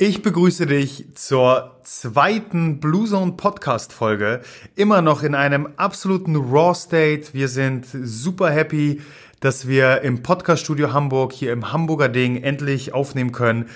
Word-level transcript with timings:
Ich 0.00 0.22
begrüße 0.22 0.66
dich 0.66 1.06
zur 1.14 1.80
zweiten 1.82 2.78
Blue 2.78 3.04
Zone 3.08 3.32
Podcast 3.32 3.92
Folge. 3.92 4.42
Immer 4.76 5.02
noch 5.02 5.24
in 5.24 5.34
einem 5.34 5.70
absoluten 5.76 6.36
Raw 6.36 6.72
State. 6.72 7.34
Wir 7.34 7.48
sind 7.48 7.84
super 7.90 8.48
happy, 8.48 9.00
dass 9.40 9.66
wir 9.66 10.02
im 10.02 10.22
Podcast 10.22 10.62
Studio 10.62 10.92
Hamburg 10.92 11.32
hier 11.32 11.52
im 11.52 11.72
Hamburger 11.72 12.08
Ding 12.08 12.36
endlich 12.36 12.94
aufnehmen 12.94 13.32
können. 13.32 13.68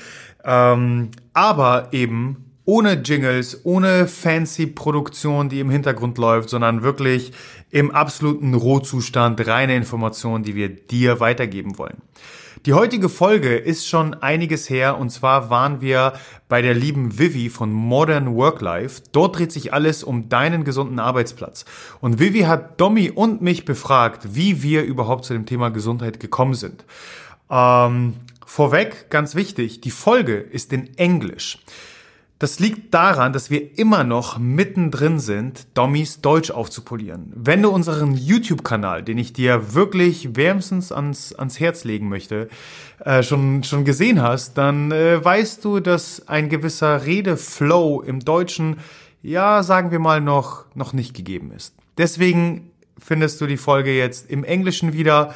Ähm, 0.44 1.10
aber 1.32 1.88
eben 1.90 2.52
ohne 2.64 2.92
Jingles, 3.02 3.62
ohne 3.64 4.06
fancy 4.06 4.68
Produktion, 4.68 5.48
die 5.48 5.58
im 5.58 5.70
Hintergrund 5.70 6.18
läuft, 6.18 6.50
sondern 6.50 6.84
wirklich 6.84 7.32
im 7.70 7.90
absoluten 7.90 8.54
Rohzustand, 8.54 9.44
reine 9.48 9.74
Informationen, 9.74 10.44
die 10.44 10.54
wir 10.54 10.68
dir 10.68 11.18
weitergeben 11.18 11.78
wollen. 11.78 12.00
Die 12.64 12.74
heutige 12.74 13.08
Folge 13.08 13.56
ist 13.56 13.88
schon 13.88 14.14
einiges 14.14 14.70
her 14.70 14.96
und 14.96 15.10
zwar 15.10 15.50
waren 15.50 15.80
wir 15.80 16.12
bei 16.48 16.62
der 16.62 16.74
lieben 16.74 17.18
Vivi 17.18 17.50
von 17.50 17.72
Modern 17.72 18.36
Work 18.36 18.60
Life. 18.60 19.02
Dort 19.10 19.36
dreht 19.36 19.50
sich 19.50 19.72
alles 19.72 20.04
um 20.04 20.28
deinen 20.28 20.62
gesunden 20.62 21.00
Arbeitsplatz. 21.00 21.64
Und 22.00 22.20
Vivi 22.20 22.42
hat 22.42 22.80
Domi 22.80 23.10
und 23.10 23.42
mich 23.42 23.64
befragt, 23.64 24.36
wie 24.36 24.62
wir 24.62 24.84
überhaupt 24.84 25.24
zu 25.24 25.32
dem 25.32 25.44
Thema 25.44 25.70
Gesundheit 25.70 26.20
gekommen 26.20 26.54
sind. 26.54 26.84
Ähm, 27.50 28.14
vorweg, 28.46 29.10
ganz 29.10 29.34
wichtig, 29.34 29.80
die 29.80 29.90
Folge 29.90 30.36
ist 30.36 30.72
in 30.72 30.96
Englisch. 30.96 31.58
Das 32.42 32.58
liegt 32.58 32.92
daran, 32.92 33.32
dass 33.32 33.50
wir 33.50 33.78
immer 33.78 34.02
noch 34.02 34.36
mittendrin 34.36 35.20
sind, 35.20 35.64
Dommys 35.74 36.22
Deutsch 36.22 36.50
aufzupolieren. 36.50 37.32
Wenn 37.36 37.62
du 37.62 37.68
unseren 37.68 38.16
YouTube-Kanal, 38.16 39.04
den 39.04 39.16
ich 39.16 39.32
dir 39.32 39.74
wirklich 39.74 40.34
wärmstens 40.34 40.90
ans, 40.90 41.32
ans 41.36 41.60
Herz 41.60 41.84
legen 41.84 42.08
möchte, 42.08 42.48
äh, 43.04 43.22
schon, 43.22 43.62
schon 43.62 43.84
gesehen 43.84 44.20
hast, 44.20 44.58
dann 44.58 44.90
äh, 44.90 45.24
weißt 45.24 45.64
du, 45.64 45.78
dass 45.78 46.26
ein 46.26 46.48
gewisser 46.48 47.06
Redeflow 47.06 48.02
im 48.02 48.18
Deutschen, 48.18 48.78
ja, 49.22 49.62
sagen 49.62 49.92
wir 49.92 50.00
mal, 50.00 50.20
noch, 50.20 50.64
noch 50.74 50.92
nicht 50.92 51.14
gegeben 51.14 51.52
ist. 51.52 51.76
Deswegen 51.96 52.72
findest 52.98 53.40
du 53.40 53.46
die 53.46 53.56
Folge 53.56 53.96
jetzt 53.96 54.28
im 54.28 54.42
Englischen 54.42 54.92
wieder. 54.92 55.32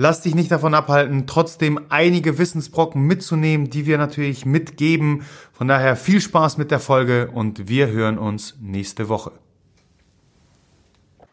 Lass 0.00 0.20
dich 0.20 0.36
nicht 0.36 0.52
davon 0.52 0.74
abhalten, 0.74 1.26
trotzdem 1.26 1.86
einige 1.88 2.38
Wissensbrocken 2.38 3.02
mitzunehmen, 3.02 3.68
die 3.68 3.84
wir 3.84 3.98
natürlich 3.98 4.46
mitgeben. 4.46 5.26
Von 5.52 5.66
daher 5.66 5.96
viel 5.96 6.20
Spaß 6.20 6.56
mit 6.56 6.70
der 6.70 6.78
Folge 6.78 7.32
und 7.34 7.68
wir 7.68 7.88
hören 7.88 8.16
uns 8.16 8.56
nächste 8.60 9.08
Woche. 9.08 9.32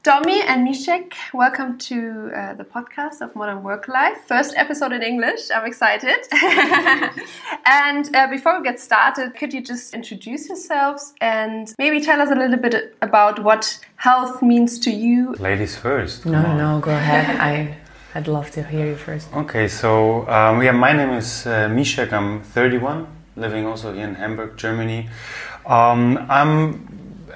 Domi 0.01 0.41
and 0.47 0.63
Mishek, 0.63 1.13
welcome 1.31 1.77
to 1.77 1.93
uh, 1.95 2.55
the 2.57 2.63
podcast 2.63 3.21
of 3.21 3.35
Modern 3.35 3.63
Work 3.63 3.87
Life. 3.87 4.21
First 4.27 4.55
episode 4.57 4.95
in 4.95 5.03
English. 5.03 5.51
I'm 5.51 5.67
excited. 5.67 6.27
and 7.65 8.15
uh, 8.15 8.27
before 8.31 8.57
we 8.57 8.63
get 8.63 8.79
started, 8.79 9.35
could 9.35 9.53
you 9.53 9.61
just 9.61 9.93
introduce 9.93 10.47
yourselves 10.47 11.13
and 11.21 11.71
maybe 11.77 12.01
tell 12.01 12.19
us 12.19 12.31
a 12.31 12.35
little 12.35 12.57
bit 12.57 12.95
about 13.03 13.43
what 13.43 13.79
health 13.97 14.41
means 14.41 14.79
to 14.79 14.89
you? 14.89 15.35
Ladies 15.37 15.75
first. 15.75 16.25
No, 16.25 16.57
no, 16.57 16.79
go 16.79 16.89
ahead. 16.89 17.35
I 17.39 17.84
I'd 18.15 18.29
love 18.29 18.49
to 18.51 18.63
hear 18.63 18.87
you 18.87 18.95
first. 18.95 19.27
Okay, 19.33 19.67
so 19.67 20.25
um, 20.29 20.63
yeah, 20.63 20.71
my 20.71 20.93
name 20.93 21.09
is 21.09 21.45
uh, 21.45 21.67
Mishek. 21.67 22.13
I'm 22.13 22.41
31, 22.43 23.05
living 23.35 23.65
also 23.65 23.91
here 23.93 24.07
in 24.07 24.15
Hamburg, 24.15 24.55
Germany. 24.55 25.09
Um, 25.65 26.25
I'm 26.29 26.87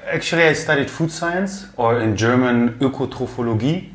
actually 0.05 0.43
I 0.43 0.53
studied 0.53 0.89
food 0.89 1.11
science, 1.11 1.65
or 1.75 1.99
in 1.99 2.15
German 2.15 2.79
Ökotrophologie. 2.79 3.89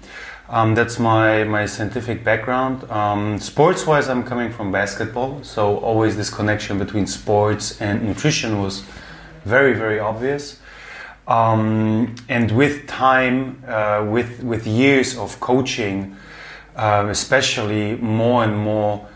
Um, 0.50 0.74
that's 0.74 0.98
my, 0.98 1.44
my 1.44 1.64
scientific 1.64 2.22
background. 2.22 2.84
Um, 2.90 3.38
sports 3.38 3.86
wise, 3.86 4.10
I'm 4.10 4.22
coming 4.22 4.52
from 4.52 4.70
basketball, 4.70 5.42
so 5.42 5.78
always 5.78 6.18
this 6.18 6.28
connection 6.28 6.78
between 6.78 7.06
sports 7.06 7.80
and 7.80 8.02
nutrition 8.02 8.60
was 8.60 8.84
very, 9.46 9.72
very 9.72 10.00
obvious. 10.00 10.60
Um, 11.26 12.14
and 12.28 12.52
with 12.52 12.86
time, 12.86 13.64
uh, 13.66 14.06
with, 14.06 14.42
with 14.42 14.66
years 14.66 15.16
of 15.16 15.40
coaching, 15.40 16.18
um, 16.76 17.08
especially 17.08 17.96
more 17.96 18.44
and 18.44 18.56
more 18.56 19.06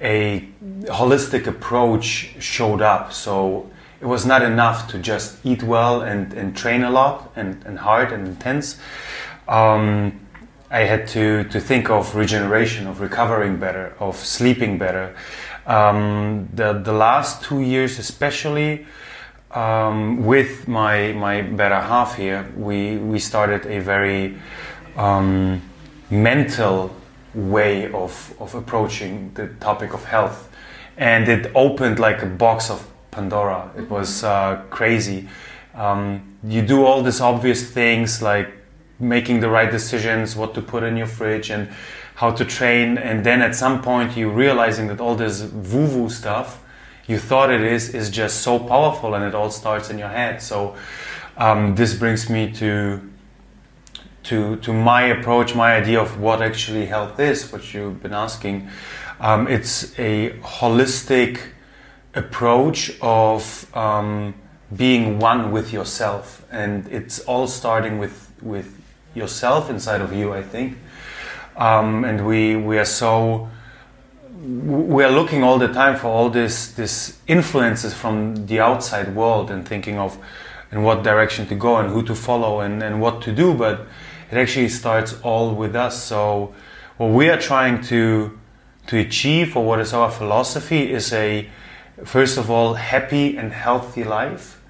a 0.00 0.48
holistic 0.84 1.46
approach 1.46 2.34
showed 2.38 2.80
up. 2.80 3.12
So 3.12 3.70
it 4.00 4.06
was 4.06 4.24
not 4.24 4.42
enough 4.42 4.88
to 4.88 4.98
just 4.98 5.44
eat 5.44 5.62
well 5.62 6.00
and, 6.02 6.32
and 6.32 6.56
train 6.56 6.82
a 6.82 6.90
lot 6.90 7.32
and, 7.36 7.62
and 7.66 7.78
hard 7.78 8.12
and 8.12 8.26
intense. 8.26 8.78
Um, 9.46 10.20
I 10.70 10.80
had 10.80 11.08
to, 11.08 11.44
to 11.44 11.60
think 11.60 11.90
of 11.90 12.14
regeneration, 12.14 12.86
of 12.86 13.00
recovering 13.00 13.58
better, 13.58 13.94
of 13.98 14.16
sleeping 14.16 14.78
better. 14.78 15.14
Um, 15.66 16.48
the, 16.54 16.72
the 16.72 16.92
last 16.92 17.42
two 17.42 17.60
years, 17.60 17.98
especially 17.98 18.86
um, 19.50 20.24
with 20.24 20.68
my, 20.68 21.12
my 21.12 21.42
better 21.42 21.80
half 21.80 22.16
here, 22.16 22.50
we, 22.56 22.96
we 22.96 23.18
started 23.18 23.66
a 23.66 23.80
very 23.80 24.38
um, 24.96 25.60
mental 26.10 26.90
way 27.34 27.90
of, 27.92 28.34
of 28.40 28.54
approaching 28.54 29.32
the 29.34 29.48
topic 29.60 29.94
of 29.94 30.04
health. 30.04 30.48
And 30.96 31.28
it 31.28 31.50
opened 31.54 31.98
like 31.98 32.22
a 32.22 32.26
box 32.26 32.70
of 32.70 32.86
Pandora. 33.10 33.70
It 33.76 33.88
was 33.88 34.24
uh, 34.24 34.62
crazy. 34.70 35.28
Um, 35.74 36.36
you 36.44 36.62
do 36.62 36.84
all 36.84 37.02
these 37.02 37.20
obvious 37.20 37.70
things 37.70 38.20
like 38.20 38.52
making 38.98 39.40
the 39.40 39.48
right 39.48 39.70
decisions, 39.70 40.36
what 40.36 40.54
to 40.54 40.62
put 40.62 40.82
in 40.82 40.96
your 40.96 41.06
fridge, 41.06 41.50
and 41.50 41.68
how 42.16 42.30
to 42.32 42.44
train. 42.44 42.98
And 42.98 43.24
then 43.24 43.40
at 43.40 43.54
some 43.54 43.80
point, 43.80 44.16
you 44.16 44.30
realizing 44.30 44.88
that 44.88 45.00
all 45.00 45.14
this 45.14 45.42
woo 45.42 45.86
woo 45.86 46.10
stuff 46.10 46.60
you 47.10 47.18
thought 47.18 47.50
it 47.50 47.62
is 47.62 47.92
is 47.92 48.08
just 48.08 48.42
so 48.42 48.58
powerful, 48.58 49.14
and 49.14 49.24
it 49.24 49.34
all 49.34 49.50
starts 49.50 49.90
in 49.90 49.98
your 49.98 50.08
head. 50.08 50.40
So 50.40 50.76
um, 51.36 51.74
this 51.74 51.94
brings 51.94 52.30
me 52.30 52.52
to 52.52 53.09
to, 54.24 54.56
to 54.56 54.72
my 54.72 55.02
approach, 55.02 55.54
my 55.54 55.74
idea 55.74 56.00
of 56.00 56.20
what 56.20 56.42
actually 56.42 56.86
health 56.86 57.18
is, 57.18 57.50
what 57.52 57.72
you've 57.72 58.02
been 58.02 58.12
asking. 58.12 58.68
Um, 59.20 59.48
it's 59.48 59.98
a 59.98 60.30
holistic 60.40 61.40
approach 62.14 62.92
of 63.00 63.74
um, 63.76 64.34
being 64.74 65.18
one 65.18 65.52
with 65.52 65.72
yourself, 65.72 66.44
and 66.50 66.86
it's 66.88 67.20
all 67.20 67.46
starting 67.46 67.98
with 67.98 68.28
with 68.42 68.80
yourself 69.14 69.68
inside 69.68 70.00
of 70.00 70.12
you, 70.12 70.32
I 70.32 70.42
think. 70.42 70.78
Um, 71.56 72.04
and 72.04 72.26
we 72.26 72.56
we 72.56 72.78
are 72.78 72.84
so 72.84 73.48
we 74.42 75.04
are 75.04 75.10
looking 75.10 75.42
all 75.42 75.58
the 75.58 75.68
time 75.68 75.96
for 75.96 76.08
all 76.08 76.30
this 76.30 76.72
this 76.72 77.18
influences 77.26 77.92
from 77.92 78.46
the 78.46 78.60
outside 78.60 79.14
world 79.14 79.50
and 79.50 79.66
thinking 79.66 79.98
of 79.98 80.18
in 80.72 80.82
what 80.82 81.02
direction 81.02 81.46
to 81.48 81.54
go 81.54 81.76
and 81.76 81.90
who 81.90 82.02
to 82.04 82.14
follow 82.14 82.60
and, 82.60 82.82
and 82.82 83.00
what 83.00 83.20
to 83.22 83.32
do, 83.32 83.52
but 83.54 83.86
it 84.30 84.36
actually 84.36 84.68
starts 84.68 85.14
all 85.22 85.54
with 85.54 85.74
us. 85.74 86.02
So 86.02 86.54
what 86.96 87.08
we 87.08 87.28
are 87.28 87.38
trying 87.38 87.82
to 87.84 88.38
to 88.86 88.98
achieve 88.98 89.56
or 89.56 89.64
what 89.64 89.80
is 89.80 89.92
our 89.92 90.10
philosophy 90.10 90.90
is 90.90 91.12
a 91.12 91.48
first 92.04 92.38
of 92.38 92.50
all 92.50 92.74
happy 92.74 93.36
and 93.36 93.52
healthy 93.52 94.04
life. 94.04 94.60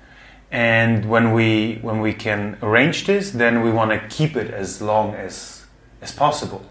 And 0.50 1.08
when 1.08 1.32
we 1.32 1.78
when 1.82 2.00
we 2.00 2.12
can 2.12 2.56
arrange 2.62 3.06
this, 3.06 3.30
then 3.30 3.62
we 3.62 3.70
want 3.70 3.90
to 3.92 3.98
keep 4.08 4.36
it 4.36 4.50
as 4.50 4.82
long 4.82 5.14
as 5.14 5.66
as 6.02 6.12
possible. 6.12 6.64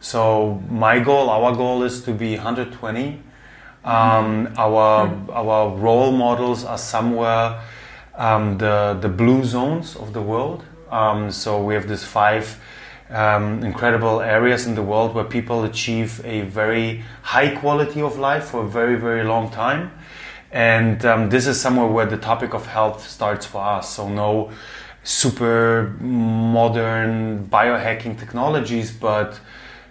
So 0.00 0.62
my 0.70 1.00
goal, 1.00 1.28
our 1.28 1.54
goal 1.54 1.82
is 1.82 2.02
to 2.04 2.12
be 2.12 2.36
120. 2.36 3.20
Um, 3.84 4.52
our 4.56 5.10
our 5.32 5.76
role 5.76 6.12
models 6.12 6.64
are 6.64 6.78
somewhere 6.78 7.60
um, 8.14 8.58
the 8.58 8.96
the 9.00 9.08
blue 9.08 9.44
zones 9.44 9.96
of 9.96 10.12
the 10.12 10.22
world 10.22 10.64
Um, 10.90 11.30
so 11.30 11.62
we 11.62 11.74
have 11.74 11.88
these 11.88 12.04
five 12.04 12.60
um, 13.10 13.62
incredible 13.64 14.20
areas 14.20 14.66
in 14.66 14.74
the 14.74 14.82
world 14.82 15.14
where 15.14 15.24
people 15.24 15.64
achieve 15.64 16.20
a 16.24 16.42
very 16.42 17.02
high 17.22 17.54
quality 17.56 18.00
of 18.02 18.18
life 18.18 18.46
for 18.46 18.64
a 18.64 18.68
very, 18.68 18.96
very 18.96 19.24
long 19.24 19.50
time. 19.50 19.92
And 20.50 21.04
um, 21.04 21.28
this 21.30 21.46
is 21.46 21.60
somewhere 21.60 21.86
where 21.86 22.06
the 22.06 22.16
topic 22.16 22.54
of 22.54 22.66
health 22.66 23.08
starts 23.08 23.46
for 23.46 23.62
us. 23.62 23.94
So 23.94 24.08
no 24.08 24.50
super 25.04 25.96
modern 26.00 27.46
biohacking 27.48 28.18
technologies, 28.18 28.90
but 28.90 29.40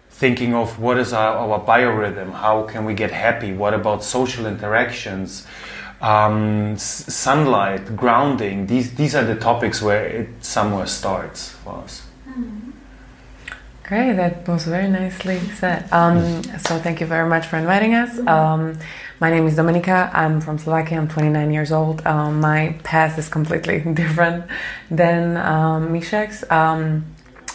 thinking 0.10 0.56
of 0.56 0.80
what 0.80 0.98
is 0.98 1.14
our, 1.14 1.38
our 1.38 1.60
biorhythm, 1.64 2.34
how 2.34 2.64
can 2.64 2.86
we 2.86 2.94
get 2.96 3.12
happy, 3.12 3.54
what 3.54 3.74
about 3.74 4.04
social 4.04 4.48
interactions, 4.48 5.46
um, 6.02 6.74
s- 6.74 7.14
sunlight, 7.14 7.96
grounding. 7.96 8.68
These 8.68 8.96
these 8.96 9.16
are 9.16 9.24
the 9.24 9.36
topics 9.36 9.82
where 9.82 10.06
it 10.06 10.30
somewhere 10.44 10.86
starts 10.88 11.50
for 11.64 11.76
us. 11.84 12.04
Great, 13.84 14.14
that 14.18 14.46
was 14.46 14.66
very 14.66 14.90
nicely 14.90 15.40
said. 15.56 15.88
Um, 15.94 16.44
so 16.60 16.78
thank 16.78 17.00
you 17.00 17.08
very 17.08 17.28
much 17.30 17.48
for 17.48 17.56
inviting 17.56 17.94
us. 17.96 18.20
Um, 18.28 18.78
my 19.22 19.30
name 19.32 19.48
is 19.48 19.56
Dominika. 19.56 20.14
I'm 20.14 20.42
from 20.42 20.58
Slovakia. 20.60 20.98
I'm 20.98 21.08
29 21.08 21.52
years 21.54 21.72
old. 21.72 22.06
Um, 22.06 22.42
my 22.42 22.76
past 22.84 23.18
is 23.18 23.30
completely 23.30 23.80
different 23.94 24.44
than 24.92 25.38
um, 25.38 25.88
Mishek's. 25.94 26.44
Um, 26.52 27.06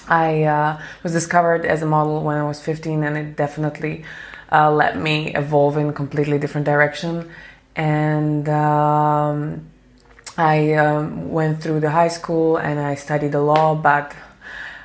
I 0.08 0.44
uh, 0.44 0.80
was 1.02 1.12
discovered 1.12 1.66
as 1.66 1.82
a 1.82 1.86
model 1.86 2.22
when 2.22 2.38
I 2.38 2.44
was 2.44 2.62
15, 2.62 3.04
and 3.04 3.18
it 3.18 3.36
definitely 3.36 4.02
uh, 4.50 4.70
let 4.72 4.96
me 4.98 5.34
evolve 5.34 5.76
in 5.76 5.90
a 5.90 5.92
completely 5.92 6.38
different 6.38 6.64
direction. 6.64 7.28
And 7.74 8.48
um, 8.48 9.68
I 10.36 10.74
um, 10.74 11.30
went 11.30 11.62
through 11.62 11.80
the 11.80 11.90
high 11.90 12.08
school 12.08 12.56
and 12.56 12.78
I 12.78 12.94
studied 12.94 13.32
the 13.32 13.40
law, 13.40 13.74
but 13.74 14.14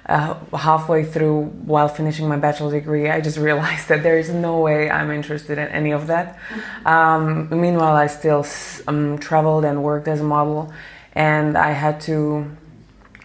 uh, 0.08 0.36
halfway 0.56 1.04
through, 1.04 1.44
while 1.66 1.90
finishing 1.90 2.28
my 2.28 2.38
bachelor 2.38 2.72
degree, 2.72 3.10
I 3.10 3.22
just 3.22 3.38
realized 3.50 3.90
that 3.90 4.04
there 4.04 4.18
is 4.18 4.30
no 4.30 4.60
way 4.60 4.90
I'm 4.90 5.12
interested 5.12 5.58
in 5.58 5.68
any 5.68 5.92
of 5.92 6.08
that. 6.08 6.40
Um, 6.86 7.50
meanwhile, 7.50 7.96
I 7.96 8.08
still 8.08 8.46
um, 8.88 9.18
traveled 9.20 9.66
and 9.66 9.84
worked 9.84 10.08
as 10.08 10.22
a 10.22 10.24
model, 10.24 10.72
and 11.14 11.58
I 11.58 11.72
had 11.72 12.00
to 12.02 12.50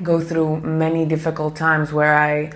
go 0.03 0.21
through 0.21 0.61
many 0.61 1.05
difficult 1.05 1.55
times 1.55 1.93
where 1.93 2.19
I 2.19 2.53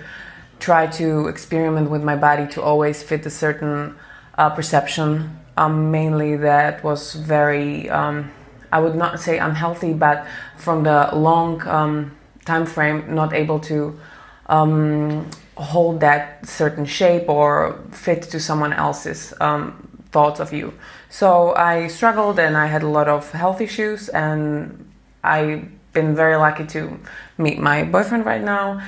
tried 0.59 0.91
to 0.93 1.27
experiment 1.27 1.89
with 1.89 2.03
my 2.03 2.15
body 2.15 2.47
to 2.47 2.61
always 2.61 3.03
fit 3.03 3.25
a 3.25 3.29
certain 3.29 3.95
uh, 4.37 4.49
perception. 4.49 5.39
Um, 5.57 5.89
mainly, 5.89 6.37
that 6.37 6.83
was 6.83 7.15
very, 7.15 7.89
um, 7.89 8.31
I 8.71 8.79
would 8.79 8.95
not 8.95 9.19
say 9.19 9.39
unhealthy, 9.39 9.93
but 9.93 10.27
from 10.55 10.83
the 10.83 11.09
long 11.13 11.65
um, 11.67 12.11
time 12.45 12.67
frame, 12.67 13.15
not 13.15 13.33
able 13.33 13.59
to 13.61 13.99
um, 14.45 15.25
hold 15.55 15.99
that 16.01 16.45
certain 16.45 16.85
shape 16.85 17.27
or 17.27 17.79
fit 17.91 18.21
to 18.33 18.39
someone 18.39 18.71
else's 18.71 19.33
um, 19.41 19.87
thoughts 20.11 20.39
of 20.39 20.53
you. 20.53 20.73
So 21.09 21.55
I 21.55 21.87
struggled 21.87 22.37
and 22.39 22.55
I 22.55 22.67
had 22.67 22.83
a 22.83 22.87
lot 22.87 23.07
of 23.07 23.31
health 23.31 23.59
issues, 23.59 24.09
and 24.09 24.85
I've 25.23 25.65
been 25.93 26.15
very 26.15 26.35
lucky 26.37 26.65
to 26.67 26.99
meet 27.39 27.57
my 27.57 27.83
boyfriend 27.83 28.25
right 28.25 28.43
now, 28.43 28.79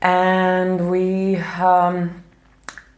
and 0.00 0.90
we. 0.90 1.36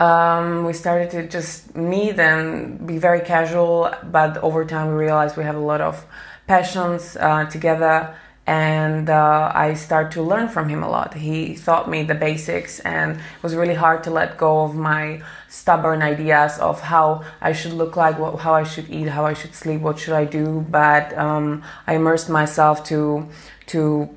Um, 0.00 0.64
we 0.64 0.72
started 0.72 1.10
to 1.10 1.28
just 1.28 1.74
meet 1.74 2.18
and 2.18 2.86
be 2.86 2.98
very 2.98 3.20
casual, 3.20 3.92
but 4.04 4.36
over 4.38 4.64
time 4.64 4.88
we 4.88 4.94
realized 4.94 5.36
we 5.36 5.44
have 5.44 5.56
a 5.56 5.60
lot 5.60 5.80
of 5.80 6.06
passions 6.46 7.16
uh, 7.16 7.44
together 7.46 8.14
and 8.48 9.10
uh, 9.10 9.52
I 9.54 9.74
start 9.74 10.10
to 10.12 10.22
learn 10.22 10.48
from 10.48 10.70
him 10.70 10.82
a 10.82 10.88
lot. 10.88 11.12
He 11.12 11.54
taught 11.54 11.90
me 11.90 12.02
the 12.02 12.14
basics, 12.14 12.80
and 12.80 13.16
it 13.18 13.42
was 13.42 13.54
really 13.54 13.74
hard 13.74 14.02
to 14.04 14.10
let 14.10 14.38
go 14.38 14.62
of 14.62 14.74
my 14.74 15.20
stubborn 15.48 16.00
ideas 16.00 16.58
of 16.58 16.80
how 16.80 17.24
I 17.42 17.52
should 17.52 17.74
look 17.74 17.94
like, 17.94 18.18
what, 18.18 18.38
how 18.40 18.54
I 18.54 18.64
should 18.64 18.88
eat, 18.88 19.08
how 19.08 19.26
I 19.26 19.34
should 19.34 19.54
sleep, 19.54 19.82
what 19.82 19.98
should 19.98 20.14
I 20.14 20.24
do. 20.24 20.64
But 20.70 21.16
um, 21.18 21.62
I 21.86 21.96
immersed 21.96 22.30
myself 22.30 22.84
to 22.84 23.28
to 23.66 24.08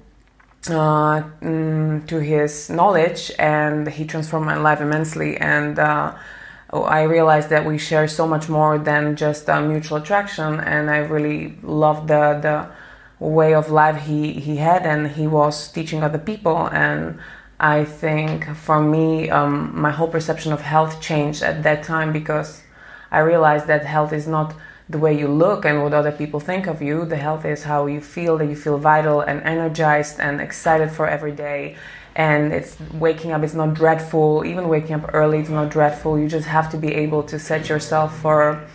uh, 0.70 1.24
mm, 1.42 2.08
to 2.08 2.20
his 2.20 2.70
knowledge, 2.70 3.32
and 3.40 3.88
he 3.88 4.06
transformed 4.06 4.46
my 4.46 4.58
life 4.58 4.82
immensely. 4.82 5.38
And 5.38 5.80
uh, 5.80 6.14
I 6.72 7.04
realized 7.04 7.50
that 7.50 7.66
we 7.66 7.78
share 7.78 8.08
so 8.08 8.28
much 8.28 8.48
more 8.50 8.78
than 8.78 9.16
just 9.16 9.50
a 9.50 9.62
mutual 9.62 9.98
attraction, 9.98 10.60
and 10.60 10.90
I 10.90 10.98
really 10.98 11.58
loved 11.64 12.08
the 12.08 12.40
the 12.42 12.68
way 13.26 13.54
of 13.54 13.70
life 13.70 14.02
he, 14.04 14.34
he 14.34 14.58
had. 14.58 14.86
And 14.86 15.08
he 15.08 15.28
was 15.28 15.72
teaching 15.72 16.04
other 16.04 16.18
people. 16.18 16.68
And 16.72 17.20
i 17.62 17.86
think 17.86 18.56
for 18.56 18.82
me 18.82 19.30
um, 19.30 19.72
my 19.80 19.92
whole 19.92 20.08
perception 20.08 20.52
of 20.52 20.62
health 20.62 21.00
changed 21.00 21.44
at 21.44 21.62
that 21.62 21.84
time 21.84 22.12
because 22.12 22.64
i 23.12 23.20
realized 23.20 23.68
that 23.68 23.86
health 23.86 24.12
is 24.12 24.28
not 24.28 24.56
the 24.92 24.98
way 24.98 25.18
you 25.18 25.28
look 25.28 25.66
and 25.66 25.82
what 25.82 25.94
other 25.94 26.12
people 26.12 26.40
think 26.40 26.68
of 26.68 26.82
you 26.82 27.06
the 27.06 27.16
health 27.16 27.46
is 27.46 27.64
how 27.64 27.86
you 27.86 28.02
feel 28.02 28.38
that 28.38 28.48
you 28.48 28.56
feel 28.56 28.78
vital 28.78 29.22
and 29.22 29.42
energized 29.44 30.20
and 30.20 30.42
excited 30.42 30.92
for 30.92 31.08
every 31.08 31.32
day. 31.32 31.78
And 32.16 32.52
it's 32.52 32.78
waking 32.94 33.32
up 33.32 33.42
it's 33.44 33.54
not 33.54 33.74
dreadful. 33.74 34.44
Even 34.46 34.68
waking 34.68 34.96
up 34.96 35.10
early 35.14 35.40
it's 35.40 35.50
not 35.50 35.70
dreadful. 35.70 36.20
You 36.20 36.28
just 36.28 36.48
have 36.48 36.70
to 36.72 36.78
be 36.78 36.94
able 36.94 37.24
to 37.24 37.40
set 37.40 37.70
yourself 37.70 38.18
for 38.20 38.68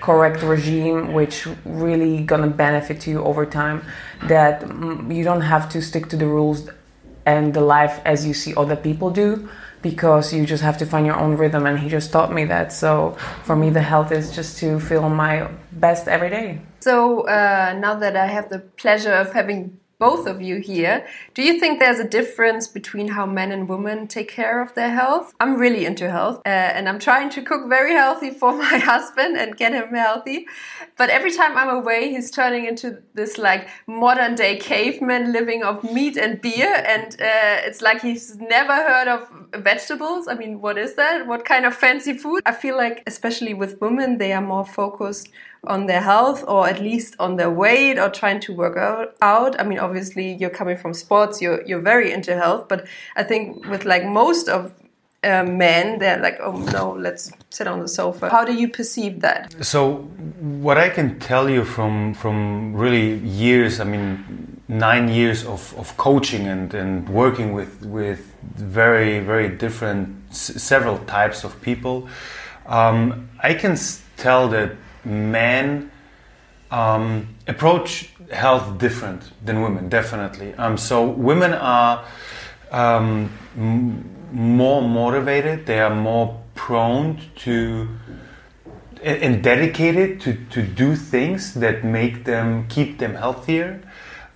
correct 0.00 0.42
regime 0.42 1.12
which 1.12 1.46
really 1.64 2.24
gonna 2.24 2.48
benefit 2.48 3.06
you 3.06 3.22
over 3.22 3.46
time 3.46 3.84
that 4.24 4.62
mm, 4.62 5.14
you 5.14 5.22
don't 5.22 5.42
have 5.42 5.68
to 5.68 5.80
stick 5.80 6.08
to 6.08 6.16
the 6.16 6.26
rules 6.26 6.68
and 7.24 7.54
the 7.54 7.60
life 7.60 8.00
as 8.04 8.26
you 8.26 8.34
see 8.34 8.52
other 8.56 8.74
people 8.74 9.10
do 9.10 9.48
because 9.82 10.32
you 10.32 10.46
just 10.46 10.62
have 10.62 10.78
to 10.78 10.86
find 10.86 11.04
your 11.06 11.18
own 11.18 11.36
rhythm 11.36 11.66
and 11.66 11.78
he 11.78 11.88
just 11.88 12.12
taught 12.12 12.32
me 12.32 12.44
that. 12.46 12.72
So 12.72 13.16
for 13.44 13.56
me 13.56 13.70
the 13.70 13.82
health 13.82 14.12
is 14.12 14.34
just 14.34 14.58
to 14.58 14.80
feel 14.80 15.08
my 15.08 15.48
best 15.72 16.08
every 16.08 16.30
day. 16.30 16.60
So 16.80 17.26
uh, 17.28 17.76
now 17.78 17.94
that 17.94 18.16
i 18.16 18.26
have 18.26 18.48
the 18.48 18.58
pleasure 18.58 19.12
of 19.12 19.32
having 19.32 19.78
both 20.02 20.26
of 20.26 20.42
you 20.42 20.56
here. 20.56 21.06
Do 21.34 21.42
you 21.44 21.60
think 21.60 21.78
there's 21.78 22.00
a 22.00 22.10
difference 22.18 22.66
between 22.66 23.06
how 23.16 23.24
men 23.24 23.52
and 23.52 23.68
women 23.68 24.08
take 24.08 24.28
care 24.28 24.60
of 24.60 24.74
their 24.74 24.90
health? 24.90 25.32
I'm 25.38 25.54
really 25.64 25.86
into 25.86 26.10
health 26.10 26.38
uh, 26.44 26.76
and 26.76 26.88
I'm 26.88 26.98
trying 26.98 27.30
to 27.36 27.40
cook 27.40 27.68
very 27.68 27.92
healthy 27.92 28.30
for 28.30 28.50
my 28.66 28.78
husband 28.92 29.36
and 29.36 29.56
get 29.56 29.72
him 29.72 29.90
healthy. 29.94 30.46
But 30.98 31.08
every 31.10 31.30
time 31.30 31.56
I'm 31.56 31.68
away, 31.68 32.10
he's 32.10 32.32
turning 32.32 32.64
into 32.64 32.88
this 33.14 33.38
like 33.38 33.68
modern 33.86 34.34
day 34.34 34.56
caveman 34.56 35.32
living 35.32 35.62
off 35.62 35.84
meat 35.84 36.16
and 36.16 36.40
beer. 36.40 36.72
And 36.94 37.08
uh, 37.20 37.66
it's 37.68 37.80
like 37.80 38.02
he's 38.02 38.36
never 38.56 38.74
heard 38.74 39.06
of 39.06 39.20
vegetables. 39.54 40.26
I 40.26 40.34
mean, 40.34 40.60
what 40.60 40.78
is 40.78 40.96
that? 40.96 41.28
What 41.28 41.44
kind 41.44 41.64
of 41.64 41.76
fancy 41.76 42.14
food? 42.14 42.42
I 42.44 42.52
feel 42.52 42.76
like, 42.76 43.04
especially 43.06 43.54
with 43.54 43.80
women, 43.80 44.18
they 44.18 44.32
are 44.32 44.46
more 44.54 44.66
focused 44.66 45.28
on 45.64 45.86
their 45.86 46.00
health 46.00 46.44
or 46.48 46.68
at 46.68 46.80
least 46.80 47.14
on 47.20 47.36
their 47.36 47.50
weight 47.50 47.98
or 47.98 48.08
trying 48.08 48.40
to 48.40 48.52
work 48.52 48.76
out. 49.20 49.60
I 49.60 49.64
mean, 49.64 49.78
obviously 49.78 50.34
you're 50.34 50.50
coming 50.50 50.76
from 50.76 50.92
sports, 50.92 51.40
you're 51.40 51.62
you're 51.66 51.80
very 51.80 52.12
into 52.12 52.34
health, 52.34 52.68
but 52.68 52.86
I 53.16 53.22
think 53.22 53.66
with 53.68 53.84
like 53.84 54.04
most 54.04 54.48
of 54.48 54.72
uh, 55.24 55.44
men, 55.44 56.00
they're 56.00 56.18
like, 56.18 56.38
oh 56.40 56.56
no, 56.72 56.96
let's 56.98 57.30
sit 57.50 57.68
on 57.68 57.78
the 57.78 57.86
sofa. 57.86 58.28
How 58.28 58.44
do 58.44 58.52
you 58.52 58.68
perceive 58.68 59.20
that? 59.20 59.54
So, 59.64 59.98
what 60.40 60.78
I 60.78 60.88
can 60.88 61.20
tell 61.20 61.48
you 61.48 61.64
from 61.64 62.14
from 62.14 62.74
really 62.74 63.18
years, 63.18 63.78
I 63.78 63.84
mean, 63.84 64.60
nine 64.66 65.08
years 65.08 65.46
of, 65.46 65.74
of 65.78 65.96
coaching 65.96 66.48
and, 66.48 66.74
and 66.74 67.08
working 67.08 67.52
with 67.52 67.86
with 67.86 68.34
very 68.56 69.20
very 69.20 69.48
different 69.48 70.34
several 70.34 70.98
types 70.98 71.44
of 71.44 71.60
people, 71.62 72.08
um, 72.66 73.28
I 73.40 73.54
can 73.54 73.76
tell 74.16 74.48
that 74.48 74.72
men 75.04 75.90
um, 76.70 77.34
approach 77.46 78.10
health 78.30 78.78
different 78.78 79.30
than 79.44 79.60
women, 79.62 79.88
definitely. 79.88 80.54
Um, 80.54 80.76
so 80.76 81.06
women 81.06 81.52
are 81.52 82.04
um, 82.70 83.30
more 84.32 84.82
motivated. 84.82 85.66
They 85.66 85.80
are 85.80 85.94
more 85.94 86.40
prone 86.54 87.20
to 87.36 87.88
and 89.02 89.42
dedicated 89.42 90.20
to, 90.20 90.34
to 90.50 90.62
do 90.62 90.94
things 90.94 91.54
that 91.54 91.82
make 91.82 92.24
them 92.24 92.68
keep 92.68 92.98
them 92.98 93.14
healthier. 93.14 93.82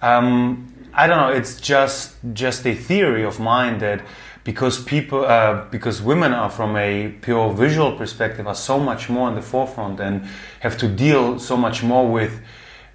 Um, 0.03 0.75
I 0.93 1.07
don't 1.07 1.19
know. 1.19 1.33
It's 1.33 1.61
just 1.61 2.17
just 2.33 2.67
a 2.67 2.75
theory 2.75 3.25
of 3.25 3.39
mine 3.39 3.79
that 3.79 4.03
because 4.47 4.81
people 4.81 5.25
uh, 5.25 5.65
because 5.73 6.01
women 6.01 6.33
are 6.33 6.49
from 6.49 6.77
a 6.77 7.09
pure 7.21 7.53
visual 7.53 7.91
perspective 7.97 8.47
are 8.47 8.55
so 8.55 8.79
much 8.79 9.11
more 9.11 9.29
in 9.29 9.35
the 9.35 9.43
forefront 9.43 9.99
and 9.99 10.25
have 10.61 10.79
to 10.79 10.87
deal 10.87 11.41
so 11.41 11.57
much 11.57 11.83
more 11.83 12.09
with 12.09 12.41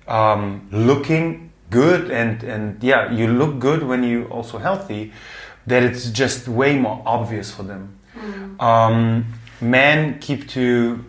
um, 0.08 0.66
looking 0.72 1.52
good 1.70 2.10
and 2.10 2.42
and 2.44 2.82
yeah 2.82 3.12
you 3.12 3.28
look 3.28 3.60
good 3.60 3.84
when 3.84 4.02
you 4.02 4.24
also 4.32 4.58
healthy 4.58 5.12
that 5.68 5.84
it's 5.84 6.10
just 6.10 6.48
way 6.48 6.80
more 6.80 7.04
obvious 7.06 7.52
for 7.52 7.64
them 7.64 8.00
mm. 8.16 8.62
um, 8.62 9.26
men 9.60 10.18
keep 10.20 10.48
to 10.48 11.04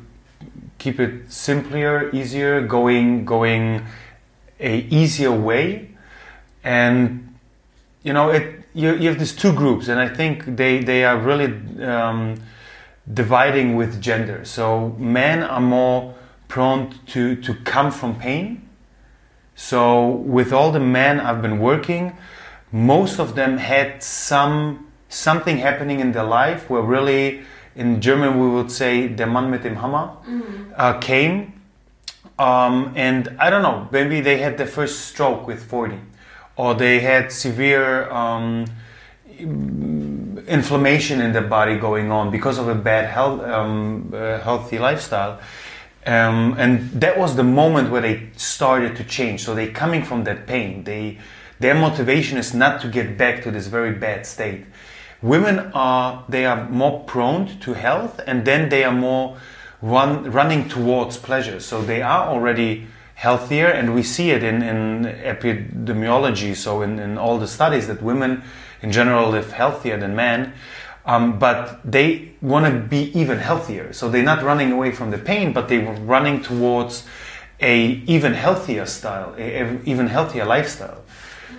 keep 0.78 0.98
it 0.98 1.30
simpler 1.30 2.10
easier 2.10 2.66
going 2.66 3.24
going 3.24 3.86
a 4.58 4.80
easier 4.90 5.30
way 5.30 5.88
and 6.64 7.28
you 8.02 8.12
know, 8.12 8.30
it 8.30 8.61
you, 8.74 8.94
you 8.94 9.08
have 9.08 9.18
these 9.18 9.34
two 9.34 9.52
groups, 9.52 9.88
and 9.88 10.00
I 10.00 10.08
think 10.08 10.56
they 10.56 10.82
they 10.82 11.04
are 11.04 11.18
really 11.18 11.52
um, 11.84 12.40
dividing 13.12 13.76
with 13.76 14.00
gender. 14.00 14.44
So 14.44 14.90
men 14.98 15.42
are 15.42 15.60
more 15.60 16.14
prone 16.48 16.94
to 17.08 17.36
to 17.36 17.54
come 17.64 17.90
from 17.90 18.18
pain. 18.18 18.68
So 19.54 20.08
with 20.08 20.52
all 20.52 20.72
the 20.72 20.80
men 20.80 21.20
I've 21.20 21.42
been 21.42 21.58
working, 21.58 22.16
most 22.70 23.18
of 23.18 23.34
them 23.34 23.58
had 23.58 24.02
some 24.02 24.86
something 25.08 25.58
happening 25.58 26.00
in 26.00 26.12
their 26.12 26.24
life 26.24 26.70
where 26.70 26.82
really 26.82 27.42
in 27.76 28.00
German 28.00 28.40
we 28.40 28.48
would 28.48 28.70
say 28.70 29.08
der 29.08 29.26
Mann 29.26 29.50
mit 29.50 29.62
dem 29.62 29.76
Hammer 29.76 30.16
uh, 30.76 30.98
came. 30.98 31.52
Um, 32.38 32.92
and 32.96 33.36
I 33.38 33.50
don't 33.50 33.62
know, 33.62 33.88
maybe 33.92 34.20
they 34.20 34.38
had 34.38 34.56
their 34.56 34.66
first 34.66 35.06
stroke 35.06 35.46
with 35.46 35.62
40, 35.62 35.98
or 36.56 36.74
they 36.74 37.00
had 37.00 37.32
severe 37.32 38.10
um, 38.10 38.66
inflammation 40.46 41.20
in 41.20 41.32
their 41.32 41.46
body 41.48 41.76
going 41.76 42.10
on 42.10 42.30
because 42.30 42.58
of 42.58 42.68
a 42.68 42.74
bad 42.74 43.08
health, 43.08 43.42
um, 43.42 44.12
uh, 44.14 44.38
healthy 44.40 44.78
lifestyle. 44.78 45.40
Um, 46.04 46.56
and 46.58 46.90
that 47.00 47.18
was 47.18 47.36
the 47.36 47.44
moment 47.44 47.90
where 47.90 48.00
they 48.00 48.28
started 48.36 48.96
to 48.96 49.04
change. 49.04 49.44
So 49.44 49.54
they 49.54 49.68
coming 49.68 50.02
from 50.02 50.24
that 50.24 50.46
pain. 50.46 50.84
They, 50.84 51.18
their 51.60 51.74
motivation 51.74 52.38
is 52.38 52.52
not 52.52 52.80
to 52.82 52.88
get 52.88 53.16
back 53.16 53.42
to 53.44 53.50
this 53.50 53.68
very 53.68 53.92
bad 53.92 54.26
state. 54.26 54.66
Women 55.22 55.70
are 55.74 56.24
they 56.28 56.44
are 56.44 56.68
more 56.68 57.04
prone 57.04 57.46
to 57.60 57.74
health, 57.74 58.20
and 58.26 58.44
then 58.44 58.68
they 58.68 58.82
are 58.82 58.92
more 58.92 59.36
run, 59.80 60.32
running 60.32 60.68
towards 60.68 61.16
pleasure. 61.16 61.60
So 61.60 61.80
they 61.82 62.02
are 62.02 62.26
already 62.26 62.88
healthier, 63.14 63.66
and 63.66 63.94
we 63.94 64.02
see 64.02 64.30
it 64.30 64.42
in, 64.42 64.62
in 64.62 65.04
epidemiology. 65.04 66.56
So 66.56 66.82
in, 66.82 66.98
in 66.98 67.18
all 67.18 67.38
the 67.38 67.48
studies 67.48 67.86
that 67.86 68.02
women 68.02 68.42
in 68.82 68.92
general 68.92 69.30
live 69.30 69.52
healthier 69.52 69.96
than 69.98 70.14
men. 70.16 70.52
Um, 71.04 71.38
but 71.38 71.80
they 71.84 72.32
want 72.40 72.72
to 72.72 72.80
be 72.80 73.16
even 73.18 73.38
healthier. 73.38 73.92
So 73.92 74.08
they're 74.08 74.22
not 74.22 74.42
running 74.42 74.70
away 74.70 74.92
from 74.92 75.10
the 75.10 75.18
pain, 75.18 75.52
but 75.52 75.68
they're 75.68 75.92
running 75.92 76.42
towards 76.42 77.04
a 77.60 78.02
even 78.06 78.34
healthier 78.34 78.86
style, 78.86 79.34
a, 79.36 79.62
a 79.62 79.82
even 79.84 80.06
healthier 80.06 80.44
lifestyle. 80.44 81.02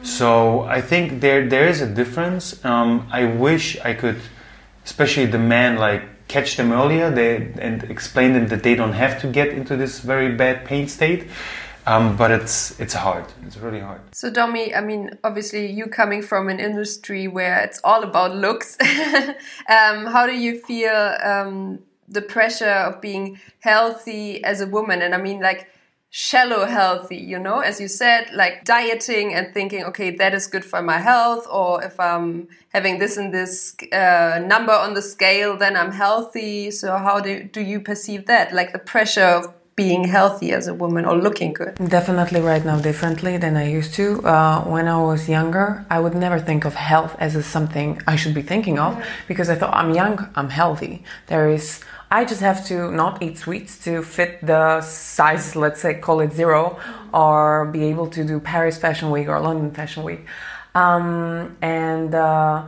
So 0.02 0.62
I 0.62 0.82
think 0.82 1.22
there 1.22 1.48
there 1.48 1.68
is 1.68 1.82
a 1.82 1.88
difference. 1.88 2.64
Um, 2.66 3.08
I 3.12 3.26
wish 3.26 3.80
I 3.80 3.94
could, 3.94 4.20
especially 4.86 5.26
the 5.28 5.40
men, 5.40 5.78
like 5.78 6.04
catch 6.34 6.58
them 6.58 6.72
earlier 6.72 7.12
they, 7.12 7.54
and 7.60 7.84
explain 7.84 8.34
them 8.34 8.48
that 8.48 8.64
they 8.64 8.76
don't 8.76 8.94
have 8.94 9.22
to 9.22 9.28
get 9.28 9.50
into 9.50 9.78
this 9.78 10.00
very 10.00 10.36
bad 10.36 10.66
pain 10.66 10.88
state. 10.88 11.28
Um, 11.86 12.16
but 12.16 12.32
it's 12.32 12.80
it's 12.80 12.94
hard. 12.94 13.26
It's 13.46 13.58
really 13.58 13.82
hard. 13.82 14.00
So, 14.14 14.30
Domi, 14.30 14.74
I 14.74 14.80
mean, 14.80 15.20
obviously, 15.22 15.70
you 15.70 15.88
coming 15.88 16.22
from 16.22 16.48
an 16.48 16.60
industry 16.60 17.28
where 17.28 17.60
it's 17.62 17.82
all 17.84 18.04
about 18.04 18.34
looks, 18.34 18.78
um, 18.82 20.06
how 20.16 20.26
do 20.26 20.34
you 20.34 20.62
feel 20.62 20.96
um, 21.22 21.80
the 22.08 22.22
pressure 22.22 22.78
of 22.88 23.02
being 23.02 23.38
healthy 23.60 24.42
as 24.46 24.62
a 24.62 24.68
woman? 24.68 25.02
And 25.02 25.14
I 25.14 25.18
mean, 25.18 25.42
like 25.42 25.68
shallow 26.16 26.68
healthy, 26.68 27.18
you 27.18 27.40
know, 27.40 27.62
as 27.62 27.82
you 27.82 27.88
said, 27.88 28.30
like 28.34 28.64
dieting 28.66 29.34
and 29.34 29.52
thinking, 29.52 29.84
okay, 29.84 30.12
that 30.12 30.32
is 30.36 30.46
good 30.46 30.64
for 30.64 30.80
my 30.80 31.00
health, 31.00 31.48
or 31.50 31.84
if 31.84 32.00
I'm 32.00 32.48
having 32.72 33.00
this 33.00 33.18
and 33.18 33.34
this 33.34 33.76
uh, 33.92 34.40
number 34.46 34.74
on 34.74 34.94
the 34.94 35.02
scale, 35.02 35.58
then 35.58 35.76
I'm 35.76 35.92
healthy. 35.92 36.70
So, 36.70 36.98
how 36.98 37.20
do 37.20 37.44
do 37.44 37.62
you 37.62 37.80
perceive 37.80 38.28
that? 38.28 38.54
Like 38.54 38.74
the 38.74 38.84
pressure 38.94 39.32
of 39.40 39.52
being 39.76 40.04
healthy 40.04 40.52
as 40.52 40.68
a 40.68 40.74
woman 40.74 41.04
or 41.06 41.16
looking 41.18 41.52
good? 41.52 41.74
Definitely 41.90 42.42
right 42.42 42.64
now 42.64 42.80
differently 42.80 43.38
than 43.38 43.58
I 43.58 43.68
used 43.68 43.96
to. 43.96 44.22
Uh, 44.22 44.62
when 44.66 44.88
I 44.88 45.02
was 45.02 45.28
younger, 45.28 45.84
I 45.90 46.00
would 46.00 46.14
never 46.14 46.40
think 46.40 46.64
of 46.66 46.76
health 46.76 47.16
as 47.20 47.34
something 47.46 48.00
I 48.06 48.16
should 48.16 48.36
be 48.36 48.44
thinking 48.44 48.78
of 48.78 49.04
because 49.28 49.50
I 49.50 49.56
thought 49.56 49.74
I'm 49.74 49.96
young, 49.96 50.30
I'm 50.36 50.50
healthy. 50.50 51.04
There 51.26 51.50
is, 51.50 51.82
I 52.14 52.26
just 52.26 52.42
have 52.42 52.64
to 52.68 52.92
not 52.92 53.24
eat 53.24 53.40
sweets 53.40 53.84
to 53.86 54.04
fit 54.04 54.46
the 54.46 54.82
size, 54.82 55.56
let's 55.56 55.82
say, 55.82 55.96
call 55.96 56.20
it 56.20 56.32
zero, 56.32 56.78
or 57.12 57.66
be 57.66 57.86
able 57.86 58.08
to 58.12 58.24
do 58.24 58.40
Paris 58.40 58.78
Fashion 58.78 59.10
Week 59.10 59.28
or 59.28 59.40
London 59.40 59.72
Fashion 59.72 60.04
Week. 60.04 60.24
Um, 60.76 61.58
and 61.60 62.14
uh, 62.14 62.66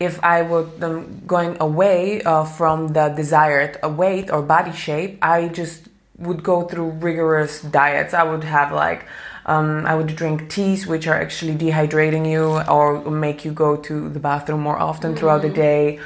if 0.00 0.24
I 0.24 0.40
would 0.40 0.82
um, 0.82 1.22
going 1.26 1.58
away 1.60 2.22
uh, 2.22 2.44
from 2.44 2.94
the 2.94 3.08
desired 3.10 3.78
weight 3.82 4.30
or 4.30 4.40
body 4.40 4.72
shape, 4.72 5.18
I 5.20 5.48
just 5.48 5.88
would 6.16 6.42
go 6.42 6.62
through 6.62 6.92
rigorous 7.08 7.60
diets. 7.60 8.14
I 8.14 8.22
would 8.22 8.44
have 8.44 8.72
like 8.72 9.04
um, 9.44 9.84
I 9.84 9.94
would 9.94 10.16
drink 10.16 10.48
teas, 10.48 10.86
which 10.86 11.06
are 11.06 11.20
actually 11.20 11.54
dehydrating 11.54 12.24
you 12.30 12.60
or 12.66 13.10
make 13.10 13.44
you 13.44 13.52
go 13.52 13.76
to 13.76 14.08
the 14.08 14.20
bathroom 14.20 14.60
more 14.60 14.78
often 14.78 15.10
mm-hmm. 15.10 15.18
throughout 15.18 15.42
the 15.42 15.50
day. 15.50 16.00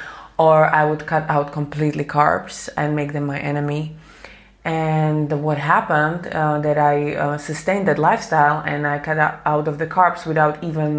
Or 0.45 0.55
I 0.79 0.83
would 0.89 1.03
cut 1.13 1.25
out 1.35 1.47
completely 1.59 2.05
carbs 2.17 2.57
and 2.79 2.87
make 2.99 3.11
them 3.15 3.25
my 3.33 3.39
enemy. 3.51 3.83
And 4.63 5.27
what 5.47 5.57
happened 5.75 6.21
uh, 6.27 6.59
that 6.65 6.77
I 6.93 6.95
uh, 7.15 7.37
sustained 7.49 7.85
that 7.89 7.99
lifestyle 8.09 8.57
and 8.71 8.79
I 8.93 8.97
cut 9.07 9.17
out 9.53 9.65
of 9.71 9.75
the 9.81 9.87
carbs 9.97 10.21
without 10.31 10.55
even 10.69 10.91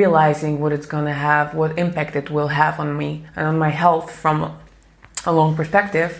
realizing 0.00 0.52
what 0.62 0.72
it's 0.76 0.88
gonna 0.94 1.18
have, 1.28 1.46
what 1.60 1.70
impact 1.84 2.12
it 2.22 2.28
will 2.36 2.50
have 2.62 2.74
on 2.84 2.88
me 3.02 3.10
and 3.36 3.44
on 3.52 3.56
my 3.66 3.72
health 3.84 4.08
from 4.22 4.36
a 5.30 5.32
long 5.32 5.50
perspective 5.60 6.12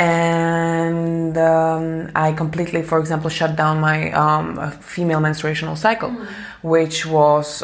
and 0.00 1.36
um, 1.36 2.10
I 2.14 2.32
completely, 2.32 2.82
for 2.82 2.98
example, 2.98 3.28
shut 3.28 3.54
down 3.54 3.80
my 3.80 4.10
um, 4.12 4.70
female 4.80 5.20
menstruational 5.20 5.76
cycle, 5.76 6.08
mm. 6.08 6.26
which 6.62 7.04
was 7.04 7.62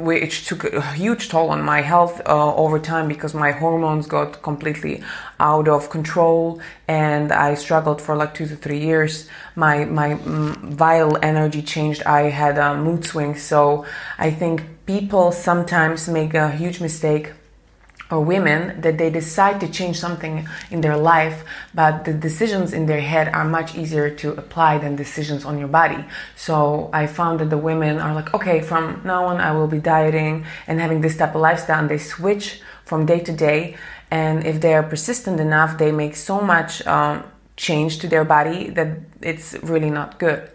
which 0.00 0.46
took 0.46 0.64
a 0.64 0.92
huge 0.92 1.28
toll 1.28 1.50
on 1.50 1.62
my 1.62 1.80
health 1.80 2.20
uh, 2.26 2.54
over 2.54 2.78
time 2.78 3.08
because 3.08 3.34
my 3.34 3.52
hormones 3.52 4.06
got 4.06 4.42
completely 4.42 5.02
out 5.38 5.68
of 5.68 5.90
control 5.90 6.60
and 6.88 7.32
I 7.32 7.54
struggled 7.54 8.00
for 8.00 8.16
like 8.16 8.34
two 8.34 8.46
to 8.46 8.56
three 8.56 8.80
years. 8.80 9.28
My 9.56 9.84
my 9.84 10.14
mm, 10.14 10.56
vital 10.74 11.18
energy 11.22 11.62
changed. 11.62 12.02
I 12.04 12.30
had 12.30 12.58
a 12.58 12.76
mood 12.76 13.04
swings. 13.04 13.42
So 13.42 13.84
I 14.18 14.30
think 14.30 14.62
people 14.86 15.32
sometimes 15.32 16.08
make 16.08 16.34
a 16.34 16.50
huge 16.50 16.80
mistake 16.80 17.32
or 18.10 18.20
women 18.20 18.80
that 18.80 18.98
they 18.98 19.10
decide 19.10 19.60
to 19.60 19.68
change 19.68 19.98
something 19.98 20.48
in 20.70 20.80
their 20.80 20.96
life, 20.96 21.44
but 21.74 22.04
the 22.04 22.12
decisions 22.12 22.72
in 22.72 22.86
their 22.86 23.00
head 23.00 23.28
are 23.28 23.44
much 23.44 23.76
easier 23.76 24.10
to 24.10 24.32
apply 24.32 24.78
than 24.78 24.96
decisions 24.96 25.44
on 25.44 25.58
your 25.58 25.68
body. 25.68 26.04
So 26.36 26.90
I 26.92 27.06
found 27.06 27.40
that 27.40 27.50
the 27.50 27.58
women 27.58 27.98
are 27.98 28.14
like, 28.14 28.34
okay, 28.34 28.60
from 28.60 29.02
now 29.04 29.26
on 29.26 29.40
I 29.40 29.52
will 29.52 29.68
be 29.68 29.78
dieting 29.78 30.46
and 30.66 30.80
having 30.80 31.00
this 31.00 31.16
type 31.16 31.34
of 31.34 31.40
lifestyle, 31.40 31.80
and 31.80 31.88
they 31.88 31.98
switch 31.98 32.60
from 32.84 33.06
day 33.06 33.20
to 33.20 33.32
day. 33.32 33.76
And 34.10 34.44
if 34.44 34.60
they 34.60 34.74
are 34.74 34.82
persistent 34.82 35.38
enough, 35.38 35.78
they 35.78 35.92
make 35.92 36.16
so 36.16 36.40
much 36.40 36.84
um, 36.86 37.22
change 37.56 37.98
to 38.00 38.08
their 38.08 38.24
body 38.24 38.70
that 38.70 38.98
it's 39.20 39.54
really 39.62 39.90
not 39.90 40.18
good. 40.18 40.50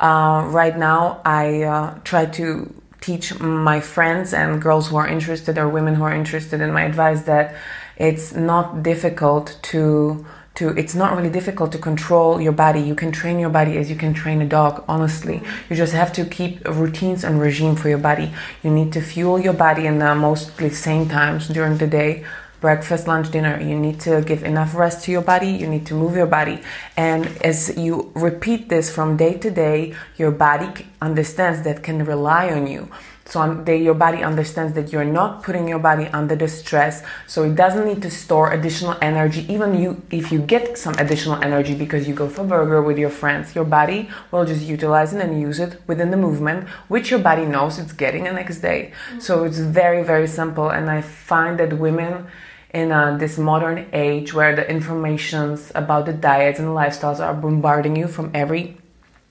Uh, 0.00 0.46
right 0.48 0.76
now, 0.76 1.20
I 1.24 1.62
uh, 1.62 1.98
try 2.02 2.26
to 2.26 2.72
teach 3.04 3.38
my 3.38 3.80
friends 3.80 4.32
and 4.32 4.62
girls 4.62 4.88
who 4.88 4.96
are 4.96 5.06
interested 5.06 5.58
or 5.58 5.68
women 5.68 5.94
who 5.94 6.04
are 6.04 6.14
interested 6.14 6.60
in 6.60 6.72
my 6.72 6.84
advice 6.84 7.22
that 7.22 7.54
it's 7.96 8.34
not 8.34 8.82
difficult 8.82 9.58
to 9.62 10.24
to 10.54 10.68
it's 10.68 10.94
not 10.94 11.16
really 11.16 11.34
difficult 11.40 11.72
to 11.72 11.78
control 11.78 12.40
your 12.40 12.52
body. 12.52 12.80
You 12.80 12.94
can 12.94 13.10
train 13.10 13.40
your 13.40 13.50
body 13.50 13.76
as 13.76 13.90
you 13.90 13.96
can 13.96 14.14
train 14.14 14.40
a 14.40 14.46
dog 14.46 14.84
honestly. 14.88 15.42
You 15.68 15.76
just 15.76 15.92
have 15.92 16.12
to 16.12 16.24
keep 16.24 16.66
routines 16.66 17.24
and 17.24 17.40
regime 17.40 17.74
for 17.76 17.88
your 17.88 17.98
body. 18.10 18.32
You 18.62 18.70
need 18.70 18.92
to 18.92 19.00
fuel 19.00 19.38
your 19.40 19.52
body 19.52 19.84
in 19.86 19.98
the 19.98 20.14
mostly 20.14 20.70
same 20.70 21.08
times 21.08 21.48
during 21.48 21.78
the 21.78 21.88
day 21.88 22.24
breakfast, 22.60 23.06
lunch, 23.06 23.30
dinner. 23.30 23.60
You 23.60 23.78
need 23.78 24.00
to 24.00 24.22
give 24.22 24.42
enough 24.42 24.74
rest 24.74 25.04
to 25.04 25.12
your 25.12 25.22
body. 25.22 25.48
You 25.48 25.66
need 25.66 25.86
to 25.86 25.94
move 25.94 26.16
your 26.16 26.26
body. 26.26 26.60
And 26.96 27.26
as 27.42 27.76
you 27.76 28.12
repeat 28.14 28.68
this 28.68 28.94
from 28.94 29.16
day 29.16 29.34
to 29.38 29.50
day, 29.50 29.94
your 30.16 30.30
body 30.30 30.86
understands 31.00 31.62
that 31.62 31.82
can 31.82 32.04
rely 32.04 32.50
on 32.50 32.66
you. 32.66 32.88
So 33.26 33.64
your 33.66 33.94
body 33.94 34.22
understands 34.22 34.74
that 34.74 34.92
you're 34.92 35.04
not 35.04 35.42
putting 35.42 35.66
your 35.66 35.78
body 35.78 36.06
under 36.08 36.36
the 36.36 36.46
stress. 36.46 37.02
So 37.26 37.42
it 37.44 37.54
doesn't 37.54 37.86
need 37.86 38.02
to 38.02 38.10
store 38.10 38.52
additional 38.52 38.96
energy. 39.00 39.46
Even 39.52 39.80
you, 39.80 40.02
if 40.10 40.30
you 40.30 40.40
get 40.40 40.76
some 40.76 40.94
additional 40.94 41.42
energy 41.42 41.74
because 41.74 42.06
you 42.06 42.14
go 42.14 42.28
for 42.28 42.44
burger 42.44 42.82
with 42.82 42.98
your 42.98 43.10
friends, 43.10 43.54
your 43.54 43.64
body 43.64 44.10
will 44.30 44.44
just 44.44 44.62
utilize 44.62 45.14
it 45.14 45.22
and 45.22 45.40
use 45.40 45.58
it 45.58 45.80
within 45.86 46.10
the 46.10 46.16
movement, 46.18 46.68
which 46.88 47.10
your 47.10 47.20
body 47.20 47.46
knows 47.46 47.78
it's 47.78 47.92
getting 47.92 48.24
the 48.24 48.32
next 48.32 48.58
day. 48.58 48.92
Mm-hmm. 49.08 49.20
So 49.20 49.44
it's 49.44 49.58
very, 49.58 50.02
very 50.02 50.28
simple. 50.28 50.68
And 50.68 50.90
I 50.90 51.00
find 51.00 51.58
that 51.60 51.78
women 51.78 52.26
in 52.74 52.90
uh, 52.90 53.16
this 53.16 53.38
modern 53.38 53.86
age 53.92 54.34
where 54.34 54.54
the 54.54 54.68
informations 54.68 55.70
about 55.74 56.06
the 56.06 56.12
diets 56.12 56.58
and 56.58 56.68
lifestyles 56.68 57.20
are 57.20 57.32
bombarding 57.32 57.96
you 57.96 58.08
from 58.08 58.30
every 58.34 58.76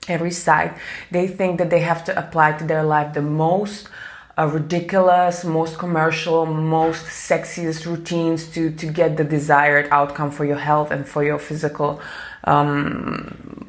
every 0.08 0.30
side. 0.30 0.74
They 1.10 1.28
think 1.28 1.58
that 1.58 1.70
they 1.70 1.80
have 1.80 2.04
to 2.04 2.18
apply 2.18 2.52
to 2.58 2.64
their 2.64 2.82
life 2.82 3.14
the 3.14 3.22
most 3.22 3.88
uh, 4.36 4.46
ridiculous 4.46 5.44
most 5.44 5.78
commercial 5.78 6.44
most 6.46 7.04
sexiest 7.04 7.86
routines 7.86 8.48
to 8.54 8.70
to 8.72 8.86
get 8.86 9.16
the 9.16 9.24
desired 9.24 9.86
outcome 9.90 10.30
for 10.30 10.44
your 10.44 10.58
health 10.58 10.90
and 10.90 11.06
for 11.06 11.22
your 11.22 11.38
physical 11.38 12.00
um, 12.44 13.63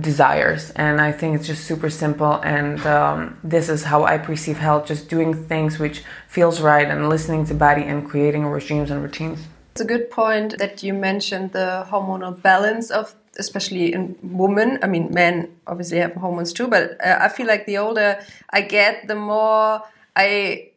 desires. 0.00 0.70
And 0.72 1.00
I 1.00 1.12
think 1.12 1.36
it's 1.36 1.46
just 1.46 1.64
super 1.64 1.90
simple. 1.90 2.34
And 2.42 2.84
um, 2.86 3.38
this 3.44 3.68
is 3.68 3.84
how 3.84 4.04
I 4.04 4.18
perceive 4.18 4.58
health 4.58 4.86
just 4.86 5.08
doing 5.08 5.34
things 5.46 5.78
which 5.78 6.02
feels 6.28 6.60
right 6.60 6.86
and 6.86 7.08
listening 7.08 7.46
to 7.46 7.54
body 7.54 7.82
and 7.82 8.08
creating 8.08 8.46
regimes 8.46 8.90
and 8.90 9.02
routines. 9.02 9.40
It's 9.72 9.80
a 9.80 9.84
good 9.84 10.10
point 10.10 10.58
that 10.58 10.82
you 10.82 10.94
mentioned 10.94 11.52
the 11.52 11.86
hormonal 11.90 12.40
balance 12.40 12.90
of 12.90 13.14
especially 13.38 13.92
in 13.92 14.16
women. 14.22 14.78
I 14.82 14.86
mean, 14.86 15.12
men 15.12 15.54
obviously 15.66 15.98
have 15.98 16.14
hormones 16.14 16.52
too, 16.52 16.68
but 16.68 16.96
uh, 17.04 17.18
I 17.20 17.28
feel 17.28 17.46
like 17.46 17.66
the 17.66 17.78
older 17.78 18.18
I 18.50 18.62
get, 18.62 19.06
the 19.08 19.14
more 19.14 19.82
I 20.14 20.70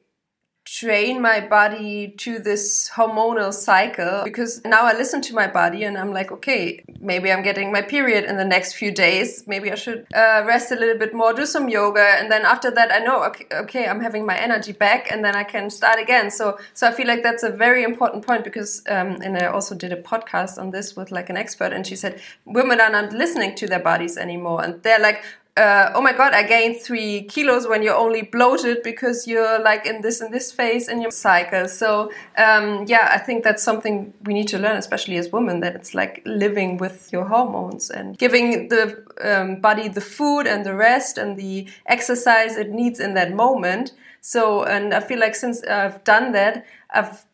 train 0.71 1.19
my 1.19 1.39
body 1.39 2.13
to 2.15 2.37
this 2.37 2.89
hormonal 2.93 3.51
cycle 3.51 4.21
because 4.23 4.63
now 4.63 4.83
I 4.83 4.93
listen 4.93 5.19
to 5.21 5.33
my 5.33 5.47
body 5.47 5.83
and 5.83 5.97
I'm 5.97 6.13
like, 6.13 6.31
okay, 6.31 6.83
maybe 6.99 7.31
I'm 7.31 7.41
getting 7.41 7.71
my 7.71 7.81
period 7.81 8.25
in 8.25 8.37
the 8.37 8.45
next 8.45 8.73
few 8.73 8.91
days. 8.91 9.45
Maybe 9.47 9.71
I 9.71 9.75
should 9.75 10.05
uh, 10.13 10.43
rest 10.45 10.71
a 10.71 10.75
little 10.75 10.97
bit 10.97 11.13
more, 11.13 11.33
do 11.33 11.47
some 11.47 11.69
yoga, 11.69 12.05
and 12.19 12.31
then 12.31 12.45
after 12.45 12.69
that, 12.71 12.91
I 12.91 12.99
know, 12.99 13.23
okay, 13.23 13.47
okay, 13.51 13.87
I'm 13.87 13.99
having 13.99 14.25
my 14.27 14.37
energy 14.37 14.71
back, 14.71 15.11
and 15.11 15.25
then 15.25 15.35
I 15.35 15.43
can 15.43 15.71
start 15.71 15.99
again. 15.99 16.29
So, 16.29 16.59
so 16.75 16.87
I 16.87 16.91
feel 16.91 17.07
like 17.07 17.23
that's 17.23 17.43
a 17.43 17.49
very 17.49 17.83
important 17.83 18.25
point 18.25 18.43
because, 18.43 18.83
um, 18.89 19.17
and 19.23 19.37
I 19.37 19.47
also 19.47 19.73
did 19.73 19.91
a 19.91 20.01
podcast 20.01 20.59
on 20.59 20.69
this 20.69 20.95
with 20.95 21.11
like 21.11 21.29
an 21.31 21.37
expert, 21.37 21.73
and 21.73 21.85
she 21.85 21.95
said 21.95 22.21
women 22.45 22.79
are 22.79 22.91
not 22.91 23.11
listening 23.11 23.55
to 23.55 23.67
their 23.67 23.79
bodies 23.79 24.17
anymore, 24.17 24.63
and 24.63 24.83
they're 24.83 24.99
like, 24.99 25.23
uh, 25.59 25.91
oh 25.93 26.01
my 26.01 26.13
god, 26.13 26.33
I 26.33 26.43
gained 26.43 26.79
three 26.79 27.23
kilos 27.23 27.67
when 27.67 27.83
you're 27.83 28.01
only 28.05 28.21
bloated 28.21 28.81
because 28.81 29.27
you're 29.27 29.61
like 29.61 29.85
in 29.85 29.99
this 29.99 30.21
and 30.21 30.33
this 30.33 30.53
phase 30.53 30.87
in 30.87 31.01
your 31.01 31.11
cycle. 31.11 31.67
So 31.67 32.11
um, 32.37 32.85
yeah, 32.87 33.09
I 33.11 33.17
think 33.17 33.43
that's 33.43 33.61
something 33.61 34.13
we 34.23 34.33
need 34.33 34.47
to 34.49 34.57
learn, 34.57 34.77
especially 34.77 35.17
as 35.17 35.31
women, 35.33 35.59
that 35.59 35.75
it's 35.75 35.93
like 35.93 36.21
living 36.25 36.77
with 36.77 37.11
your 37.11 37.25
hormones 37.25 37.89
and 37.89 38.17
giving 38.17 38.69
the 38.69 39.03
um, 39.21 39.59
body 39.59 39.89
the 39.89 40.01
food 40.01 40.47
and 40.47 40.65
the 40.65 40.73
rest 40.73 41.17
and 41.17 41.37
the 41.37 41.67
exercise 41.85 42.55
it 42.55 42.69
needs 42.69 43.01
in 43.01 43.13
that 43.15 43.33
moment. 43.33 43.91
So, 44.21 44.63
and 44.63 44.93
I 44.93 45.01
feel 45.01 45.19
like 45.19 45.35
since 45.35 45.61
I've 45.63 46.03
done 46.05 46.31
that, 46.31 46.65
I've 46.91 47.25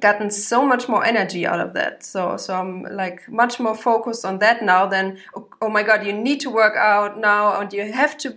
gotten 0.00 0.30
so 0.30 0.66
much 0.66 0.88
more 0.88 1.04
energy 1.04 1.46
out 1.46 1.60
of 1.60 1.74
that. 1.74 2.04
So 2.04 2.36
so 2.36 2.54
I'm 2.54 2.82
like 2.82 3.28
much 3.28 3.60
more 3.60 3.76
focused 3.76 4.24
on 4.24 4.38
that 4.38 4.62
now 4.62 4.86
than 4.86 5.18
oh, 5.36 5.48
oh 5.62 5.68
my 5.68 5.82
god, 5.82 6.04
you 6.06 6.12
need 6.12 6.40
to 6.40 6.50
work 6.50 6.76
out 6.76 7.18
now 7.18 7.60
and 7.60 7.72
you 7.72 7.92
have 7.92 8.18
to 8.18 8.36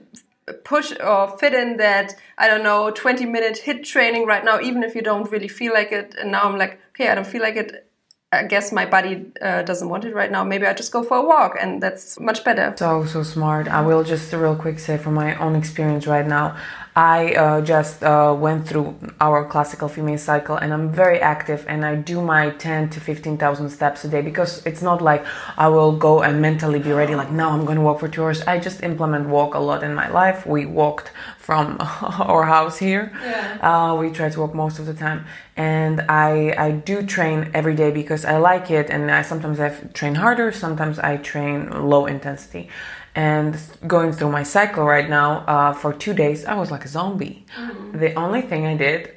push 0.63 0.91
or 0.99 1.37
fit 1.37 1.53
in 1.53 1.77
that 1.77 2.15
I 2.37 2.47
don't 2.47 2.63
know 2.63 2.89
20 2.91 3.25
minute 3.25 3.61
HIIT 3.63 3.83
training 3.83 4.25
right 4.25 4.43
now 4.43 4.59
even 4.59 4.81
if 4.83 4.95
you 4.95 5.01
don't 5.03 5.29
really 5.31 5.47
feel 5.47 5.73
like 5.73 5.91
it 5.91 6.15
and 6.19 6.31
now 6.31 6.41
I'm 6.41 6.57
like 6.57 6.79
okay 6.89 7.09
I 7.09 7.13
don't 7.13 7.27
feel 7.27 7.43
like 7.43 7.55
it 7.55 7.89
I 8.31 8.43
guess 8.43 8.71
my 8.71 8.85
body 8.85 9.25
uh, 9.41 9.63
doesn't 9.63 9.89
want 9.89 10.05
it 10.05 10.13
right 10.13 10.31
now. 10.31 10.43
Maybe 10.43 10.67
I 10.67 10.73
just 10.75 10.91
go 10.91 11.01
for 11.01 11.17
a 11.17 11.25
walk, 11.25 11.57
and 11.59 11.81
that's 11.81 12.19
much 12.19 12.43
better. 12.43 12.75
So 12.77 13.03
so 13.05 13.23
smart. 13.23 13.67
I 13.67 13.81
will 13.81 14.03
just 14.03 14.31
real 14.31 14.55
quick 14.55 14.77
say 14.77 14.97
from 14.97 15.15
my 15.15 15.35
own 15.37 15.55
experience 15.55 16.05
right 16.05 16.27
now. 16.27 16.55
I 16.95 17.33
uh, 17.33 17.61
just 17.61 18.03
uh, 18.03 18.35
went 18.37 18.67
through 18.67 18.97
our 19.21 19.45
classical 19.45 19.87
female 19.87 20.17
cycle 20.17 20.55
and 20.55 20.73
I'm 20.73 20.91
very 20.91 21.19
active 21.21 21.63
and 21.67 21.85
I 21.85 21.95
do 21.95 22.21
my 22.21 22.49
10 22.49 22.89
to 22.89 22.99
15,000 22.99 23.69
steps 23.69 24.03
a 24.03 24.09
day 24.09 24.21
because 24.21 24.65
it's 24.65 24.81
not 24.81 25.01
like 25.01 25.23
I 25.55 25.67
will 25.67 25.95
go 25.95 26.23
and 26.23 26.41
mentally 26.41 26.79
be 26.79 26.91
ready 26.91 27.15
like 27.15 27.31
now 27.31 27.51
I'm 27.51 27.63
going 27.65 27.77
to 27.77 27.83
walk 27.83 27.99
for 27.99 28.07
two 28.07 28.23
hours. 28.23 28.41
I 28.41 28.59
just 28.59 28.81
implement 28.83 29.29
walk 29.29 29.53
a 29.53 29.59
lot 29.59 29.83
in 29.83 29.93
my 29.93 30.09
life. 30.09 30.47
We 30.47 30.65
walked 30.65 31.11
from 31.37 31.77
our 31.79 32.43
house 32.43 32.79
here. 32.79 33.11
Yeah. 33.21 33.57
Uh, 33.61 33.95
we 33.95 34.09
try 34.09 34.29
to 34.29 34.39
walk 34.39 34.55
most 34.55 34.79
of 34.79 34.85
the 34.85 34.93
time 34.93 35.25
and 35.55 36.01
I, 36.09 36.55
I 36.57 36.71
do 36.71 37.05
train 37.05 37.51
every 37.53 37.75
day 37.75 37.91
because 37.91 38.25
I 38.25 38.37
like 38.37 38.71
it 38.71 38.89
and 38.89 39.11
I 39.11 39.21
sometimes 39.21 39.59
I 39.59 39.69
train 39.93 40.15
harder, 40.15 40.51
sometimes 40.51 40.97
I 40.99 41.17
train 41.17 41.69
low 41.87 42.07
intensity 42.07 42.69
and 43.15 43.57
going 43.87 44.11
through 44.11 44.31
my 44.31 44.43
cycle 44.43 44.83
right 44.83 45.09
now 45.09 45.39
uh, 45.47 45.73
for 45.73 45.93
two 45.93 46.13
days 46.13 46.45
i 46.45 46.55
was 46.55 46.71
like 46.71 46.85
a 46.85 46.87
zombie. 46.87 47.45
Mm-hmm. 47.57 47.99
the 47.99 48.13
only 48.13 48.41
thing 48.41 48.65
i 48.65 48.75
did 48.75 49.11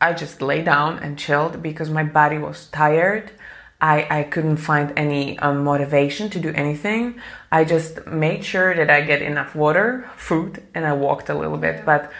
i 0.00 0.12
just 0.12 0.40
lay 0.42 0.62
down 0.62 0.98
and 0.98 1.18
chilled 1.18 1.62
because 1.62 1.90
my 1.90 2.04
body 2.04 2.38
was 2.38 2.66
tired. 2.66 3.32
I, 3.80 4.06
I 4.10 4.22
couldn't 4.24 4.56
find 4.56 4.92
any 4.96 5.38
um, 5.38 5.62
motivation 5.62 6.30
to 6.30 6.40
do 6.40 6.52
anything. 6.52 7.20
I 7.52 7.64
just 7.64 8.04
made 8.06 8.44
sure 8.44 8.74
that 8.74 8.90
i 8.90 9.00
get 9.02 9.22
enough 9.22 9.54
water 9.54 10.10
food 10.16 10.62
and 10.74 10.84
i 10.84 10.92
walked 10.92 11.28
a 11.28 11.34
little 11.34 11.58
bit. 11.58 11.84
But 11.86 12.10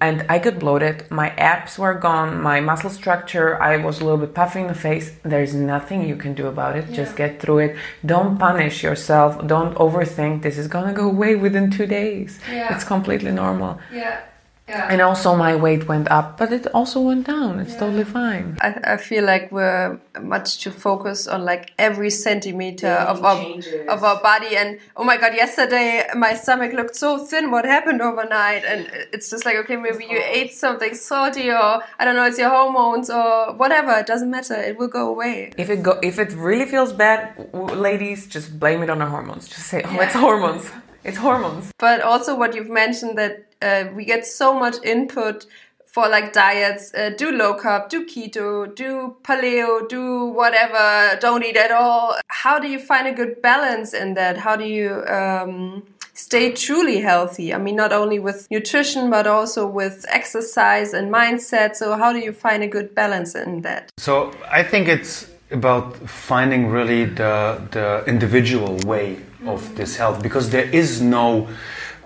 and 0.00 0.24
I 0.28 0.38
got 0.38 0.58
bloated. 0.58 1.10
My 1.10 1.30
abs 1.30 1.78
were 1.78 1.94
gone, 1.94 2.40
my 2.40 2.60
muscle 2.60 2.90
structure, 2.90 3.60
I 3.60 3.76
was 3.76 4.00
a 4.00 4.04
little 4.04 4.18
bit 4.18 4.34
puffy 4.34 4.60
in 4.60 4.66
the 4.66 4.74
face. 4.74 5.12
There's 5.22 5.54
nothing 5.54 6.08
you 6.08 6.16
can 6.16 6.34
do 6.34 6.46
about 6.46 6.76
it. 6.76 6.88
Yeah. 6.88 6.96
Just 6.96 7.16
get 7.16 7.40
through 7.40 7.58
it. 7.58 7.76
Don't 8.04 8.38
punish 8.38 8.82
yourself. 8.82 9.46
Don't 9.46 9.74
overthink. 9.76 10.42
This 10.42 10.56
is 10.58 10.68
gonna 10.68 10.92
go 10.92 11.06
away 11.08 11.34
within 11.36 11.70
two 11.70 11.86
days. 11.86 12.40
Yeah. 12.50 12.74
It's 12.74 12.84
completely 12.84 13.32
normal. 13.32 13.78
Yeah. 13.92 14.20
Yeah. 14.70 14.86
And 14.88 15.00
also 15.00 15.34
my 15.34 15.56
weight 15.56 15.88
went 15.88 16.08
up, 16.10 16.38
but 16.38 16.52
it 16.52 16.66
also 16.68 17.00
went 17.00 17.26
down. 17.26 17.58
It's 17.58 17.72
yeah. 17.72 17.80
totally 17.80 18.04
fine. 18.04 18.56
I, 18.60 18.94
I 18.94 18.96
feel 18.96 19.24
like 19.24 19.50
we're 19.50 19.98
much 20.22 20.60
too 20.62 20.70
focused 20.70 21.26
on 21.28 21.44
like 21.44 21.72
every 21.78 22.10
centimeter 22.10 22.86
yeah, 22.86 23.12
of 23.12 23.24
our 23.24 23.36
changes. 23.42 23.88
of 23.88 24.04
our 24.04 24.20
body. 24.22 24.56
And 24.56 24.78
oh 24.96 25.04
my 25.04 25.16
god, 25.16 25.34
yesterday 25.34 26.06
my 26.14 26.34
stomach 26.34 26.72
looked 26.72 26.94
so 26.94 27.18
thin. 27.18 27.50
What 27.50 27.64
happened 27.64 28.00
overnight? 28.00 28.64
And 28.64 28.88
it's 29.12 29.28
just 29.28 29.44
like 29.44 29.56
okay, 29.62 29.76
maybe 29.76 30.04
you 30.04 30.20
ate 30.24 30.52
something 30.52 30.94
salty, 30.94 31.50
or 31.50 31.82
I 31.98 32.04
don't 32.04 32.14
know, 32.14 32.24
it's 32.24 32.38
your 32.38 32.50
hormones 32.50 33.10
or 33.10 33.52
whatever. 33.54 33.92
It 33.98 34.06
doesn't 34.06 34.30
matter. 34.30 34.54
It 34.54 34.78
will 34.78 34.92
go 35.00 35.08
away. 35.08 35.52
If 35.58 35.68
it 35.68 35.82
go 35.82 35.98
if 36.02 36.18
it 36.20 36.32
really 36.32 36.66
feels 36.66 36.92
bad, 36.92 37.34
ladies, 37.52 38.28
just 38.28 38.58
blame 38.60 38.82
it 38.84 38.90
on 38.90 39.00
the 39.00 39.06
hormones. 39.06 39.48
Just 39.48 39.66
say, 39.66 39.82
oh, 39.84 40.00
it's 40.00 40.14
hormones. 40.14 40.70
It's 41.02 41.16
hormones. 41.16 41.72
But 41.78 42.02
also 42.02 42.36
what 42.36 42.54
you've 42.54 42.68
mentioned 42.68 43.16
that 43.18 43.49
uh, 43.62 43.84
we 43.94 44.04
get 44.04 44.26
so 44.26 44.58
much 44.58 44.76
input 44.84 45.46
for 45.90 46.08
like 46.08 46.32
diets 46.32 46.94
uh, 46.94 47.10
do 47.10 47.32
low 47.32 47.54
carb 47.54 47.88
do 47.88 48.06
keto 48.06 48.72
do 48.74 49.16
paleo 49.24 49.88
do 49.88 50.26
whatever 50.26 51.18
don't 51.20 51.44
eat 51.44 51.56
at 51.56 51.72
all. 51.72 52.16
How 52.28 52.58
do 52.58 52.68
you 52.68 52.78
find 52.78 53.08
a 53.08 53.12
good 53.12 53.42
balance 53.42 53.92
in 53.92 54.14
that? 54.14 54.38
How 54.38 54.54
do 54.54 54.64
you 54.64 55.04
um, 55.06 55.82
stay 56.14 56.52
truly 56.52 57.00
healthy? 57.00 57.52
I 57.52 57.58
mean 57.58 57.74
not 57.74 57.92
only 57.92 58.20
with 58.20 58.46
nutrition 58.50 59.10
but 59.10 59.26
also 59.26 59.66
with 59.66 60.06
exercise 60.08 60.94
and 60.94 61.12
mindset. 61.12 61.74
So 61.74 61.96
how 61.96 62.12
do 62.12 62.20
you 62.20 62.32
find 62.32 62.62
a 62.62 62.68
good 62.68 62.94
balance 62.94 63.34
in 63.34 63.62
that? 63.62 63.90
So 63.98 64.32
i 64.50 64.62
think 64.62 64.86
it's 64.86 65.28
about 65.50 65.96
finding 66.08 66.68
really 66.68 67.04
the 67.04 67.60
the 67.72 68.04
individual 68.06 68.76
way 68.86 69.18
of 69.46 69.74
this 69.74 69.96
health 69.96 70.22
because 70.22 70.50
there 70.50 70.68
is 70.70 71.00
no 71.00 71.48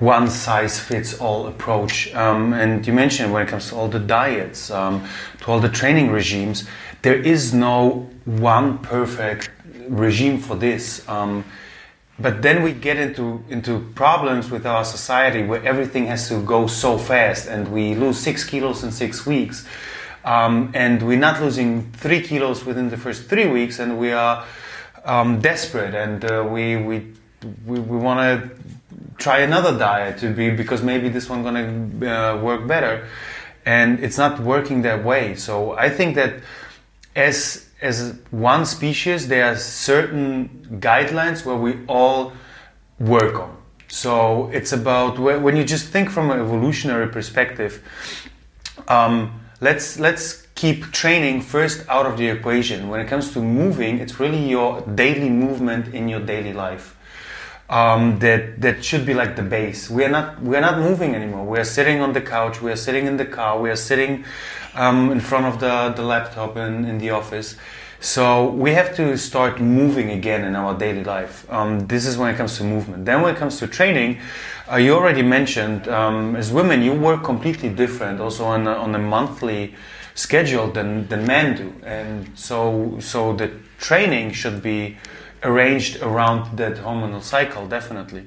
one 0.05 0.31
size 0.31 0.79
fits 0.79 1.19
all 1.21 1.47
approach. 1.47 2.15
Um, 2.15 2.53
and 2.53 2.87
you 2.87 2.93
mentioned 2.93 3.33
when 3.33 3.47
it 3.47 3.49
comes 3.49 3.71
to 3.71 3.77
all 3.77 3.89
the 3.89 3.99
diets, 3.99 4.71
um, 4.71 5.09
to 5.41 5.51
all 5.51 5.61
the 5.61 5.69
training 5.69 6.11
regimes, 6.11 6.69
there 7.03 7.17
is 7.17 7.53
no 7.55 8.09
one 8.25 8.79
perfect 8.79 9.51
regime 9.89 10.39
for 10.39 10.57
this. 10.57 11.07
Um, 11.09 11.45
but 12.19 12.43
then 12.43 12.63
we 12.63 12.73
get 12.73 12.97
into 12.97 13.43
into 13.49 13.81
problems 13.95 14.51
with 14.51 14.67
our 14.67 14.85
society 14.85 15.43
where 15.43 15.63
everything 15.65 16.07
has 16.07 16.29
to 16.29 16.41
go 16.43 16.69
so 16.69 16.97
fast, 16.97 17.49
and 17.49 17.73
we 17.73 17.95
lose 17.97 18.19
six 18.19 18.45
kilos 18.45 18.85
in 18.85 18.93
six 18.93 19.27
weeks, 19.27 19.67
um, 20.25 20.71
and 20.75 21.03
we're 21.03 21.19
not 21.19 21.41
losing 21.41 21.91
three 21.93 22.23
kilos 22.23 22.65
within 22.65 22.89
the 22.89 22.97
first 22.97 23.29
three 23.29 23.49
weeks, 23.49 23.81
and 23.81 23.99
we 23.99 24.13
are 24.13 24.45
um, 25.05 25.41
desperate, 25.41 25.95
and 25.95 26.25
uh, 26.25 26.47
we 26.49 26.77
we 26.77 27.13
we, 27.67 27.81
we 27.81 27.97
want 27.99 28.21
to 28.21 28.64
try 29.19 29.39
another 29.41 29.77
diet 29.79 30.19
to 30.19 30.31
be 30.31 30.51
because 30.51 30.83
maybe 30.83 31.09
this 31.09 31.29
one 31.29 31.43
gonna 31.43 31.67
uh, 32.07 32.41
work 32.41 32.67
better. 32.67 33.07
And 33.67 34.01
it's 34.01 34.19
not 34.19 34.41
working 34.41 34.83
that 34.83 35.05
way. 35.05 35.35
So 35.37 35.73
i 35.73 35.89
think 35.89 36.15
that 36.17 36.35
as 37.17 37.69
as 37.81 38.17
one 38.31 38.65
species 38.65 39.29
there 39.29 39.45
are 39.47 39.57
certain 39.57 40.49
guidelines 40.81 41.45
where 41.45 41.57
we 41.57 41.79
all 41.87 42.33
work 42.99 43.39
on. 43.39 43.57
So 43.89 44.51
it's 44.53 44.73
about 44.73 45.19
when 45.19 45.57
you 45.57 45.65
just 45.65 45.87
think 45.89 46.11
from 46.11 46.31
an 46.31 46.41
evolutionary 46.41 47.09
perspective 47.09 47.83
um, 48.89 49.41
let's 49.61 49.99
let's 49.99 50.47
keep 50.55 50.91
training 50.93 51.41
first 51.41 51.89
out 51.89 52.07
of 52.07 52.17
the 52.17 52.29
equation. 52.29 52.89
When 52.89 53.01
it 53.01 53.09
comes 53.09 53.33
to 53.33 53.41
moving 53.41 53.99
it's 53.99 54.19
really 54.21 54.49
your 54.49 54.81
daily 54.83 55.31
movement 55.31 55.95
in 55.95 56.09
your 56.09 56.21
daily 56.21 56.53
life 56.53 56.94
um, 57.69 58.19
that 58.19 58.61
that 58.61 58.85
should 58.85 59.07
be 59.07 59.15
like 59.15 59.37
the 59.37 59.43
base. 59.43 59.89
We 59.89 60.05
are 60.05 60.11
not 60.11 60.43
we 60.43 60.57
are 60.57 60.61
not 60.61 60.79
moving 60.79 61.15
anymore. 61.15 61.47
We 61.47 61.59
are 61.59 61.65
sitting 61.65 62.01
on 62.01 62.13
the 62.13 62.21
couch. 62.21 62.61
We 62.61 62.71
are 62.71 62.77
sitting 62.77 63.07
in 63.07 63.17
the 63.17 63.25
car. 63.25 63.59
We 63.59 63.71
are 63.71 63.77
sitting 63.77 64.25
um, 64.75 65.11
in 65.11 65.21
front 65.21 65.47
of 65.47 65.61
the 65.61 65.93
the 65.97 66.03
laptop 66.03 66.57
in, 66.57 66.85
in 66.85 66.99
the 66.99 67.11
office. 67.11 67.57
So 68.01 68.51
we 68.51 68.75
have 68.75 68.95
to 68.97 69.17
start 69.17 69.61
moving 69.61 70.11
again 70.11 70.45
in 70.45 70.55
our 70.55 70.77
daily 70.77 71.05
life. 71.05 71.51
Um, 71.51 71.87
this 71.87 72.05
is 72.05 72.19
when 72.19 72.35
it 72.35 72.37
comes 72.37 72.59
to 72.59 72.65
movement. 72.65 73.07
Then 73.07 73.23
when 73.23 73.35
it 73.35 73.39
comes 73.39 73.59
to 73.61 73.67
training, 73.67 74.21
uh, 74.71 74.77
you 74.77 74.93
already 74.95 75.23
mentioned 75.23 75.89
um, 75.89 76.37
as 76.37 76.53
women 76.53 76.83
you 76.83 76.93
work 76.93 77.25
completely 77.25 77.71
different, 77.71 78.21
also 78.21 78.45
on 78.45 78.67
a, 78.67 78.73
on 78.73 78.95
a 78.95 78.99
monthly 78.99 79.75
schedule 80.15 80.71
than 80.71 81.09
than 81.09 81.27
men 81.27 81.57
do, 81.57 81.73
and 81.83 82.31
so 82.39 82.99
so 83.01 83.33
the 83.33 83.51
training 83.79 84.33
should 84.33 84.63
be 84.63 84.97
arranged 85.45 86.03
around 86.03 86.57
that 86.57 86.77
hormonal 86.77 87.23
cycle, 87.23 87.67
definitely. 87.67 88.27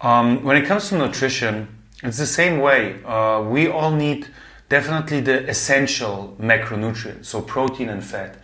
Um, 0.00 0.44
when 0.44 0.56
it 0.56 0.66
comes 0.66 0.88
to 0.88 0.98
nutrition, 0.98 1.68
it's 2.02 2.18
the 2.18 2.26
same 2.26 2.60
way. 2.60 3.02
Uh, 3.04 3.42
we 3.42 3.68
all 3.68 3.90
need 3.90 4.28
definitely 4.68 5.20
the 5.20 5.48
essential 5.48 6.36
macronutrients, 6.40 7.26
so 7.26 7.40
protein 7.40 7.88
and 7.88 8.04
fat. 8.04 8.38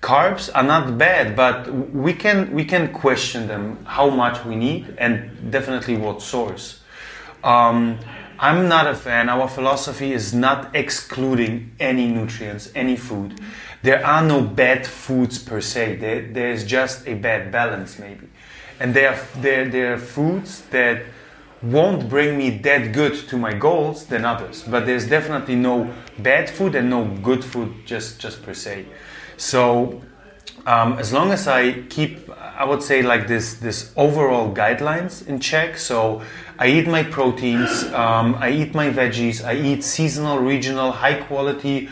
Carbs 0.00 0.50
are 0.54 0.62
not 0.62 0.96
bad, 0.96 1.34
but 1.34 1.72
we 1.92 2.12
can 2.12 2.52
we 2.54 2.64
can 2.64 2.92
question 2.92 3.48
them 3.48 3.84
how 3.84 4.08
much 4.08 4.44
we 4.44 4.54
need 4.54 4.94
and 4.98 5.50
definitely 5.50 5.96
what 5.96 6.22
source. 6.22 6.80
Um, 7.42 7.98
I'm 8.38 8.68
not 8.68 8.86
a 8.86 8.94
fan. 8.94 9.28
Our 9.28 9.48
philosophy 9.48 10.12
is 10.12 10.32
not 10.32 10.76
excluding 10.76 11.72
any 11.80 12.06
nutrients, 12.06 12.70
any 12.76 12.94
food. 12.94 13.40
There 13.82 14.04
are 14.04 14.22
no 14.22 14.40
bad 14.42 14.86
foods 14.86 15.38
per 15.38 15.60
se. 15.60 15.96
There, 15.96 16.22
there's 16.22 16.64
just 16.64 17.06
a 17.06 17.14
bad 17.14 17.52
balance, 17.52 17.98
maybe. 17.98 18.28
And 18.80 18.94
there 18.94 19.10
are, 19.10 19.20
there, 19.40 19.68
there 19.68 19.94
are 19.94 19.98
foods 19.98 20.62
that 20.70 21.02
won't 21.62 22.08
bring 22.08 22.38
me 22.38 22.50
that 22.50 22.92
good 22.92 23.14
to 23.28 23.36
my 23.36 23.52
goals 23.52 24.06
than 24.06 24.24
others. 24.24 24.62
But 24.62 24.86
there's 24.86 25.08
definitely 25.08 25.56
no 25.56 25.92
bad 26.18 26.48
food 26.48 26.74
and 26.74 26.88
no 26.90 27.04
good 27.04 27.44
food 27.44 27.86
just, 27.86 28.20
just 28.20 28.42
per 28.42 28.54
se. 28.54 28.86
So 29.36 30.02
um, 30.66 30.98
as 30.98 31.12
long 31.12 31.30
as 31.30 31.48
I 31.48 31.82
keep, 31.88 32.28
I 32.30 32.64
would 32.64 32.82
say 32.82 33.02
like 33.02 33.26
this, 33.26 33.54
this 33.54 33.92
overall 33.96 34.54
guidelines 34.54 35.26
in 35.26 35.40
check. 35.40 35.78
So 35.78 36.22
I 36.58 36.68
eat 36.68 36.86
my 36.86 37.02
proteins, 37.02 37.84
um, 37.92 38.34
I 38.34 38.50
eat 38.50 38.74
my 38.74 38.90
veggies, 38.90 39.44
I 39.44 39.54
eat 39.54 39.82
seasonal, 39.84 40.38
regional, 40.38 40.92
high 40.92 41.20
quality, 41.22 41.88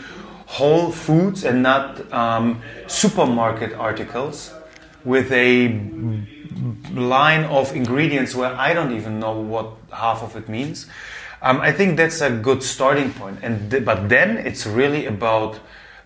whole 0.47 0.91
foods 0.91 1.43
and 1.43 1.61
not 1.61 2.11
um, 2.11 2.61
supermarket 2.87 3.73
articles 3.73 4.53
with 5.03 5.31
a 5.31 5.67
line 6.93 7.43
of 7.45 7.75
ingredients 7.75 8.33
where 8.33 8.53
I 8.55 8.73
don't 8.73 8.93
even 8.93 9.19
know 9.19 9.39
what 9.39 9.73
half 9.91 10.23
of 10.23 10.35
it 10.35 10.49
means. 10.49 10.87
Um, 11.41 11.61
I 11.61 11.71
think 11.71 11.97
that's 11.97 12.21
a 12.21 12.31
good 12.31 12.63
starting 12.63 13.13
point. 13.13 13.39
And 13.43 13.69
th- 13.69 13.85
but 13.85 14.09
then 14.09 14.37
it's 14.37 14.65
really 14.65 15.05
about 15.05 15.59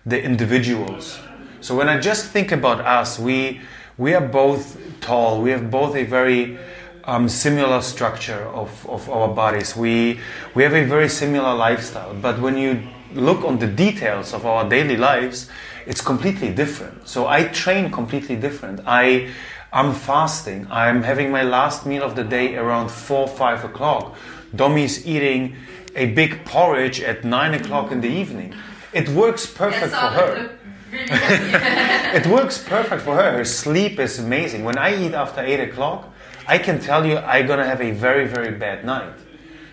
the 0.04 0.22
individuals. 0.22 1.18
So 1.60 1.74
when 1.74 1.88
I 1.88 1.98
just 1.98 2.26
think 2.26 2.52
about 2.52 2.80
us, 2.80 3.18
we 3.18 3.60
we 3.96 4.14
are 4.14 4.26
both 4.26 4.76
tall. 5.00 5.40
We 5.40 5.50
have 5.50 5.70
both 5.70 5.94
a 5.94 6.04
very 6.04 6.58
um, 7.04 7.28
similar 7.28 7.80
structure 7.82 8.42
of, 8.48 8.88
of 8.88 9.08
our 9.10 9.28
bodies. 9.28 9.76
We, 9.76 10.20
we 10.54 10.62
have 10.62 10.74
a 10.74 10.84
very 10.84 11.08
similar 11.08 11.54
lifestyle, 11.54 12.14
but 12.14 12.40
when 12.40 12.56
you 12.56 12.82
look 13.14 13.44
on 13.44 13.58
the 13.58 13.66
details 13.66 14.32
of 14.32 14.46
our 14.46 14.68
daily 14.68 14.96
lives, 14.96 15.48
it's 15.86 16.00
completely 16.00 16.52
different. 16.52 17.08
So 17.08 17.26
I 17.26 17.44
train 17.44 17.90
completely 17.90 18.36
different. 18.36 18.80
I, 18.86 19.30
I'm 19.72 19.94
fasting. 19.94 20.66
I'm 20.70 21.02
having 21.02 21.30
my 21.30 21.42
last 21.42 21.86
meal 21.86 22.02
of 22.02 22.14
the 22.14 22.24
day 22.24 22.56
around 22.56 22.90
four, 22.90 23.26
five 23.28 23.64
o'clock. 23.64 24.16
Domi's 24.54 25.06
eating 25.06 25.56
a 25.94 26.06
big 26.12 26.44
porridge 26.44 27.00
at 27.00 27.24
nine 27.24 27.54
o'clock 27.54 27.90
in 27.90 28.00
the 28.00 28.08
evening. 28.08 28.54
It 28.92 29.08
works 29.08 29.46
perfect 29.46 29.92
for 29.92 29.96
her. 29.96 30.58
it 30.92 32.26
works 32.26 32.62
perfect 32.62 33.02
for 33.02 33.16
her. 33.16 33.38
Her 33.38 33.44
sleep 33.44 33.98
is 33.98 34.18
amazing. 34.18 34.64
When 34.64 34.76
I 34.76 34.94
eat 35.02 35.14
after 35.14 35.40
eight 35.40 35.60
o'clock, 35.60 36.12
I 36.46 36.58
can 36.58 36.78
tell 36.80 37.06
you 37.06 37.16
I'm 37.18 37.46
gonna 37.46 37.66
have 37.66 37.80
a 37.80 37.92
very, 37.92 38.26
very 38.26 38.50
bad 38.50 38.84
night. 38.84 39.14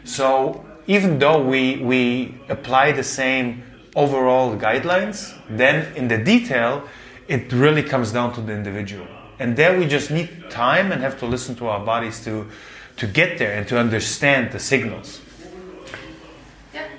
So 0.05 0.65
even 0.89 1.19
though 1.19 1.39
we, 1.39 1.77
we 1.77 2.33
apply 2.49 2.91
the 2.91 3.03
same 3.03 3.61
overall 3.95 4.57
guidelines, 4.57 5.37
then 5.47 5.95
in 5.95 6.07
the 6.07 6.17
detail, 6.17 6.83
it 7.27 7.53
really 7.53 7.83
comes 7.83 8.11
down 8.11 8.33
to 8.33 8.41
the 8.41 8.51
individual. 8.51 9.05
And 9.37 9.55
there 9.55 9.77
we 9.77 9.85
just 9.85 10.09
need 10.09 10.49
time 10.49 10.91
and 10.91 10.99
have 11.03 11.19
to 11.19 11.27
listen 11.27 11.55
to 11.57 11.67
our 11.67 11.85
bodies 11.85 12.23
to, 12.25 12.49
to 12.97 13.05
get 13.05 13.37
there 13.37 13.53
and 13.53 13.67
to 13.67 13.77
understand 13.77 14.51
the 14.51 14.57
signals. 14.57 15.21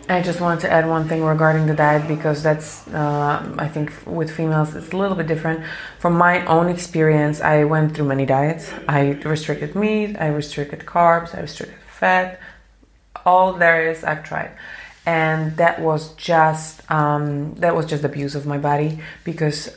I 0.08 0.22
just 0.22 0.40
wanted 0.40 0.60
to 0.60 0.70
add 0.70 0.88
one 0.88 1.08
thing 1.08 1.24
regarding 1.24 1.66
the 1.66 1.74
diet 1.74 2.06
because 2.06 2.44
that's, 2.44 2.86
uh, 2.88 3.54
I 3.58 3.66
think, 3.68 3.92
with 4.06 4.30
females 4.30 4.74
it's 4.76 4.92
a 4.92 4.96
little 4.96 5.16
bit 5.16 5.26
different. 5.26 5.64
From 5.98 6.14
my 6.14 6.44
own 6.46 6.68
experience, 6.68 7.40
I 7.40 7.64
went 7.64 7.96
through 7.96 8.06
many 8.06 8.26
diets. 8.26 8.72
I 8.88 9.10
restricted 9.24 9.74
meat, 9.74 10.16
I 10.16 10.28
restricted 10.28 10.80
carbs, 10.80 11.36
I 11.36 11.40
restricted 11.40 11.78
fat. 11.86 12.40
All 13.24 13.54
there 13.54 13.90
is, 13.90 14.04
I've 14.04 14.24
tried, 14.24 14.50
and 15.06 15.56
that 15.56 15.80
was 15.80 16.14
just 16.14 16.88
um, 16.90 17.54
that 17.56 17.74
was 17.74 17.86
just 17.86 18.04
abuse 18.04 18.34
of 18.34 18.46
my 18.46 18.58
body 18.58 19.00
because 19.24 19.76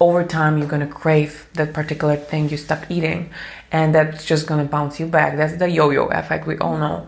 over 0.00 0.24
time 0.24 0.58
you're 0.58 0.68
gonna 0.68 0.86
crave 0.86 1.46
that 1.54 1.72
particular 1.72 2.16
thing 2.16 2.48
you 2.48 2.56
stop 2.56 2.90
eating, 2.90 3.30
and 3.70 3.94
that's 3.94 4.24
just 4.24 4.46
gonna 4.46 4.64
bounce 4.64 4.98
you 4.98 5.06
back. 5.06 5.36
That's 5.36 5.56
the 5.56 5.68
yo-yo 5.68 6.06
effect 6.06 6.46
we 6.46 6.58
all 6.58 6.76
know 6.76 7.06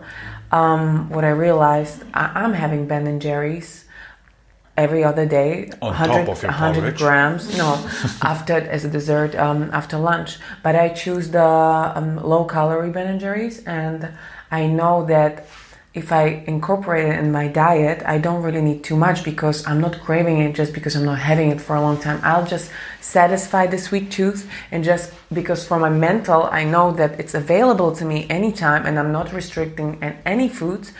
um, 0.51 1.09
what 1.09 1.25
I 1.25 1.29
realized, 1.29 2.03
I, 2.13 2.43
am 2.43 2.53
having 2.53 2.87
Ben 2.87 3.07
and 3.07 3.21
Jerry's 3.21 3.85
every 4.77 5.03
other 5.03 5.25
day. 5.25 5.69
On 5.81 5.89
100, 5.89 6.25
top 6.25 6.35
of 6.35 6.43
your 6.43 6.51
100 6.51 6.97
grams. 6.97 7.57
No, 7.57 7.73
after 8.21 8.53
as 8.53 8.85
a 8.85 8.89
dessert 8.89 9.35
um, 9.35 9.69
after 9.73 9.97
lunch. 9.97 10.37
But 10.63 10.75
I 10.75 10.89
choose 10.89 11.31
the 11.31 11.43
um, 11.43 12.17
low 12.17 12.45
calorie 12.45 12.89
Ben 12.89 13.07
and 13.07 13.19
Jerry's, 13.19 13.63
and 13.65 14.09
I 14.51 14.67
know 14.67 15.05
that 15.07 15.47
if 15.95 16.11
I 16.11 16.43
incorporate 16.45 17.05
it 17.05 17.17
in 17.17 17.31
my 17.31 17.47
diet, 17.47 18.03
I 18.05 18.17
don't 18.17 18.43
really 18.43 18.61
need 18.61 18.83
too 18.83 18.97
much 18.97 19.23
because 19.23 19.65
I'm 19.65 19.79
not 19.79 20.01
craving 20.01 20.39
it 20.39 20.53
just 20.53 20.73
because 20.73 20.93
I'm 20.95 21.05
not 21.05 21.19
having 21.19 21.51
it 21.51 21.61
for 21.61 21.73
a 21.75 21.81
long 21.81 21.97
time. 21.97 22.19
I'll 22.21 22.45
just 22.45 22.69
satisfy 22.99 23.65
the 23.67 23.77
sweet 23.77 24.11
tooth 24.11 24.49
and 24.71 24.83
just 24.83 25.13
because 25.31 25.65
for 25.65 25.79
my 25.79 25.89
mental, 25.89 26.43
I 26.51 26.65
know 26.65 26.91
that 26.91 27.17
it's 27.17 27.33
available 27.33 27.95
to 27.95 28.03
me 28.03 28.27
anytime 28.29 28.85
and 28.85 28.99
I'm 28.99 29.13
not 29.13 29.31
restricting 29.31 30.03
any 30.25 30.49
foods. 30.49 30.91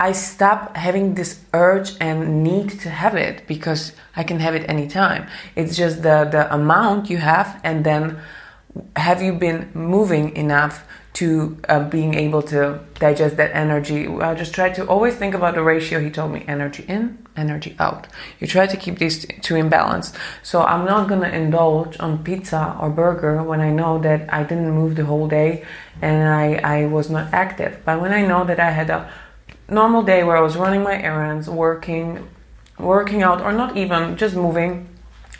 I 0.00 0.12
stop 0.12 0.76
having 0.76 1.14
this 1.14 1.40
urge 1.54 1.92
and 2.00 2.42
need 2.42 2.70
to 2.80 2.90
have 2.90 3.14
it 3.14 3.46
because 3.46 3.92
I 4.16 4.24
can 4.24 4.40
have 4.40 4.56
it 4.56 4.68
anytime. 4.68 5.28
It's 5.54 5.76
just 5.76 6.02
the, 6.02 6.24
the 6.24 6.52
amount 6.52 7.08
you 7.08 7.18
have 7.18 7.60
and 7.62 7.84
then 7.84 8.18
have 8.96 9.22
you 9.22 9.32
been 9.32 9.70
moving 9.74 10.34
enough 10.36 10.84
to 11.12 11.56
uh, 11.68 11.88
being 11.88 12.14
able 12.14 12.42
to 12.42 12.80
digest 12.98 13.36
that 13.36 13.50
energy. 13.54 14.06
I 14.06 14.34
just 14.34 14.54
try 14.54 14.70
to 14.70 14.86
always 14.86 15.16
think 15.16 15.34
about 15.34 15.54
the 15.54 15.62
ratio. 15.62 15.98
He 16.00 16.10
told 16.10 16.32
me 16.32 16.44
energy 16.46 16.84
in, 16.86 17.26
energy 17.36 17.74
out. 17.78 18.06
You 18.38 18.46
try 18.46 18.66
to 18.66 18.76
keep 18.76 18.98
these 18.98 19.26
two 19.42 19.56
in 19.56 19.68
balance. 19.68 20.12
So 20.42 20.62
I'm 20.62 20.84
not 20.84 21.08
gonna 21.08 21.28
indulge 21.28 21.98
on 21.98 22.22
pizza 22.22 22.76
or 22.80 22.90
burger 22.90 23.42
when 23.42 23.60
I 23.60 23.70
know 23.70 23.98
that 23.98 24.32
I 24.32 24.44
didn't 24.44 24.70
move 24.70 24.94
the 24.96 25.04
whole 25.04 25.26
day 25.26 25.64
and 26.00 26.28
I, 26.28 26.54
I 26.62 26.86
was 26.86 27.10
not 27.10 27.32
active. 27.34 27.80
But 27.84 28.00
when 28.00 28.12
I 28.12 28.24
know 28.24 28.44
that 28.44 28.60
I 28.60 28.70
had 28.70 28.88
a 28.90 29.12
normal 29.68 30.02
day 30.02 30.22
where 30.22 30.36
I 30.36 30.40
was 30.40 30.56
running 30.56 30.82
my 30.82 31.00
errands, 31.00 31.50
working, 31.50 32.28
working 32.78 33.22
out, 33.22 33.40
or 33.40 33.52
not 33.52 33.76
even 33.76 34.16
just 34.16 34.36
moving 34.36 34.89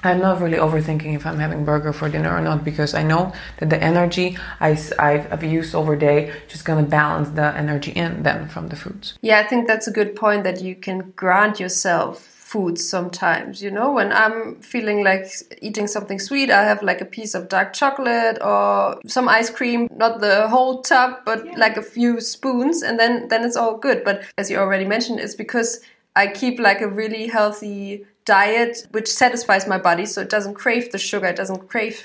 I'm 0.03 0.21
not 0.21 0.41
really 0.41 0.57
overthinking 0.57 1.15
if 1.15 1.27
I'm 1.27 1.39
having 1.39 1.65
burger 1.65 1.93
for 1.93 2.09
dinner 2.09 2.35
or 2.35 2.41
not 2.41 2.65
because 2.65 2.95
I 2.95 3.03
know 3.03 3.33
that 3.59 3.71
the 3.71 3.83
energy 3.83 4.39
I, 4.61 4.79
I've 4.99 5.45
used 5.45 5.75
over 5.75 5.97
day 5.97 6.33
just 6.49 6.65
gonna 6.65 6.83
balance 6.83 7.31
the 7.31 7.55
energy 7.57 7.93
in 7.93 8.23
then 8.23 8.49
from 8.49 8.69
the 8.69 8.77
foods. 8.77 9.19
Yeah, 9.21 9.41
I 9.41 9.45
think 9.47 9.67
that's 9.67 9.87
a 9.87 9.93
good 9.93 10.17
point 10.17 10.45
that 10.45 10.61
you 10.63 10.75
can 10.75 11.13
grant 11.17 11.61
yourself 11.61 12.31
foods 12.51 12.89
sometimes. 12.89 13.63
You 13.63 13.71
know, 13.71 13.93
when 13.93 14.13
I'm 14.13 14.57
feeling 14.57 15.05
like 15.05 15.27
eating 15.63 15.87
something 15.87 16.19
sweet, 16.19 16.51
I 16.51 16.65
have 16.65 16.83
like 16.83 17.01
a 17.01 17.05
piece 17.05 17.35
of 17.35 17.49
dark 17.49 17.73
chocolate 17.73 18.39
or 18.43 19.01
some 19.07 19.29
ice 19.29 19.51
cream, 19.51 19.89
not 19.95 20.21
the 20.21 20.49
whole 20.49 20.83
tub, 20.83 21.19
but 21.25 21.47
yeah. 21.47 21.57
like 21.57 21.77
a 21.77 21.83
few 21.83 22.21
spoons, 22.21 22.83
and 22.83 22.99
then 22.99 23.29
then 23.29 23.45
it's 23.45 23.57
all 23.57 23.77
good. 23.77 24.03
But 24.03 24.25
as 24.37 24.51
you 24.51 24.57
already 24.57 24.85
mentioned, 24.85 25.21
it's 25.21 25.37
because 25.37 25.81
I 26.17 26.27
keep 26.27 26.59
like 26.59 26.81
a 26.81 26.89
really 26.89 27.29
healthy 27.29 28.05
diet 28.37 28.87
which 28.97 29.09
satisfies 29.23 29.65
my 29.67 29.79
body 29.89 30.07
so 30.07 30.21
it 30.21 30.31
doesn't 30.37 30.55
crave 30.63 30.93
the 30.93 30.99
sugar 30.99 31.29
it 31.35 31.39
doesn't 31.43 31.63
crave 31.73 31.97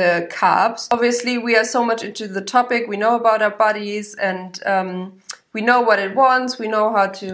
the 0.00 0.12
carbs. 0.40 0.88
Obviously 0.90 1.34
we 1.46 1.52
are 1.60 1.68
so 1.76 1.80
much 1.90 2.02
into 2.08 2.26
the 2.36 2.44
topic 2.56 2.80
we 2.88 2.98
know 3.04 3.14
about 3.22 3.40
our 3.46 3.56
bodies 3.66 4.14
and 4.14 4.50
um, 4.74 4.90
we 5.52 5.60
know 5.60 5.80
what 5.88 5.98
it 6.06 6.12
wants 6.22 6.58
we 6.58 6.68
know 6.74 6.86
how 6.96 7.06
to 7.06 7.26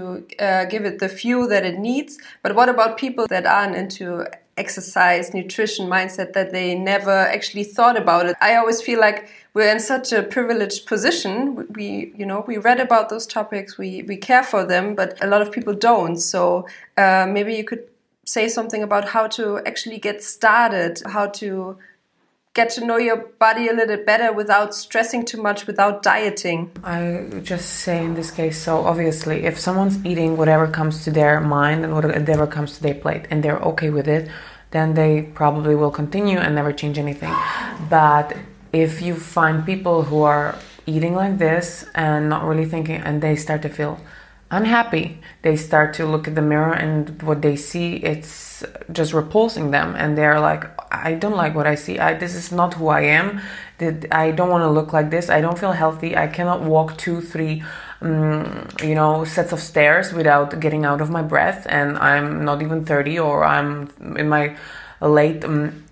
uh, 0.47 0.65
give 0.73 0.85
it 0.85 0.99
the 1.05 1.09
fuel 1.09 1.47
that 1.55 1.65
it 1.71 1.79
needs 1.79 2.19
but 2.43 2.55
what 2.59 2.69
about 2.75 2.99
people 3.05 3.25
that 3.35 3.47
aren't 3.47 3.77
into 3.77 4.07
exercise 4.61 5.33
nutrition 5.33 5.85
mindset 5.97 6.35
that 6.35 6.53
they 6.53 6.75
never 6.75 7.19
actually 7.37 7.65
thought 7.65 7.97
about 7.97 8.27
it? 8.27 8.37
I 8.41 8.57
always 8.57 8.81
feel 8.83 9.01
like 9.01 9.19
we're 9.55 9.73
in 9.77 9.81
such 9.81 10.13
a 10.13 10.23
privileged 10.23 10.87
position. 10.87 11.67
We 11.79 12.13
you 12.21 12.27
know 12.27 12.45
we 12.47 12.57
read 12.69 12.81
about 12.87 13.09
those 13.13 13.27
topics 13.27 13.79
we 13.83 14.03
we 14.11 14.17
care 14.17 14.45
for 14.53 14.63
them 14.73 14.95
but 14.95 15.09
a 15.25 15.29
lot 15.33 15.41
of 15.43 15.51
people 15.57 15.75
don't. 15.75 16.19
So 16.19 16.67
uh, 16.97 17.27
maybe 17.37 17.55
you 17.55 17.65
could 17.65 17.85
say 18.25 18.49
something 18.49 18.83
about 18.83 19.09
how 19.09 19.27
to 19.29 19.59
actually 19.67 19.99
get 19.99 20.23
started, 20.23 21.03
how 21.07 21.27
to 21.27 21.79
get 22.53 22.71
to 22.71 22.85
know 22.85 22.97
your 22.97 23.17
body 23.17 23.69
a 23.69 23.73
little 23.73 24.05
better 24.05 24.33
without 24.33 24.75
stressing 24.75 25.25
too 25.25 25.41
much, 25.41 25.67
without 25.67 26.03
dieting? 26.03 26.71
I 26.83 27.27
just 27.43 27.69
say 27.85 28.05
in 28.05 28.15
this 28.15 28.31
case, 28.31 28.59
so 28.59 28.85
obviously, 28.85 29.45
if 29.45 29.59
someone's 29.59 30.05
eating 30.05 30.37
whatever 30.37 30.67
comes 30.67 31.05
to 31.05 31.11
their 31.11 31.41
mind 31.41 31.85
and 31.85 31.95
whatever 31.95 32.47
comes 32.47 32.77
to 32.77 32.83
their 32.83 32.95
plate 32.95 33.27
and 33.31 33.43
they're 33.43 33.59
okay 33.59 33.91
with 33.91 34.09
it, 34.09 34.29
then 34.73 34.95
they 34.95 35.23
probably 35.23 35.75
will 35.75 35.91
continue 35.91 36.39
and 36.39 36.55
never 36.55 36.73
change 36.73 36.99
anything. 36.99 37.35
But 37.89 38.37
if 38.73 39.03
you 39.03 39.15
find 39.17 39.67
people 39.67 40.03
who 40.03 40.23
are 40.23 40.57
eating 40.87 41.15
like 41.15 41.39
this 41.39 41.85
and 41.95 42.29
not 42.29 42.45
really 42.45 42.67
thinking, 42.67 43.01
and 43.01 43.21
they 43.23 43.37
start 43.37 43.63
to 43.63 43.69
feel 43.69 44.01
unhappy, 44.51 45.21
they 45.43 45.57
start 45.57 45.95
to 45.95 46.07
look 46.07 46.27
at 46.27 46.35
the 46.35 46.43
mirror 46.43 46.73
and 46.73 47.23
what 47.23 47.43
they 47.43 47.57
see, 47.57 47.97
it's 47.97 48.65
just 48.93 49.13
repulsing 49.13 49.71
them, 49.71 49.95
and 49.97 50.19
they're 50.19 50.41
like, 50.41 50.65
I 50.93 51.15
don't 51.15 51.37
like 51.37 51.55
what 51.55 51.67
I 51.67 51.77
see. 51.77 51.99
I, 51.99 52.15
this 52.15 52.35
is 52.35 52.51
not 52.51 52.75
who 52.75 52.89
I 52.89 53.03
am. 53.03 53.41
I 54.11 54.31
don't 54.33 54.51
want 54.51 54.63
to 54.63 54.71
look 54.71 54.93
like 54.93 55.11
this. 55.11 55.31
I 55.31 55.41
don't 55.41 55.59
feel 55.59 55.73
healthy. 55.73 56.17
I 56.17 56.27
cannot 56.27 56.63
walk 56.63 56.99
two, 56.99 57.21
three, 57.21 57.63
um, 58.03 58.69
you 58.83 58.95
know, 58.95 59.25
sets 59.25 59.53
of 59.53 59.61
stairs 59.61 60.13
without 60.13 60.59
getting 60.61 60.85
out 60.85 61.01
of 61.01 61.11
my 61.11 61.23
breath. 61.23 61.67
And 61.69 61.97
I'm 61.97 62.45
not 62.45 62.61
even 62.61 62.85
30 62.85 63.19
or 63.21 63.45
I'm 63.45 63.91
in 64.19 64.29
my 64.29 64.57
late 65.01 65.45
um, 65.45 65.85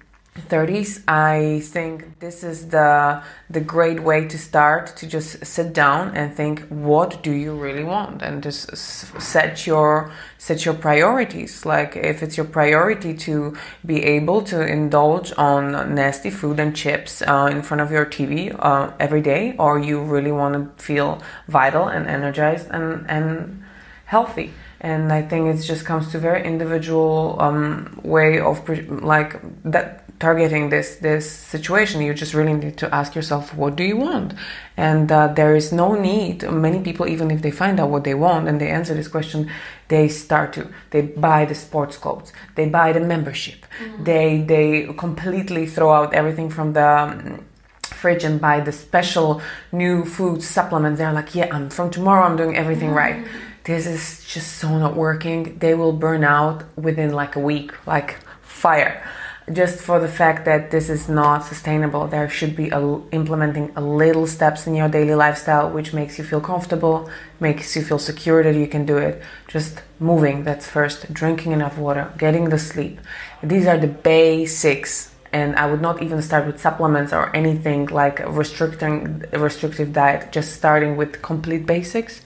30s 0.49 1.03
i 1.09 1.61
think 1.61 2.19
this 2.21 2.43
is 2.43 2.69
the 2.69 3.23
the 3.51 3.61
great 3.61 4.03
way 4.03 4.27
to 4.27 4.37
start 4.37 4.95
to 4.97 5.07
just 5.07 5.45
sit 5.45 5.73
down 5.73 6.15
and 6.15 6.35
think 6.35 6.67
what 6.69 7.23
do 7.23 7.33
you 7.33 7.55
really 7.55 7.85
want? 7.85 8.23
And 8.23 8.43
just 8.43 8.77
set 8.77 9.67
your 9.67 10.13
set 10.37 10.65
your 10.65 10.75
priorities. 10.75 11.65
Like 11.65 11.97
if 11.97 12.23
it's 12.23 12.37
your 12.37 12.47
priority 12.47 13.15
to 13.27 13.57
be 13.87 14.03
able 14.05 14.43
to 14.43 14.67
indulge 14.67 15.33
on 15.39 15.95
nasty 15.95 16.31
food 16.31 16.61
and 16.61 16.77
chips 16.77 17.23
uh, 17.23 17.49
in 17.51 17.63
front 17.63 17.81
of 17.81 17.91
your 17.91 18.07
tv 18.07 18.55
uh, 18.59 18.93
every 19.01 19.23
day 19.23 19.55
or 19.59 19.79
you 19.79 20.03
really 20.03 20.33
want 20.33 20.55
to 20.55 20.83
feel 20.83 21.23
vital 21.49 21.89
and 21.89 22.07
energized 22.07 22.69
and 22.71 23.09
and 23.09 23.63
healthy. 24.05 24.53
And 24.81 25.13
i 25.13 25.23
think 25.23 25.55
it 25.55 25.61
just 25.63 25.85
comes 25.85 26.13
to 26.13 26.19
very 26.19 26.45
individual 26.45 27.37
um, 27.41 27.99
way 28.03 28.41
of 28.41 28.69
like 29.03 29.41
that 29.65 30.08
targeting 30.19 30.69
this 30.69 30.97
this 30.97 31.31
situation 31.31 32.01
you 32.01 32.13
just 32.13 32.35
really 32.35 32.53
need 32.53 32.77
to 32.77 32.93
ask 32.95 33.15
yourself 33.15 33.55
what 33.55 33.77
do 33.77 33.85
you 33.85 33.97
want? 33.97 34.35
And 34.77 35.11
uh, 35.11 35.29
there 35.29 35.55
is 35.57 35.73
no 35.73 35.95
need 35.95 36.43
many 36.51 36.81
people 36.81 37.07
even 37.09 37.31
if 37.31 37.43
they 37.43 37.51
find 37.51 37.81
out 37.81 37.91
what 37.91 38.05
they 38.05 38.15
want 38.15 38.49
and 38.49 38.61
they 38.61 38.69
answer 38.69 38.95
this 38.95 39.09
question 39.09 39.51
they 39.89 40.09
start 40.09 40.53
to 40.55 40.69
they 40.91 41.03
buy 41.03 41.45
the 41.45 41.55
sports 41.55 41.97
clothes 41.97 42.33
they 42.55 42.69
buy 42.69 42.93
the 42.93 43.01
membership. 43.01 43.67
Mm-hmm. 43.81 44.05
they 44.05 44.41
they 44.43 44.93
completely 44.95 45.67
throw 45.67 45.93
out 45.93 46.15
everything 46.15 46.51
from 46.51 46.73
the 46.73 46.89
um, 46.89 47.45
fridge 47.83 48.25
and 48.25 48.41
buy 48.41 48.61
the 48.61 48.73
special 48.73 49.41
new 49.73 50.05
food 50.05 50.43
supplements. 50.43 50.99
They're 50.99 51.13
like 51.13 51.35
yeah 51.35 51.49
i'm 51.55 51.71
from 51.71 51.91
tomorrow 51.91 52.25
i'm 52.27 52.37
doing 52.37 52.57
everything 52.57 52.91
mm-hmm. 52.91 53.25
right 53.25 53.27
this 53.69 53.87
is 53.87 54.25
just 54.25 54.57
so 54.57 54.79
not 54.79 54.97
working. 54.97 55.59
They 55.59 55.75
will 55.75 55.93
burn 55.93 56.25
out 56.25 56.65
within 56.79 57.13
like 57.13 57.37
a 57.37 57.41
week 57.41 57.71
like 57.87 58.17
fire 58.41 59.07
just 59.53 59.81
for 59.81 59.99
the 60.01 60.09
fact 60.09 60.45
that 60.45 60.71
this 60.71 60.89
is 60.89 61.09
not 61.09 61.45
sustainable 61.45 62.07
there 62.07 62.29
should 62.29 62.55
be 62.55 62.69
a, 62.71 62.81
implementing 63.13 63.71
a 63.77 63.81
little 63.81 64.27
steps 64.27 64.67
in 64.67 64.75
your 64.75 64.89
daily 64.89 65.15
lifestyle 65.15 65.71
which 65.71 65.93
makes 65.93 66.19
you 66.19 66.25
feel 66.25 66.41
comfortable 66.41 67.11
makes 67.41 67.75
you 67.77 67.83
feel 67.83 67.99
secure 67.99 68.43
that 68.43 68.55
you 68.55 68.67
can 68.67 68.85
do 68.85 68.97
it. 68.97 69.23
Just 69.47 69.83
moving 70.01 70.45
that's 70.45 70.67
first 70.69 71.13
drinking 71.13 71.53
enough 71.53 71.79
water 71.79 72.13
getting 72.19 72.49
the 72.49 72.59
sleep. 72.59 73.01
These 73.43 73.67
are 73.67 73.79
the 73.79 73.89
basics 73.89 75.15
and 75.33 75.57
i 75.57 75.67
would 75.71 75.83
not 75.83 76.03
even 76.03 76.23
start 76.23 76.47
with 76.47 76.59
supplements 76.59 77.13
or 77.13 77.35
anything 77.37 77.85
like 77.87 78.19
restricting 78.29 79.23
restrictive 79.33 79.93
diet 79.93 80.33
just 80.33 80.55
starting 80.55 80.97
with 80.97 81.21
complete 81.21 81.67
basics 81.67 82.23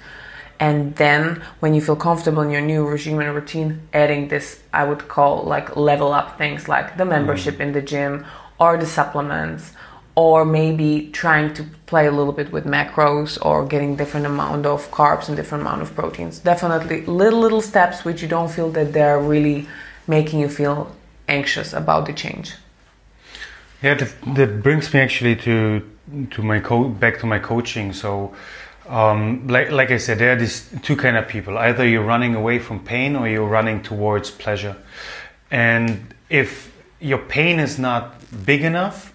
and 0.67 0.95
then 0.97 1.23
when 1.61 1.75
you 1.75 1.81
feel 1.81 2.01
comfortable 2.09 2.43
in 2.47 2.51
your 2.57 2.67
new 2.73 2.83
regime 2.95 3.19
and 3.21 3.35
routine 3.35 3.71
adding 4.03 4.23
this 4.29 4.47
i 4.81 4.83
would 4.89 5.03
call 5.17 5.35
like 5.55 5.77
level 5.91 6.11
up 6.21 6.29
things 6.43 6.69
like 6.75 6.97
the 7.01 7.05
membership 7.17 7.57
in 7.65 7.73
the 7.73 7.85
gym 7.93 8.15
or 8.61 8.77
the 8.77 8.91
supplements 8.99 9.73
or 10.15 10.45
maybe 10.45 11.09
trying 11.13 11.55
to 11.55 11.63
play 11.87 12.07
a 12.07 12.11
little 12.11 12.33
bit 12.33 12.53
with 12.53 12.65
macros 12.65 13.39
or 13.45 13.65
getting 13.67 13.97
different 13.97 14.27
amount 14.27 14.67
of 14.67 14.91
carbs 14.91 15.29
and 15.29 15.37
different 15.37 15.63
amount 15.63 15.81
of 15.81 15.95
proteins. 15.95 16.39
Definitely 16.39 17.07
little 17.07 17.41
little 17.41 17.63
steps 17.63 18.05
which 18.05 18.21
you 18.23 18.29
don't 18.29 18.51
feel 18.51 18.71
that 18.73 18.93
they're 18.93 19.19
really 19.19 19.67
making 20.07 20.41
you 20.41 20.49
feel 20.49 20.95
anxious 21.29 21.73
about 21.73 22.07
the 22.07 22.13
change. 22.13 22.55
Yeah 23.83 23.95
that, 23.95 24.13
that 24.35 24.63
brings 24.63 24.93
me 24.93 25.01
actually 25.01 25.37
to 25.37 25.83
to 26.31 26.43
my 26.43 26.61
co- 26.61 26.89
back 26.89 27.19
to 27.21 27.27
my 27.27 27.39
coaching. 27.39 27.93
So 27.93 28.35
um, 28.89 29.47
like, 29.47 29.71
like 29.71 29.91
I 29.91 29.99
said, 29.99 30.19
there 30.19 30.33
are 30.33 30.37
these 30.37 30.69
two 30.83 30.97
kind 30.97 31.17
of 31.17 31.29
people. 31.29 31.57
Either 31.57 31.87
you're 31.87 32.05
running 32.05 32.35
away 32.35 32.59
from 32.59 32.81
pain 32.81 33.17
or 33.17 33.29
you're 33.29 33.49
running 33.49 33.83
towards 33.83 34.31
pleasure. 34.31 34.77
And 35.51 36.15
if 36.29 36.73
your 37.01 37.19
pain 37.19 37.61
is 37.61 37.79
not 37.79 38.15
big 38.45 38.63
enough, 38.63 39.13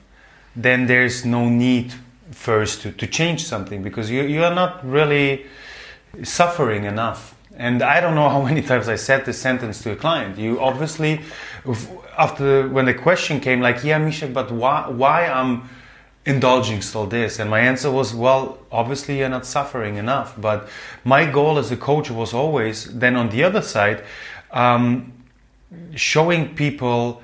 then 0.56 0.88
there's 0.88 1.26
no 1.26 1.50
need 1.50 1.94
first 2.32 2.82
to, 2.82 2.92
to 2.92 3.08
change 3.08 3.46
something 3.46 3.82
because 3.82 4.10
you, 4.10 4.24
you 4.24 4.44
are 4.44 4.54
not 4.54 4.88
really 4.88 5.46
suffering 6.24 6.86
enough. 6.86 7.36
And 7.56 7.82
I 7.82 8.00
don't 8.02 8.16
know 8.16 8.30
how 8.30 8.42
many 8.46 8.62
times 8.62 8.88
I 8.88 8.96
said 8.96 9.26
this 9.26 9.40
sentence 9.40 9.82
to 9.84 9.92
a 9.92 9.96
client. 9.96 10.38
You 10.38 10.60
obviously, 10.62 11.22
after 12.18 12.68
when 12.70 12.86
the 12.86 12.94
question 12.94 13.40
came, 13.40 13.62
like, 13.62 13.84
yeah, 13.84 13.98
Misha, 13.98 14.28
but 14.28 14.52
why, 14.52 14.88
why 14.90 15.28
I'm 15.28 15.70
indulging 16.28 16.82
still 16.82 17.08
this? 17.08 17.40
And 17.40 17.50
my 17.50 17.62
answer 17.62 17.90
was, 17.90 18.14
well, 18.14 18.60
obviously 18.72 19.20
you're 19.20 19.30
not 19.30 19.46
suffering 19.46 19.96
enough. 19.96 20.40
But 20.40 20.70
my 21.04 21.26
goal 21.26 21.58
as 21.58 21.72
a 21.72 21.78
coach 21.78 22.12
was 22.12 22.34
always 22.34 22.86
then 22.86 23.16
on 23.16 23.30
the 23.30 23.44
other 23.44 23.62
side, 23.62 24.04
um, 24.52 25.14
showing 25.96 26.56
people 26.56 27.22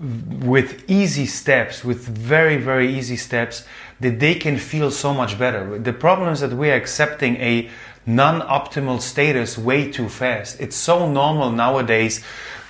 with 0.00 0.88
easy 0.88 1.26
steps, 1.26 1.84
with 1.84 2.06
very, 2.06 2.56
very 2.56 2.94
easy 2.94 3.16
steps, 3.16 3.66
that 4.00 4.20
they 4.20 4.34
can 4.34 4.58
feel 4.58 4.90
so 4.90 5.14
much 5.14 5.38
better. 5.38 5.78
The 5.78 5.92
problem 5.92 6.32
is 6.32 6.40
that 6.40 6.52
we 6.52 6.70
are 6.70 6.74
accepting 6.74 7.36
a 7.36 7.70
non 8.06 8.42
optimal 8.42 9.00
status 9.00 9.56
way 9.56 9.90
too 9.90 10.08
fast. 10.08 10.60
It's 10.60 10.76
so 10.76 11.10
normal 11.10 11.50
nowadays 11.52 12.22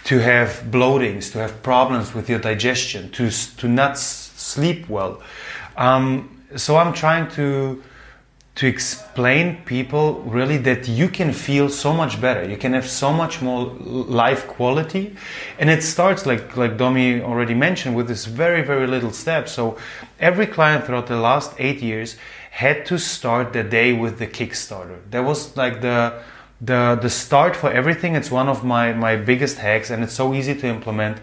to 0.05 0.19
have 0.19 0.71
bloatings, 0.71 1.31
to 1.31 1.39
have 1.39 1.63
problems 1.63 2.15
with 2.15 2.29
your 2.29 2.39
digestion, 2.39 3.11
to, 3.13 3.31
to 3.57 3.67
not 3.67 3.99
sleep 4.45 4.89
well. 4.89 5.23
Um, 5.77 6.45
so 6.57 6.77
I'm 6.77 6.93
trying 6.93 7.31
to 7.33 7.83
to 8.57 8.69
explain 8.69 9.57
people 9.65 10.23
really 10.23 10.59
that 10.59 10.87
you 10.87 11.09
can 11.09 11.33
feel 11.33 11.69
so 11.69 11.93
much 11.93 12.21
better. 12.21 12.49
You 12.49 12.57
can 12.57 12.73
have 12.73 12.89
so 12.89 13.13
much 13.13 13.43
more 13.43 13.65
life 13.65 14.47
quality. 14.47 15.17
And 15.59 15.69
it 15.69 15.83
starts 15.83 16.25
like 16.25 16.57
like 16.57 16.77
domi 16.77 17.21
already 17.21 17.55
mentioned 17.55 17.97
with 17.97 18.07
this 18.07 18.27
very 18.27 18.63
very 18.63 18.87
little 18.87 19.13
step. 19.13 19.49
So 19.49 19.77
every 20.21 20.47
client 20.47 20.85
throughout 20.85 21.09
the 21.09 21.17
last 21.17 21.53
eight 21.59 21.83
years 21.83 22.17
had 22.51 22.87
to 22.87 22.99
start 22.99 23.53
the 23.53 23.65
day 23.65 23.93
with 23.93 24.19
the 24.19 24.29
kickstarter. 24.29 24.99
That 25.11 25.25
was 25.25 25.57
like 25.57 25.81
the 25.81 26.23
the 26.61 26.97
the 27.03 27.11
start 27.11 27.57
for 27.57 27.73
everything. 27.73 28.15
It's 28.15 28.31
one 28.31 28.49
of 28.49 28.63
my 28.63 28.93
my 28.93 29.17
biggest 29.17 29.59
hacks 29.59 29.91
and 29.91 30.05
it's 30.05 30.15
so 30.15 30.33
easy 30.33 30.55
to 30.55 30.67
implement 30.69 31.19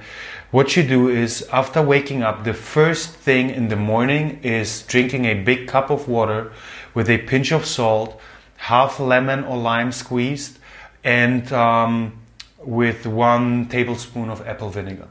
what 0.51 0.75
you 0.75 0.83
do 0.83 1.07
is, 1.07 1.43
after 1.53 1.81
waking 1.81 2.23
up, 2.23 2.43
the 2.43 2.53
first 2.53 3.09
thing 3.09 3.49
in 3.49 3.69
the 3.69 3.75
morning 3.75 4.39
is 4.43 4.83
drinking 4.83 5.25
a 5.25 5.33
big 5.33 5.67
cup 5.67 5.89
of 5.89 6.07
water 6.07 6.51
with 6.93 7.09
a 7.09 7.19
pinch 7.19 7.51
of 7.51 7.65
salt, 7.65 8.19
half 8.57 8.99
lemon 8.99 9.45
or 9.45 9.57
lime 9.57 9.91
squeezed, 9.91 10.59
and 11.03 11.51
um, 11.53 12.19
with 12.59 13.07
one 13.07 13.67
tablespoon 13.67 14.29
of 14.29 14.45
apple 14.45 14.69
vinegar. 14.69 15.07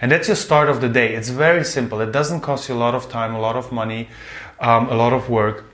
And 0.00 0.10
that's 0.10 0.28
your 0.28 0.36
start 0.36 0.68
of 0.68 0.80
the 0.80 0.88
day. 0.88 1.14
It's 1.14 1.28
very 1.28 1.64
simple. 1.64 2.00
It 2.00 2.10
doesn't 2.10 2.40
cost 2.40 2.68
you 2.68 2.74
a 2.74 2.76
lot 2.76 2.94
of 2.94 3.08
time, 3.08 3.34
a 3.34 3.40
lot 3.40 3.54
of 3.54 3.70
money, 3.70 4.08
um, 4.58 4.88
a 4.88 4.94
lot 4.94 5.12
of 5.12 5.30
work, 5.30 5.64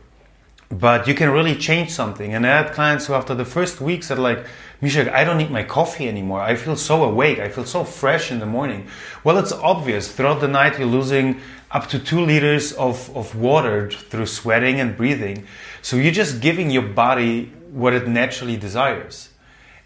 but 0.71 1.09
you 1.09 1.15
can 1.15 1.31
really 1.31 1.55
change 1.55 1.91
something. 1.91 2.35
And 2.35 2.47
I 2.47 2.63
had 2.63 2.73
clients 2.73 3.07
who, 3.07 3.15
after 3.15 3.35
the 3.35 3.45
first 3.45 3.81
week, 3.81 4.03
said 4.03 4.19
like, 4.19 4.45
Misha, 4.81 5.15
I 5.17 5.25
don't 5.25 5.39
need 5.39 5.51
my 5.51 5.63
coffee 5.63 6.07
anymore. 6.07 6.41
I 6.41 6.55
feel 6.55 6.77
so 6.77 7.05
awake. 7.05 7.39
I 7.39 7.49
feel 7.49 7.65
so 7.65 7.83
fresh 7.85 8.31
in 8.31 8.41
the 8.41 8.47
morning. 8.47 8.89
Well, 9.25 9.39
it's 9.39 9.53
obvious. 9.53 10.13
Throughout 10.13 10.41
the 10.41 10.49
night, 10.49 10.79
you're 10.79 10.89
losing 10.89 11.41
up 11.71 11.89
to 11.89 11.99
two 11.99 12.21
liters 12.21 12.73
of, 12.73 13.15
of 13.17 13.35
water 13.37 13.91
through 13.91 14.27
sweating 14.27 14.79
and 14.79 14.97
breathing. 14.97 15.47
So 15.81 15.97
you're 15.97 16.13
just 16.13 16.41
giving 16.41 16.71
your 16.71 16.83
body 16.83 17.53
what 17.71 17.95
it 17.95 18.07
naturally 18.07 18.57
desires. 18.57 19.31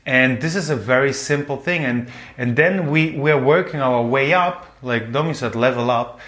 And 0.07 0.41
this 0.41 0.57
is 0.57 0.71
a 0.71 0.77
very 0.77 1.13
simple 1.13 1.57
thing. 1.57 1.85
And, 1.85 2.11
and 2.37 2.57
then 2.57 2.91
we, 2.91 3.13
we're 3.13 3.43
working 3.43 3.81
our 3.81 4.03
way 4.03 4.35
up, 4.35 4.77
like 4.83 5.13
Domi 5.13 5.35
said, 5.35 5.55
level 5.55 5.91
up 5.91 6.19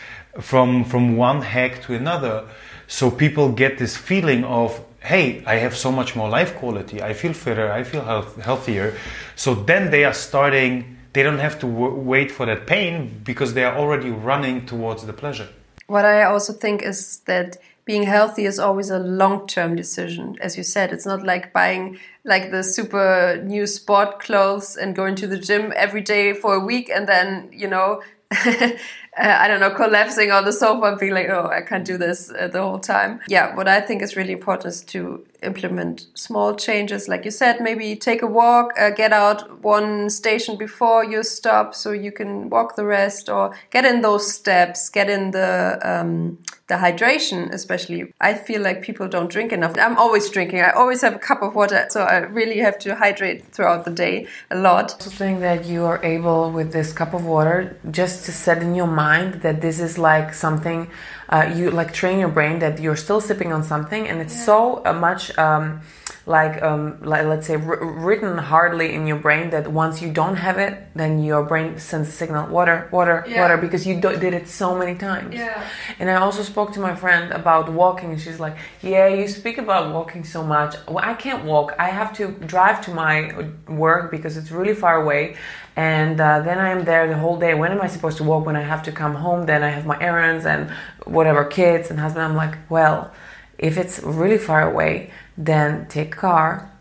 from, 0.40 0.84
from 0.84 1.16
one 1.16 1.42
hack 1.42 1.82
to 1.82 1.94
another. 1.94 2.46
So 2.86 3.10
people 3.10 3.50
get 3.50 3.78
this 3.78 3.96
feeling 3.96 4.44
of 4.44 4.84
hey, 5.02 5.42
I 5.46 5.56
have 5.56 5.76
so 5.76 5.90
much 5.90 6.14
more 6.14 6.28
life 6.28 6.54
quality. 6.56 7.02
I 7.02 7.12
feel 7.12 7.32
fitter. 7.32 7.70
I 7.70 7.82
feel 7.84 8.02
health, 8.02 8.40
healthier. 8.40 8.96
So 9.36 9.54
then 9.54 9.90
they 9.90 10.04
are 10.04 10.14
starting. 10.14 10.96
They 11.12 11.22
don't 11.22 11.38
have 11.38 11.58
to 11.60 11.66
w- 11.66 11.94
wait 11.94 12.30
for 12.30 12.46
that 12.46 12.66
pain 12.66 13.20
because 13.24 13.54
they 13.54 13.64
are 13.64 13.76
already 13.76 14.10
running 14.10 14.66
towards 14.66 15.04
the 15.04 15.12
pleasure. 15.12 15.48
What 15.86 16.04
I 16.04 16.24
also 16.24 16.52
think 16.52 16.82
is 16.82 17.20
that 17.26 17.58
being 17.84 18.04
healthy 18.04 18.44
is 18.44 18.58
always 18.58 18.90
a 18.90 18.98
long-term 18.98 19.74
decision. 19.74 20.36
As 20.40 20.56
you 20.56 20.62
said, 20.62 20.92
it's 20.92 21.04
not 21.04 21.24
like 21.24 21.52
buying 21.52 21.98
like 22.24 22.52
the 22.52 22.62
super 22.62 23.42
new 23.44 23.66
sport 23.66 24.20
clothes 24.20 24.76
and 24.76 24.94
going 24.94 25.16
to 25.16 25.26
the 25.26 25.38
gym 25.38 25.72
every 25.74 26.00
day 26.00 26.32
for 26.32 26.54
a 26.54 26.60
week 26.60 26.88
and 26.88 27.08
then, 27.08 27.50
you 27.52 27.66
know, 27.66 28.00
Uh, 29.14 29.36
I 29.40 29.46
don't 29.46 29.60
know, 29.60 29.70
collapsing 29.70 30.30
on 30.30 30.46
the 30.46 30.52
sofa 30.52 30.86
and 30.86 30.98
being 30.98 31.12
like, 31.12 31.28
oh, 31.28 31.46
I 31.52 31.60
can't 31.60 31.84
do 31.84 31.98
this 31.98 32.32
uh, 32.32 32.48
the 32.48 32.62
whole 32.62 32.78
time. 32.78 33.20
Yeah, 33.28 33.54
what 33.54 33.68
I 33.68 33.80
think 33.80 34.00
is 34.00 34.16
really 34.16 34.32
important 34.32 34.72
is 34.72 34.82
to 34.84 35.22
implement 35.42 36.06
small 36.14 36.54
changes. 36.54 37.08
Like 37.08 37.26
you 37.26 37.30
said, 37.30 37.60
maybe 37.60 37.94
take 37.94 38.22
a 38.22 38.26
walk, 38.26 38.72
uh, 38.78 38.88
get 38.90 39.12
out 39.12 39.60
one 39.62 40.08
station 40.08 40.56
before 40.56 41.04
you 41.04 41.22
stop 41.24 41.74
so 41.74 41.92
you 41.92 42.12
can 42.12 42.48
walk 42.48 42.76
the 42.76 42.86
rest, 42.86 43.28
or 43.28 43.54
get 43.70 43.84
in 43.84 44.00
those 44.00 44.32
steps, 44.32 44.88
get 44.88 45.10
in 45.10 45.32
the 45.32 45.78
um, 45.82 46.38
the 46.68 46.76
hydration, 46.76 47.52
especially. 47.52 48.14
I 48.20 48.32
feel 48.32 48.62
like 48.62 48.80
people 48.80 49.08
don't 49.08 49.30
drink 49.30 49.52
enough. 49.52 49.76
I'm 49.76 49.98
always 49.98 50.30
drinking. 50.30 50.60
I 50.60 50.70
always 50.70 51.02
have 51.02 51.16
a 51.16 51.18
cup 51.18 51.42
of 51.42 51.54
water, 51.54 51.86
so 51.90 52.02
I 52.02 52.18
really 52.18 52.60
have 52.60 52.78
to 52.78 52.94
hydrate 52.94 53.44
throughout 53.52 53.84
the 53.84 53.90
day 53.90 54.26
a 54.50 54.56
lot. 54.56 54.96
I 55.00 55.10
think 55.10 55.40
that 55.40 55.66
you 55.66 55.84
are 55.84 56.02
able 56.02 56.50
with 56.50 56.72
this 56.72 56.92
cup 56.94 57.12
of 57.12 57.26
water 57.26 57.76
just 57.90 58.24
to 58.26 58.32
set 58.32 58.62
in 58.62 58.74
your 58.74 58.86
mind 58.86 59.01
that 59.42 59.60
this 59.60 59.80
is 59.80 59.98
like 59.98 60.34
something 60.34 60.90
uh, 61.28 61.50
you 61.54 61.70
like 61.70 61.92
train 61.92 62.18
your 62.18 62.28
brain 62.28 62.58
that 62.58 62.80
you're 62.80 62.96
still 62.96 63.20
sipping 63.20 63.52
on 63.52 63.62
something, 63.62 64.08
and 64.08 64.20
it's 64.20 64.36
yeah. 64.36 64.44
so 64.44 64.82
uh, 64.84 64.92
much. 64.92 65.36
Um, 65.38 65.80
like, 66.24 66.62
um, 66.62 67.00
like 67.02 67.24
let's 67.26 67.48
say 67.48 67.56
written 67.56 68.38
hardly 68.38 68.94
in 68.94 69.06
your 69.06 69.16
brain 69.16 69.50
that 69.50 69.66
once 69.72 70.00
you 70.00 70.12
don't 70.12 70.36
have 70.36 70.56
it 70.56 70.86
then 70.94 71.22
your 71.22 71.42
brain 71.42 71.78
sends 71.78 72.08
a 72.08 72.12
signal 72.12 72.48
water 72.48 72.88
water 72.92 73.24
yeah. 73.26 73.40
water 73.40 73.56
because 73.56 73.86
you 73.86 74.00
did 74.00 74.22
it 74.22 74.48
so 74.48 74.76
many 74.76 74.96
times. 74.96 75.34
Yeah. 75.34 75.66
and 75.98 76.08
i 76.08 76.14
also 76.14 76.42
spoke 76.42 76.72
to 76.74 76.80
my 76.80 76.94
friend 76.94 77.32
about 77.32 77.68
walking 77.72 78.10
and 78.10 78.20
she's 78.20 78.38
like 78.38 78.56
yeah 78.82 79.08
you 79.08 79.26
speak 79.26 79.58
about 79.58 79.92
walking 79.92 80.22
so 80.24 80.42
much. 80.44 80.76
Well, 80.86 81.04
i 81.04 81.14
can't 81.14 81.44
walk. 81.44 81.74
I 81.78 81.88
have 81.88 82.12
to 82.18 82.28
drive 82.46 82.84
to 82.86 82.94
my 82.94 83.48
work 83.68 84.10
because 84.10 84.36
it's 84.36 84.52
really 84.52 84.74
far 84.74 85.02
away 85.02 85.36
and 85.74 86.20
uh, 86.20 86.40
then 86.40 86.58
i'm 86.58 86.84
there 86.84 87.08
the 87.08 87.18
whole 87.18 87.38
day. 87.38 87.54
When 87.54 87.72
am 87.72 87.80
i 87.80 87.88
supposed 87.88 88.18
to 88.18 88.24
walk? 88.24 88.46
When 88.46 88.56
i 88.56 88.62
have 88.62 88.84
to 88.84 88.92
come 88.92 89.14
home 89.14 89.46
then 89.46 89.64
i 89.64 89.70
have 89.70 89.86
my 89.86 89.98
errands 90.00 90.46
and 90.46 90.70
whatever 91.04 91.44
kids 91.44 91.90
and 91.90 91.98
husband. 91.98 92.24
I'm 92.24 92.36
like 92.36 92.58
well 92.70 93.12
if 93.58 93.76
it's 93.78 94.00
really 94.02 94.38
far 94.38 94.70
away 94.70 95.10
then 95.36 95.86
take 95.88 96.14
a 96.14 96.18
car 96.18 96.72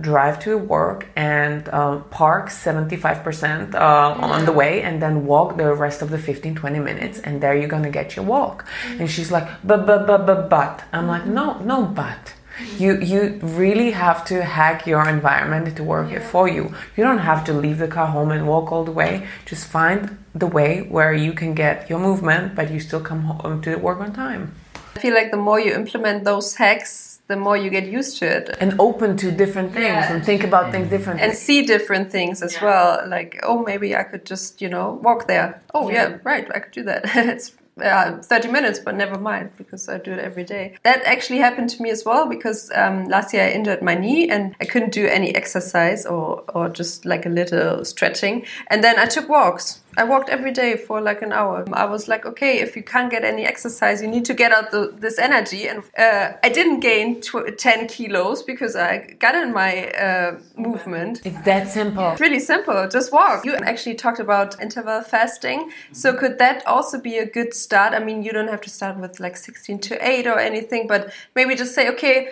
drive 0.00 0.38
to 0.40 0.56
work 0.56 1.08
and 1.16 1.68
uh, 1.68 1.98
park 2.10 2.48
75% 2.48 3.74
uh, 3.74 3.78
on 3.78 4.44
the 4.44 4.52
way 4.52 4.82
and 4.82 5.02
then 5.02 5.26
walk 5.26 5.56
the 5.56 5.74
rest 5.74 6.00
of 6.00 6.10
the 6.10 6.18
15 6.18 6.54
20 6.54 6.78
minutes 6.78 7.18
and 7.18 7.40
there 7.40 7.56
you're 7.56 7.68
gonna 7.68 7.90
get 7.90 8.14
your 8.14 8.24
walk 8.24 8.66
mm-hmm. 8.66 9.00
and 9.00 9.10
she's 9.10 9.32
like 9.32 9.48
but 9.64 9.86
but 9.86 10.06
but 10.06 10.26
but 10.26 10.48
but 10.48 10.84
i'm 10.92 11.08
like 11.08 11.26
no 11.26 11.58
no 11.58 11.82
but 11.84 12.34
you 12.78 13.00
you 13.00 13.38
really 13.42 13.90
have 13.90 14.24
to 14.24 14.44
hack 14.44 14.86
your 14.86 15.08
environment 15.08 15.76
to 15.76 15.82
work 15.82 16.10
yeah. 16.10 16.20
for 16.20 16.46
you 16.46 16.72
you 16.96 17.02
don't 17.02 17.18
have 17.18 17.42
to 17.44 17.52
leave 17.52 17.78
the 17.78 17.88
car 17.88 18.06
home 18.06 18.30
and 18.30 18.46
walk 18.46 18.70
all 18.70 18.84
the 18.84 18.92
way 18.92 19.26
just 19.44 19.66
find 19.66 20.16
the 20.34 20.46
way 20.46 20.82
where 20.82 21.12
you 21.12 21.32
can 21.32 21.52
get 21.54 21.90
your 21.90 21.98
movement 21.98 22.54
but 22.54 22.70
you 22.70 22.78
still 22.78 23.00
come 23.00 23.22
home 23.22 23.60
to 23.60 23.74
work 23.76 23.98
on 23.98 24.12
time 24.12 24.54
i 24.94 25.00
feel 25.00 25.14
like 25.14 25.30
the 25.32 25.36
more 25.36 25.58
you 25.58 25.72
implement 25.72 26.22
those 26.24 26.54
hacks 26.54 27.09
the 27.30 27.36
more 27.36 27.56
you 27.56 27.70
get 27.70 27.86
used 27.86 28.18
to 28.18 28.26
it 28.26 28.56
and 28.60 28.74
open 28.80 29.16
to 29.16 29.30
different 29.30 29.72
things 29.72 29.84
yeah. 29.84 30.12
and 30.12 30.24
think 30.24 30.42
about 30.42 30.72
things 30.72 30.88
differently 30.90 31.22
and 31.24 31.32
see 31.32 31.62
different 31.64 32.10
things 32.10 32.42
as 32.42 32.54
yeah. 32.54 32.64
well 32.64 33.08
like 33.08 33.38
oh 33.44 33.62
maybe 33.62 33.94
i 33.94 34.02
could 34.02 34.26
just 34.26 34.60
you 34.60 34.68
know 34.68 35.00
walk 35.02 35.28
there 35.28 35.62
oh 35.72 35.88
yeah, 35.88 36.08
yeah 36.08 36.18
right 36.24 36.46
i 36.54 36.58
could 36.58 36.72
do 36.72 36.82
that 36.82 37.02
it's 37.34 37.52
uh, 37.80 38.20
30 38.20 38.48
minutes, 38.48 38.78
but 38.78 38.94
never 38.94 39.18
mind 39.18 39.50
because 39.56 39.88
I 39.88 39.98
do 39.98 40.12
it 40.12 40.18
every 40.18 40.44
day. 40.44 40.76
That 40.82 41.02
actually 41.04 41.38
happened 41.38 41.70
to 41.70 41.82
me 41.82 41.88
as 41.90 42.04
well 42.04 42.28
because 42.28 42.70
um, 42.74 43.06
last 43.06 43.32
year 43.32 43.44
I 43.44 43.50
injured 43.50 43.80
my 43.80 43.94
knee 43.94 44.28
and 44.28 44.54
I 44.60 44.64
couldn't 44.66 44.92
do 44.92 45.06
any 45.06 45.34
exercise 45.34 46.04
or, 46.04 46.44
or 46.54 46.68
just 46.68 47.06
like 47.06 47.24
a 47.26 47.30
little 47.30 47.84
stretching. 47.84 48.44
And 48.66 48.84
then 48.84 48.98
I 48.98 49.06
took 49.06 49.28
walks 49.28 49.79
I 49.96 50.04
walked 50.04 50.28
every 50.28 50.52
day 50.52 50.76
for 50.76 51.00
like 51.00 51.22
an 51.22 51.32
hour. 51.32 51.64
I 51.72 51.84
was 51.84 52.08
like, 52.08 52.24
okay, 52.24 52.60
if 52.60 52.76
you 52.76 52.82
can't 52.82 53.10
get 53.10 53.24
any 53.24 53.44
exercise, 53.44 54.00
you 54.00 54.08
need 54.08 54.24
to 54.26 54.34
get 54.34 54.52
out 54.52 54.70
the, 54.70 54.94
this 54.96 55.18
energy. 55.18 55.66
And 55.66 55.82
uh, 55.98 56.32
I 56.42 56.48
didn't 56.48 56.80
gain 56.80 57.20
10 57.20 57.88
kilos 57.88 58.42
because 58.42 58.76
I 58.76 59.16
got 59.18 59.34
in 59.34 59.52
my 59.52 59.88
uh, 59.90 60.38
movement. 60.56 61.22
It's 61.24 61.40
that 61.42 61.68
simple. 61.68 62.12
It's 62.12 62.20
really 62.20 62.38
simple. 62.40 62.88
Just 62.88 63.12
walk. 63.12 63.44
You 63.44 63.54
actually 63.54 63.96
talked 63.96 64.20
about 64.20 64.60
interval 64.60 65.02
fasting. 65.02 65.70
So 65.92 66.14
could 66.14 66.38
that 66.38 66.66
also 66.66 67.00
be 67.00 67.18
a 67.18 67.26
good 67.26 67.52
start? 67.54 67.92
I 67.92 67.98
mean, 67.98 68.22
you 68.22 68.32
don't 68.32 68.48
have 68.48 68.60
to 68.62 68.70
start 68.70 68.98
with 68.98 69.20
like 69.20 69.36
16 69.36 69.80
to 69.80 70.08
8 70.08 70.26
or 70.26 70.38
anything, 70.38 70.86
but 70.86 71.12
maybe 71.34 71.54
just 71.54 71.74
say, 71.74 71.88
okay, 71.90 72.30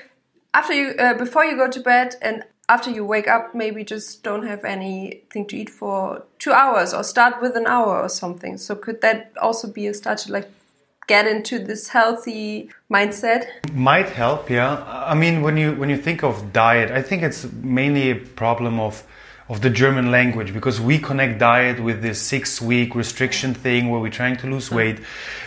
after 0.55 0.73
you, 0.73 0.91
uh, 0.99 1.15
before 1.15 1.45
you 1.45 1.57
go 1.57 1.69
to 1.69 1.81
bed 1.81 2.17
and 2.23 2.45
after 2.69 2.91
you 2.91 3.05
wake 3.05 3.29
up, 3.29 3.55
maybe 3.55 3.83
just 3.83 4.23
don't 4.23 4.47
have 4.47 4.65
anything 4.65 5.47
to 5.47 5.57
eat 5.57 5.71
for 5.71 6.25
two 6.39 6.53
hours 6.53 6.93
or 6.93 7.03
start 7.03 7.41
with 7.41 7.57
an 7.57 7.67
hour 7.67 8.01
or 8.01 8.09
something. 8.09 8.59
So 8.59 8.75
could 8.75 9.01
that 9.01 9.33
also 9.41 9.69
be 9.69 9.87
a 9.87 9.95
start 9.95 10.19
to 10.19 10.33
like 10.33 10.51
get 11.07 11.27
into 11.27 11.59
this 11.59 11.89
healthy 11.89 12.71
mindset? 12.91 13.47
Might 13.73 14.11
help, 14.11 14.51
yeah. 14.51 14.85
I 14.87 15.15
mean, 15.15 15.41
when 15.43 15.57
you 15.57 15.73
when 15.73 15.89
you 15.89 15.97
think 15.97 16.23
of 16.23 16.53
diet, 16.53 16.91
I 16.91 17.03
think 17.03 17.23
it's 17.23 17.51
mainly 17.63 18.11
a 18.11 18.17
problem 18.17 18.79
of 18.79 19.03
of 19.49 19.63
the 19.63 19.71
German 19.71 20.11
language 20.11 20.53
because 20.53 20.81
we 20.81 20.99
connect 20.99 21.39
diet 21.39 21.81
with 21.81 22.03
this 22.03 22.21
six 22.21 22.61
week 22.61 22.95
restriction 22.95 23.55
thing 23.55 23.89
where 23.89 24.01
we're 24.01 24.11
trying 24.11 24.37
to 24.39 24.47
lose 24.47 24.67
mm-hmm. 24.67 24.77
weight. 24.77 24.99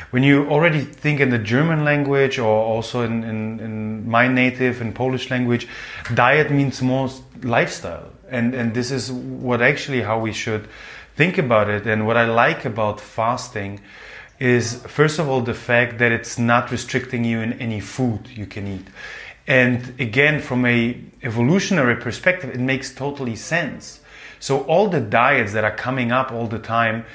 When 0.09 0.23
you 0.23 0.49
already 0.49 0.81
think 0.81 1.19
in 1.19 1.29
the 1.29 1.37
German 1.37 1.85
language 1.85 2.37
or 2.37 2.47
also 2.47 3.03
in, 3.03 3.23
in, 3.23 3.59
in 3.59 4.09
my 4.09 4.27
native 4.27 4.81
and 4.81 4.93
Polish 4.93 5.29
language, 5.29 5.67
diet 6.13 6.51
means 6.51 6.81
more 6.81 7.09
lifestyle. 7.43 8.09
And, 8.29 8.53
and 8.53 8.73
this 8.73 8.91
is 8.91 9.11
what 9.11 9.61
actually 9.61 10.01
how 10.01 10.19
we 10.19 10.33
should 10.33 10.67
think 11.15 11.37
about 11.37 11.69
it. 11.69 11.85
And 11.87 12.07
what 12.07 12.17
I 12.17 12.25
like 12.25 12.65
about 12.65 12.99
fasting 12.99 13.79
is, 14.39 14.81
first 14.87 15.19
of 15.19 15.29
all, 15.29 15.41
the 15.41 15.53
fact 15.53 15.99
that 15.99 16.11
it's 16.11 16.39
not 16.39 16.71
restricting 16.71 17.23
you 17.23 17.39
in 17.39 17.53
any 17.53 17.79
food 17.79 18.27
you 18.27 18.47
can 18.47 18.67
eat. 18.67 18.87
And 19.47 19.93
again, 19.99 20.39
from 20.41 20.65
a 20.65 20.99
evolutionary 21.23 21.95
perspective, 21.95 22.51
it 22.51 22.59
makes 22.59 22.93
totally 22.93 23.35
sense. 23.35 24.01
So 24.39 24.61
all 24.63 24.87
the 24.89 25.01
diets 25.01 25.53
that 25.53 25.63
are 25.63 25.75
coming 25.75 26.11
up 26.11 26.31
all 26.31 26.47
the 26.47 26.59
time, 26.59 27.05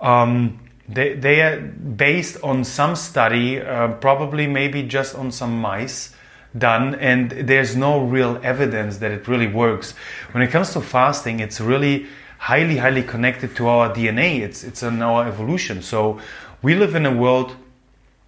um, 0.00 0.60
they, 0.88 1.14
they 1.14 1.40
are 1.40 1.60
based 1.60 2.42
on 2.42 2.64
some 2.64 2.94
study, 2.94 3.60
uh, 3.60 3.88
probably 3.94 4.46
maybe 4.46 4.82
just 4.82 5.14
on 5.14 5.32
some 5.32 5.60
mice 5.60 6.14
done, 6.56 6.94
and 6.96 7.30
there's 7.30 7.74
no 7.74 8.04
real 8.04 8.38
evidence 8.42 8.98
that 8.98 9.10
it 9.10 9.26
really 9.26 9.46
works. 9.46 9.92
When 10.32 10.42
it 10.42 10.50
comes 10.50 10.72
to 10.74 10.80
fasting, 10.80 11.40
it's 11.40 11.60
really 11.60 12.06
highly, 12.38 12.76
highly 12.76 13.02
connected 13.02 13.56
to 13.56 13.68
our 13.68 13.92
DNA. 13.92 14.40
It's 14.40 14.62
it's 14.62 14.82
in 14.82 15.00
our 15.02 15.26
evolution. 15.26 15.82
So 15.82 16.20
we 16.62 16.74
live 16.74 16.94
in 16.94 17.06
a 17.06 17.12
world 17.12 17.56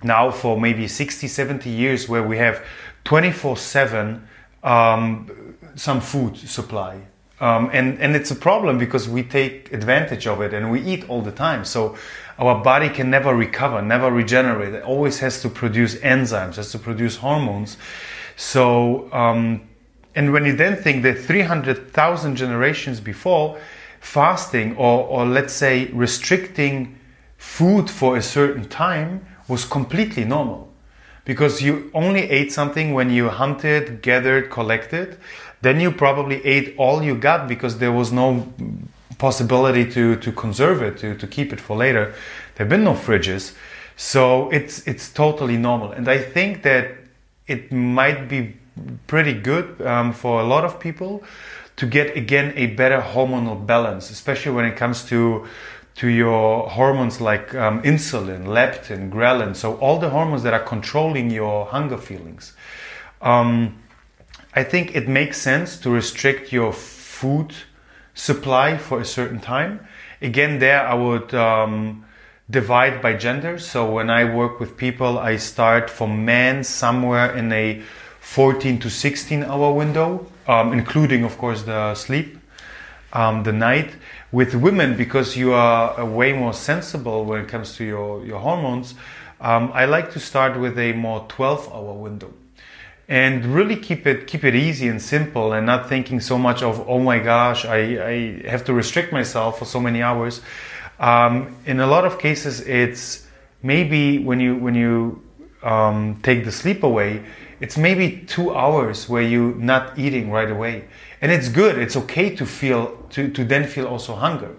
now 0.03 0.31
for 0.31 0.61
maybe 0.61 0.89
60, 0.89 1.29
70 1.29 1.71
years 1.71 2.09
where 2.09 2.23
we 2.23 2.39
have 2.39 2.65
24 3.07 3.57
7 3.57 4.29
um, 4.63 5.55
some 5.77 6.01
food 6.01 6.37
supply. 6.37 7.01
Um, 7.39 7.71
and, 7.73 7.99
and 8.01 8.17
it's 8.17 8.31
a 8.31 8.35
problem 8.35 8.79
because 8.79 9.09
we 9.09 9.23
take 9.23 9.73
advantage 9.73 10.27
of 10.27 10.41
it 10.41 10.53
and 10.53 10.71
we 10.71 10.81
eat 10.83 11.09
all 11.09 11.23
the 11.23 11.33
time. 11.33 11.65
So 11.65 11.97
our 12.39 12.63
body 12.63 12.89
can 12.89 13.11
never 13.11 13.35
recover, 13.35 13.81
never 13.83 14.11
regenerate. 14.11 14.75
It 14.75 14.83
always 14.83 15.19
has 15.21 15.41
to 15.43 15.49
produce 15.49 15.97
enzymes, 15.97 16.57
has 16.57 16.73
to 16.73 16.79
produce 16.79 17.17
hormones. 17.17 17.77
So, 18.37 19.13
um, 19.13 19.69
and 20.15 20.33
when 20.33 20.45
you 20.47 20.57
then 20.57 20.77
think 20.77 21.03
that 21.03 21.19
300,000 21.19 22.37
generations 22.37 23.01
before, 23.01 23.59
fasting 24.01 24.77
or, 24.77 25.05
or 25.05 25.27
let's 25.27 25.53
say 25.53 25.87
restricting 25.93 26.99
food 27.37 27.91
for 27.91 28.17
a 28.17 28.23
certain 28.23 28.67
time 28.67 29.27
was 29.47 29.65
completely 29.65 30.25
normal 30.25 30.73
because 31.27 31.61
you 31.61 31.91
only 31.93 32.23
ate 32.31 32.51
something 32.53 32.95
when 32.95 33.11
you 33.11 33.29
hunted, 33.29 34.01
gathered, 34.01 34.49
collected. 34.51 35.19
Then 35.61 35.81
you 35.81 35.91
probably 35.91 36.43
ate 36.47 36.75
all 36.79 37.03
you 37.03 37.15
got 37.17 37.49
because 37.49 37.79
there 37.79 37.93
was 37.93 38.13
no 38.13 38.51
possibility 39.19 39.91
to, 39.93 40.17
to 40.17 40.33
conserve 40.33 40.81
it, 40.83 40.97
to, 40.99 41.17
to 41.17 41.27
keep 41.27 41.53
it 41.53 41.61
for 41.61 41.77
later. 41.77 42.15
There 42.55 42.65
have 42.65 42.69
been 42.69 42.85
no 42.85 42.95
fridges. 42.95 43.55
So 43.97 44.49
it's, 44.51 44.87
it's 44.87 45.13
totally 45.13 45.57
normal. 45.57 45.91
And 45.91 46.09
I 46.09 46.19
think 46.19 46.63
that 46.63 46.93
it 47.49 47.73
might 47.73 48.29
be 48.29 48.57
pretty 49.07 49.33
good 49.33 49.81
um, 49.83 50.13
for 50.13 50.41
a 50.41 50.45
lot 50.45 50.65
of 50.65 50.79
people 50.79 51.25
to 51.77 51.87
get 51.87 52.17
again 52.17 52.53
a 52.57 52.67
better 52.67 53.01
hormonal 53.01 53.67
balance, 53.67 54.11
especially 54.11 54.53
when 54.53 54.65
it 54.65 54.77
comes 54.77 55.05
to 55.07 55.47
to 55.97 56.09
your 56.09 56.69
hormones 56.69 57.21
like 57.21 57.55
um, 57.55 57.83
insulin, 57.83 58.45
leptin, 58.45 59.11
ghrelin, 59.11 59.57
so 59.57 59.77
all 59.79 59.99
the 59.99 60.11
hormones 60.11 60.43
that 60.43 60.53
are 60.53 60.63
controlling 60.63 61.31
your 61.31 61.67
hunger 61.67 61.97
feelings. 61.97 62.55
Um, 63.23 63.83
I 64.55 64.63
think 64.63 64.95
it 64.95 65.09
makes 65.09 65.41
sense 65.41 65.79
to 65.81 65.91
restrict 65.91 66.53
your 66.53 66.73
food 66.73 67.55
supply 68.15 68.77
for 68.77 69.01
a 69.01 69.05
certain 69.05 69.41
time. 69.41 69.87
Again, 70.21 70.59
there 70.59 70.87
I 70.87 70.95
would 70.95 71.35
um, 71.35 72.05
divide 72.51 73.01
by 73.01 73.15
gender. 73.15 73.59
So 73.59 73.91
when 73.91 74.11
I 74.11 74.25
work 74.25 74.61
with 74.61 74.77
people, 74.77 75.19
I 75.19 75.37
start 75.37 75.89
for 75.91 76.09
men 76.09 76.65
somewhere 76.65 77.35
in 77.35 77.53
a 77.53 77.83
14 78.21 78.79
to 78.81 78.91
16 78.91 79.45
hour 79.45 79.73
window, 79.73 80.27
um, 80.47 80.73
including, 80.73 81.25
of 81.25 81.39
course, 81.39 81.63
the 81.63 81.95
sleep 81.95 82.39
um, 83.13 83.43
the 83.45 83.53
night. 83.53 83.95
With 84.33 84.55
women, 84.57 84.97
because 84.97 85.37
you 85.37 85.53
are 85.53 86.05
way 86.05 86.33
more 86.33 86.53
sensible 86.53 87.25
when 87.25 87.43
it 87.43 87.49
comes 87.49 87.77
to 87.77 87.85
your, 87.85 88.27
your 88.27 88.41
hormones, 88.41 88.95
um, 89.41 89.71
I 89.73 89.85
like 89.85 90.11
to 90.13 90.21
start 90.21 90.59
with 90.59 90.79
a 90.79 90.93
more 90.93 91.25
12 91.29 91.73
hour 91.73 91.93
window. 91.93 92.33
And 93.09 93.47
really 93.47 93.77
keep 93.77 94.05
it 94.05 94.27
keep 94.27 94.43
it 94.43 94.57
easy 94.57 94.89
and 94.89 95.01
simple 95.01 95.53
and 95.53 95.65
not 95.65 95.89
thinking 95.89 96.19
so 96.19 96.37
much 96.37 96.65
of 96.65 96.89
oh 96.89 96.99
my 96.99 97.21
gosh 97.21 97.65
I, 97.65 97.77
I 97.77 98.49
have 98.49 98.65
to 98.65 98.75
restrict 98.75 99.13
myself 99.13 99.61
for 99.61 99.65
so 99.65 99.79
many 99.79 100.03
hours. 100.03 100.41
Um, 100.99 101.55
in 101.67 101.79
a 101.79 101.87
lot 101.87 102.05
of 102.05 102.19
cases 102.19 102.63
it's 102.63 103.25
maybe 103.63 104.19
when 104.19 104.41
you 104.41 104.57
when 104.57 104.75
you 104.75 105.23
um, 105.63 106.19
take 106.25 106.45
the 106.45 106.51
sleep 106.51 106.83
away 106.83 107.23
it's 107.61 107.79
maybe 107.79 108.25
two 108.27 108.53
hours 108.53 109.09
where 109.09 109.23
you 109.23 109.55
not 109.57 109.97
eating 109.97 110.33
right 110.33 110.51
away 110.51 110.89
and 111.21 111.33
it's 111.33 111.49
good. 111.49 111.79
It's 111.79 111.97
okay 111.97 112.35
to 112.37 112.47
feel 112.47 112.97
to, 113.11 113.29
to 113.29 113.45
then 113.45 113.67
feel 113.67 113.87
also 113.87 114.15
hunger. 114.15 114.55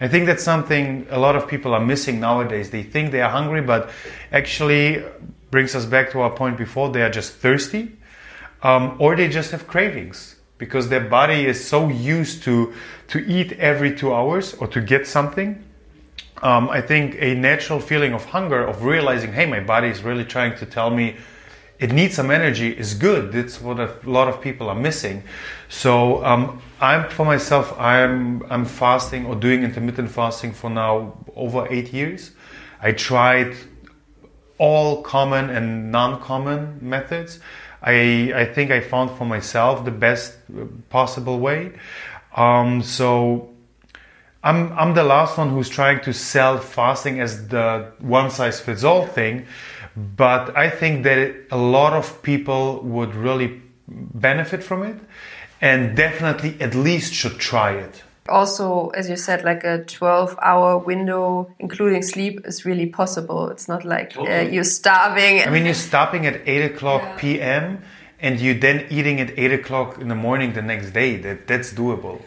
I 0.00 0.08
think 0.08 0.26
that's 0.26 0.42
something 0.42 1.06
a 1.10 1.18
lot 1.18 1.36
of 1.36 1.46
people 1.46 1.74
are 1.74 1.84
missing 1.84 2.20
nowadays. 2.20 2.70
They 2.70 2.82
think 2.82 3.12
they 3.12 3.20
are 3.20 3.30
hungry 3.30 3.60
but 3.60 3.90
actually 4.32 5.04
brings 5.50 5.74
us 5.74 5.84
back 5.84 6.10
to 6.12 6.20
our 6.20 6.30
point 6.30 6.56
before 6.56 6.90
they 6.90 7.02
are 7.02 7.10
just 7.10 7.34
thirsty 7.34 7.96
um, 8.62 8.96
or 8.98 9.14
they 9.14 9.28
just 9.28 9.50
have 9.50 9.66
cravings 9.66 10.36
because 10.56 10.88
their 10.88 11.00
body 11.00 11.46
is 11.46 11.62
so 11.66 11.88
used 11.88 12.42
to 12.44 12.72
to 13.08 13.18
eat 13.18 13.52
every 13.52 13.94
two 13.94 14.14
hours 14.14 14.54
or 14.54 14.66
to 14.68 14.80
get 14.80 15.06
something. 15.06 15.64
Um, 16.42 16.70
i 16.70 16.80
think 16.80 17.16
a 17.18 17.34
natural 17.34 17.80
feeling 17.80 18.14
of 18.14 18.24
hunger 18.24 18.64
of 18.64 18.82
realizing 18.82 19.30
hey 19.30 19.44
my 19.44 19.60
body 19.60 19.88
is 19.88 20.02
really 20.02 20.24
trying 20.24 20.56
to 20.56 20.64
tell 20.64 20.88
me 20.88 21.16
it 21.80 21.92
needs 21.92 22.14
some 22.14 22.30
energy 22.30 22.70
is 22.70 22.94
good 22.94 23.32
that's 23.32 23.60
what 23.60 23.80
a 23.80 23.92
lot 24.04 24.28
of 24.28 24.40
people 24.40 24.68
are 24.68 24.74
missing 24.74 25.22
so 25.68 26.24
um, 26.24 26.62
i'm 26.80 27.10
for 27.10 27.24
myself 27.24 27.76
i'm 27.78 28.42
i'm 28.52 28.64
fasting 28.64 29.26
or 29.26 29.34
doing 29.34 29.64
intermittent 29.64 30.10
fasting 30.10 30.52
for 30.52 30.70
now 30.70 31.12
over 31.34 31.66
eight 31.70 31.92
years 31.92 32.30
i 32.80 32.92
tried 32.92 33.56
all 34.60 35.00
common 35.00 35.48
and 35.48 35.90
non-common 35.90 36.78
methods. 36.82 37.40
I, 37.82 38.30
I 38.34 38.44
think 38.44 38.70
I 38.70 38.80
found 38.80 39.10
for 39.16 39.24
myself 39.24 39.86
the 39.86 39.90
best 39.90 40.36
possible 40.90 41.40
way. 41.40 41.72
Um, 42.36 42.82
so 42.82 43.48
I'm, 44.44 44.70
I'm 44.78 44.92
the 44.92 45.02
last 45.02 45.38
one 45.38 45.48
who's 45.48 45.70
trying 45.70 46.02
to 46.02 46.12
sell 46.12 46.58
fasting 46.58 47.20
as 47.20 47.48
the 47.48 47.90
one 48.00 48.30
size 48.30 48.60
fits 48.60 48.84
all 48.84 49.06
thing, 49.06 49.46
but 49.96 50.56
I 50.56 50.70
think 50.70 51.04
that 51.04 51.34
a 51.50 51.56
lot 51.56 51.92
of 51.92 52.22
people 52.22 52.80
would 52.82 53.14
really 53.14 53.60
benefit 53.88 54.62
from 54.62 54.82
it 54.82 54.96
and 55.60 55.96
definitely 55.96 56.56
at 56.60 56.74
least 56.74 57.12
should 57.12 57.38
try 57.38 57.72
it 57.72 58.02
also, 58.30 58.88
as 58.90 59.10
you 59.10 59.16
said, 59.16 59.44
like 59.44 59.64
a 59.64 59.84
12 59.84 60.38
hour 60.40 60.78
window, 60.78 61.52
including 61.58 62.02
sleep, 62.02 62.40
is 62.46 62.64
really 62.64 62.86
possible. 62.86 63.50
It's 63.50 63.68
not 63.68 63.84
like 63.84 64.16
uh, 64.16 64.48
you're 64.50 64.64
starving. 64.64 65.42
I 65.42 65.50
mean, 65.50 65.64
you're 65.64 65.74
stopping 65.74 66.26
at 66.26 66.46
8 66.46 66.72
o'clock 66.72 67.02
yeah. 67.02 67.16
p.m. 67.16 67.82
and 68.20 68.40
you're 68.40 68.54
then 68.54 68.86
eating 68.90 69.20
at 69.20 69.38
8 69.38 69.52
o'clock 69.52 69.98
in 69.98 70.08
the 70.08 70.14
morning 70.14 70.52
the 70.52 70.62
next 70.62 70.92
day. 70.92 71.16
That, 71.16 71.46
that's 71.46 71.72
doable. 71.72 72.22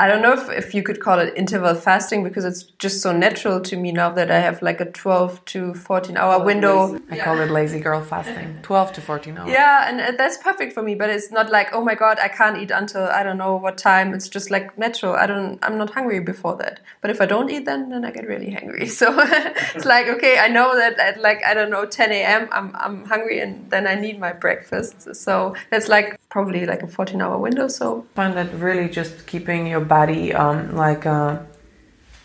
I 0.00 0.06
don't 0.06 0.22
know 0.22 0.32
if, 0.32 0.48
if 0.50 0.74
you 0.74 0.84
could 0.84 1.00
call 1.00 1.18
it 1.18 1.32
interval 1.34 1.74
fasting 1.74 2.22
because 2.22 2.44
it's 2.44 2.62
just 2.78 3.02
so 3.02 3.10
natural 3.10 3.60
to 3.62 3.76
me 3.76 3.90
now 3.90 4.10
that 4.10 4.30
I 4.30 4.38
have 4.38 4.62
like 4.62 4.80
a 4.80 4.84
12 4.84 5.44
to 5.46 5.74
14 5.74 6.16
hour 6.16 6.44
window. 6.44 7.00
I 7.10 7.16
call 7.16 7.40
it 7.40 7.50
lazy 7.50 7.80
girl 7.80 8.00
fasting. 8.00 8.58
12 8.62 8.92
to 8.92 9.00
14 9.00 9.36
hours. 9.36 9.50
Yeah, 9.50 9.88
and 9.88 10.16
that's 10.16 10.38
perfect 10.38 10.72
for 10.72 10.84
me, 10.84 10.94
but 10.94 11.10
it's 11.10 11.32
not 11.32 11.50
like, 11.50 11.70
oh 11.72 11.82
my 11.82 11.96
god, 11.96 12.20
I 12.20 12.28
can't 12.28 12.58
eat 12.58 12.70
until 12.70 13.06
I 13.08 13.24
don't 13.24 13.38
know 13.38 13.56
what 13.56 13.76
time. 13.76 14.14
It's 14.14 14.28
just 14.28 14.52
like 14.52 14.78
natural. 14.78 15.14
I 15.14 15.26
don't 15.26 15.58
I'm 15.64 15.76
not 15.76 15.90
hungry 15.90 16.20
before 16.20 16.54
that. 16.58 16.78
But 17.00 17.10
if 17.10 17.20
I 17.20 17.26
don't 17.26 17.50
eat 17.50 17.64
then 17.64 17.90
then 17.90 18.04
I 18.04 18.12
get 18.12 18.26
really 18.26 18.52
hungry. 18.52 18.86
So 18.98 19.14
it's 19.74 19.84
like, 19.84 20.06
okay, 20.08 20.38
I 20.38 20.48
know 20.48 20.76
that 20.76 20.98
at 20.98 21.20
like 21.20 21.44
I 21.44 21.54
don't 21.54 21.70
know 21.70 21.84
10 21.86 22.12
a.m. 22.12 22.48
I'm 22.52 22.70
I'm 22.76 23.04
hungry 23.04 23.40
and 23.40 23.68
then 23.70 23.88
I 23.88 23.96
need 23.96 24.20
my 24.20 24.32
breakfast. 24.32 25.16
So 25.16 25.56
that's 25.70 25.88
like 25.88 26.20
probably 26.28 26.66
like 26.66 26.82
a 26.82 26.86
14 26.86 27.20
hour 27.20 27.36
window. 27.38 27.66
So 27.66 28.06
I 28.12 28.14
find 28.14 28.36
that 28.36 28.54
really 28.54 28.88
just 28.88 29.26
keeping 29.26 29.66
your 29.66 29.87
body 29.88 30.32
um, 30.32 30.74
like 30.76 31.06
uh, 31.06 31.38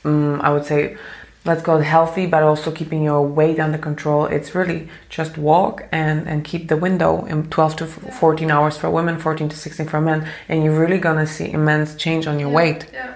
um, 0.06 0.42
I 0.42 0.50
would 0.50 0.66
say 0.66 0.98
let's 1.46 1.62
call 1.62 1.80
it 1.80 1.84
healthy 1.84 2.26
but 2.26 2.44
also 2.44 2.72
keeping 2.72 3.04
your 3.04 3.22
weight 3.22 3.60
under 3.60 3.78
control. 3.78 4.26
It's 4.26 4.56
really 4.56 4.90
just 5.10 5.38
walk 5.38 5.88
and 5.92 6.28
and 6.28 6.44
keep 6.44 6.68
the 6.68 6.78
window 6.78 7.26
in 7.26 7.50
12 7.50 7.76
to 7.78 7.86
14 7.86 8.52
hours 8.52 8.78
for 8.78 8.90
women 8.90 9.20
14 9.20 9.50
to 9.50 9.58
16 9.58 9.88
for 9.88 10.02
men 10.02 10.28
and 10.48 10.64
you're 10.64 10.80
really 10.80 11.00
gonna 11.00 11.28
see 11.28 11.52
immense 11.52 11.96
change 11.96 12.28
on 12.28 12.40
your 12.40 12.50
yeah, 12.50 12.56
weight. 12.56 12.90
yeah. 12.94 13.14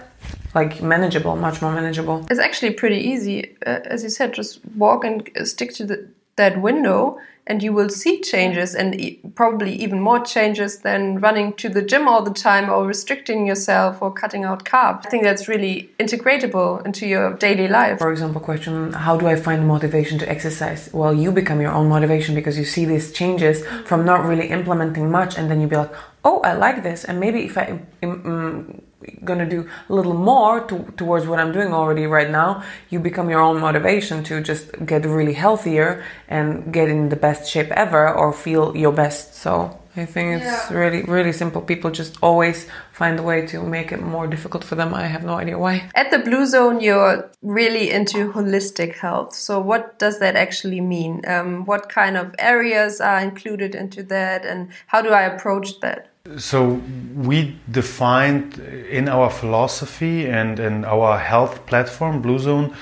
like 0.56 0.82
manageable 0.82 1.36
much 1.36 1.62
more 1.62 1.72
manageable. 1.72 2.26
It's 2.30 2.40
actually 2.40 2.72
pretty 2.72 2.98
easy 2.98 3.58
uh, 3.66 3.80
as 3.86 4.04
you 4.04 4.10
said 4.10 4.34
just 4.34 4.66
walk 4.76 5.04
and 5.04 5.30
stick 5.44 5.74
to 5.76 5.86
the, 5.86 6.08
that 6.36 6.62
window 6.62 7.20
and 7.48 7.64
you 7.64 7.74
will 7.74 7.90
see 7.90 8.22
changes 8.22 8.76
and 8.76 9.00
e 9.00 9.20
probably 9.36 9.74
even 9.86 10.00
more 10.00 10.20
changes 10.36 10.80
than 10.88 11.20
running 11.26 11.54
to 11.62 11.70
the 11.70 11.82
gym 11.82 12.08
all 12.08 12.22
the 12.30 12.38
time 12.50 12.70
or 12.70 12.86
restricting 12.86 13.48
yourself 13.48 14.02
or 14.02 14.12
cutting 14.22 14.44
out 14.44 14.64
carbs. 14.66 15.06
I 15.06 15.10
think 15.10 15.24
that's 15.24 15.48
really 15.48 15.90
integratable 16.00 16.86
into 16.86 17.08
your 17.08 17.34
daily 17.46 17.68
life. 17.68 18.00
For 18.00 18.12
example, 18.12 18.42
question 18.42 18.94
how 18.94 19.18
do 19.18 19.28
I 19.28 19.36
find 19.36 19.68
motivation 19.68 20.20
to 20.20 20.30
exercise? 20.30 20.90
Well, 20.94 21.14
you 21.14 21.32
become 21.32 21.60
your 21.62 21.72
own 21.72 21.88
motivation 21.90 22.36
because 22.36 22.58
you 22.58 22.66
see 22.66 22.86
these 22.86 23.12
changes 23.12 23.66
from 23.90 24.06
not 24.06 24.26
really 24.26 24.48
implementing 24.48 25.10
much 25.10 25.38
and 25.38 25.50
then 25.50 25.62
you 25.62 25.68
be 25.68 25.78
like, 25.78 25.94
oh, 26.28 26.42
I 26.42 26.54
like 26.54 26.84
this, 26.84 27.06
and 27.06 27.20
maybe 27.20 27.46
if 27.46 27.58
I 27.58 27.80
um, 28.04 28.82
gonna 29.24 29.50
do 29.50 29.68
a 29.90 29.94
little 29.94 30.14
more 30.14 30.62
to, 30.68 30.84
towards 30.98 31.28
what 31.28 31.40
I'm 31.40 31.52
doing 31.52 31.74
already 31.74 32.06
right 32.06 32.30
now, 32.30 32.64
you 32.90 33.00
become 33.00 33.30
your 33.30 33.42
own 33.42 33.60
motivation 33.60 34.24
to 34.26 34.42
just 34.42 34.86
get 34.86 35.06
really 35.06 35.34
healthier 35.34 36.04
and 36.28 36.74
get 36.74 36.90
in 36.90 37.10
the 37.10 37.16
best 37.16 37.50
shape 37.50 37.72
ever 37.72 38.10
or 38.14 38.34
feel 38.34 38.76
your 38.76 38.92
best. 38.92 39.36
So 39.36 39.80
I 39.98 40.06
think 40.06 40.42
it's 40.42 40.46
yeah. 40.46 40.78
really, 40.78 41.02
really 41.04 41.32
simple. 41.32 41.60
People 41.62 41.90
just 41.90 42.18
always 42.22 42.68
find 42.94 43.20
a 43.20 43.24
way 43.24 43.48
to 43.48 43.64
make 43.64 43.92
it 43.92 44.02
more 44.02 44.28
difficult 44.28 44.64
for 44.64 44.76
them. 44.76 44.94
I 44.94 45.08
have 45.08 45.24
no 45.24 45.34
idea 45.34 45.58
why. 45.58 45.90
At 45.96 46.12
the 46.12 46.20
Blue 46.20 46.46
Zone, 46.46 46.82
you're 46.82 47.32
really 47.42 47.90
into 47.90 48.32
holistic 48.32 48.96
health. 48.96 49.34
So, 49.34 49.60
what 49.60 49.98
does 49.98 50.20
that 50.20 50.36
actually 50.36 50.82
mean? 50.82 51.22
Um, 51.28 51.66
what 51.66 51.90
kind 51.90 52.16
of 52.16 52.36
areas 52.38 53.02
are 53.02 53.20
included 53.20 53.74
into 53.74 54.04
that, 54.04 54.46
and 54.46 54.70
how 54.86 55.02
do 55.02 55.10
I 55.10 55.24
approach 55.24 55.80
that? 55.80 56.10
So 56.38 56.82
we 57.16 57.58
defined 57.72 58.60
in 58.60 59.08
our 59.08 59.30
philosophy 59.30 60.28
and 60.28 60.60
in 60.60 60.84
our 60.84 61.18
health 61.18 61.66
platform, 61.66 62.22
Blue 62.22 62.38
Zone, 62.38 62.76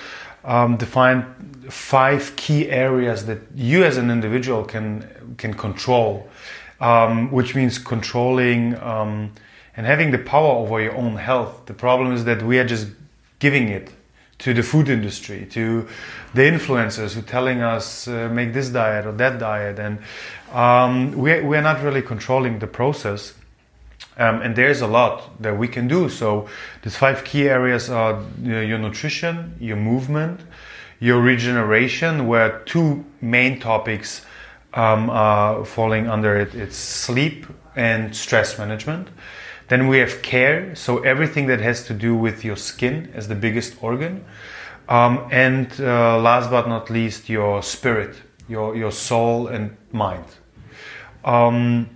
um, 0.44 0.78
defined 0.78 1.26
five 1.70 2.36
key 2.36 2.70
areas 2.70 3.26
that 3.26 3.40
you 3.56 3.84
as 3.84 3.98
an 3.98 4.10
individual 4.10 4.64
can 4.64 5.36
can 5.38 5.54
control, 5.54 6.28
um, 6.80 7.32
which 7.32 7.56
means 7.56 7.78
controlling 7.78 8.76
um, 8.82 9.32
and 9.78 9.86
having 9.86 10.12
the 10.12 10.20
power 10.20 10.54
over 10.58 10.82
your 10.82 10.96
own 10.96 11.16
health. 11.16 11.66
The 11.66 11.74
problem 11.74 12.14
is 12.14 12.24
that 12.26 12.42
we 12.42 12.60
are 12.60 12.68
just 12.68 12.88
giving 13.40 13.70
it 13.70 13.92
to 14.40 14.54
the 14.54 14.64
food 14.64 14.90
industry, 14.90 15.48
to 15.52 15.88
the 16.34 16.42
influencers 16.42 17.14
who 17.14 17.22
telling 17.22 17.62
us 17.62 18.08
uh, 18.08 18.30
make 18.32 18.54
this 18.54 18.70
diet 18.70 19.06
or 19.06 19.14
that 19.14 19.40
diet, 19.40 19.80
and 19.80 20.00
um, 20.52 21.12
we 21.14 21.42
we 21.42 21.58
are 21.58 21.62
not 21.62 21.82
really 21.82 22.02
controlling 22.02 22.60
the 22.60 22.68
process. 22.68 23.34
Um, 24.18 24.42
and 24.42 24.56
there's 24.56 24.82
a 24.82 24.88
lot 24.88 25.42
that 25.42 25.58
we 25.58 25.68
can 25.68 25.88
do. 25.88 26.08
So 26.08 26.48
these 26.84 26.96
five 26.96 27.26
key 27.26 27.50
areas 27.50 27.90
are 27.90 28.24
your 28.42 28.78
nutrition, 28.78 29.56
your 29.60 29.76
movement, 29.76 30.40
your 31.00 31.20
regeneration, 31.20 32.28
where 32.28 32.60
two 32.60 33.04
main 33.20 33.60
topics 33.60 34.26
um, 34.74 35.10
are 35.10 35.66
falling 35.66 36.08
under 36.08 36.38
it. 36.38 36.56
It's 36.56 36.78
sleep 36.78 37.46
and 37.76 38.16
stress 38.16 38.58
management. 38.58 39.10
Then 39.68 39.88
we 39.88 39.98
have 40.00 40.22
care, 40.22 40.76
so 40.76 41.00
everything 41.00 41.48
that 41.48 41.60
has 41.60 41.86
to 41.88 41.94
do 41.94 42.16
with 42.16 42.46
your 42.46 42.56
skin 42.56 43.12
as 43.16 43.28
the 43.28 43.36
biggest 43.36 43.82
organ. 43.82 44.24
Um, 44.88 45.28
and 45.32 45.72
uh, 45.80 46.20
last 46.20 46.52
but 46.52 46.68
not 46.68 46.90
least, 46.90 47.30
your 47.30 47.64
spirit, 47.64 48.16
your, 48.48 48.76
your 48.76 48.92
soul 48.92 49.48
and 49.48 49.76
mind. 49.92 50.26
Um, 51.24 51.90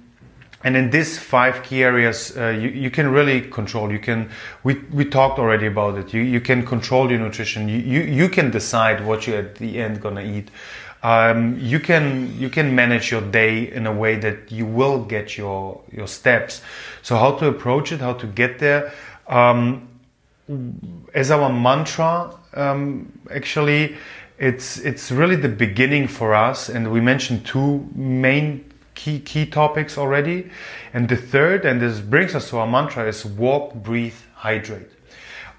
and 0.64 0.76
in 0.76 0.90
these 0.90 1.18
five 1.18 1.64
key 1.64 1.84
areas, 1.84 2.36
uh, 2.36 2.50
you, 2.50 2.70
you 2.70 2.92
can 2.92 3.10
really 3.12 3.42
control. 3.42 3.92
You 3.92 4.00
can, 4.00 4.30
we, 4.64 4.76
we 4.92 5.06
talked 5.06 5.40
already 5.40 5.68
about 5.68 5.98
it. 5.98 6.14
You, 6.14 6.22
you 6.22 6.42
can 6.42 6.66
control 6.66 7.10
your 7.10 7.20
nutrition. 7.20 7.70
You, 7.70 7.78
you, 7.78 8.02
you 8.02 8.28
can 8.28 8.52
decide 8.52 9.06
what 9.06 9.26
you're 9.26 9.38
at 9.38 9.56
the 9.56 9.80
end 9.80 10.02
gonna 10.02 10.24
eat. 10.24 10.50
Um, 11.02 11.58
you 11.60 11.80
can 11.80 12.38
you 12.38 12.50
can 12.50 12.76
manage 12.76 13.10
your 13.10 13.22
day 13.22 13.72
in 13.72 13.88
a 13.88 13.94
way 13.94 14.18
that 14.18 14.52
you 14.52 14.66
will 14.66 15.04
get 15.06 15.38
your 15.38 15.82
your 15.92 16.08
steps. 16.08 16.62
So 17.02 17.16
how 17.16 17.38
to 17.38 17.48
approach 17.48 17.92
it, 17.92 18.02
how 18.02 18.14
to 18.14 18.28
get 18.28 18.60
there. 18.60 18.92
Um, 19.28 19.88
as 21.14 21.32
our 21.32 21.52
mantra, 21.52 22.36
um, 22.54 23.12
actually, 23.32 23.96
it's 24.38 24.78
it's 24.80 25.12
really 25.12 25.36
the 25.36 25.50
beginning 25.50 26.08
for 26.08 26.34
us, 26.34 26.70
and 26.70 26.92
we 26.92 27.00
mentioned 27.00 27.46
two 27.46 27.88
main 27.96 28.66
key 28.96 29.20
key 29.20 29.46
topics 29.46 29.98
already. 29.98 30.50
And 30.94 31.08
the 31.08 31.16
third, 31.16 31.66
and 31.66 31.82
this 31.82 32.00
brings 32.00 32.36
us 32.36 32.50
to 32.50 32.58
our 32.58 32.68
mantra, 32.68 33.08
is 33.08 33.26
walk, 33.26 33.74
breathe, 33.76 34.20
hydrate. 34.36 34.90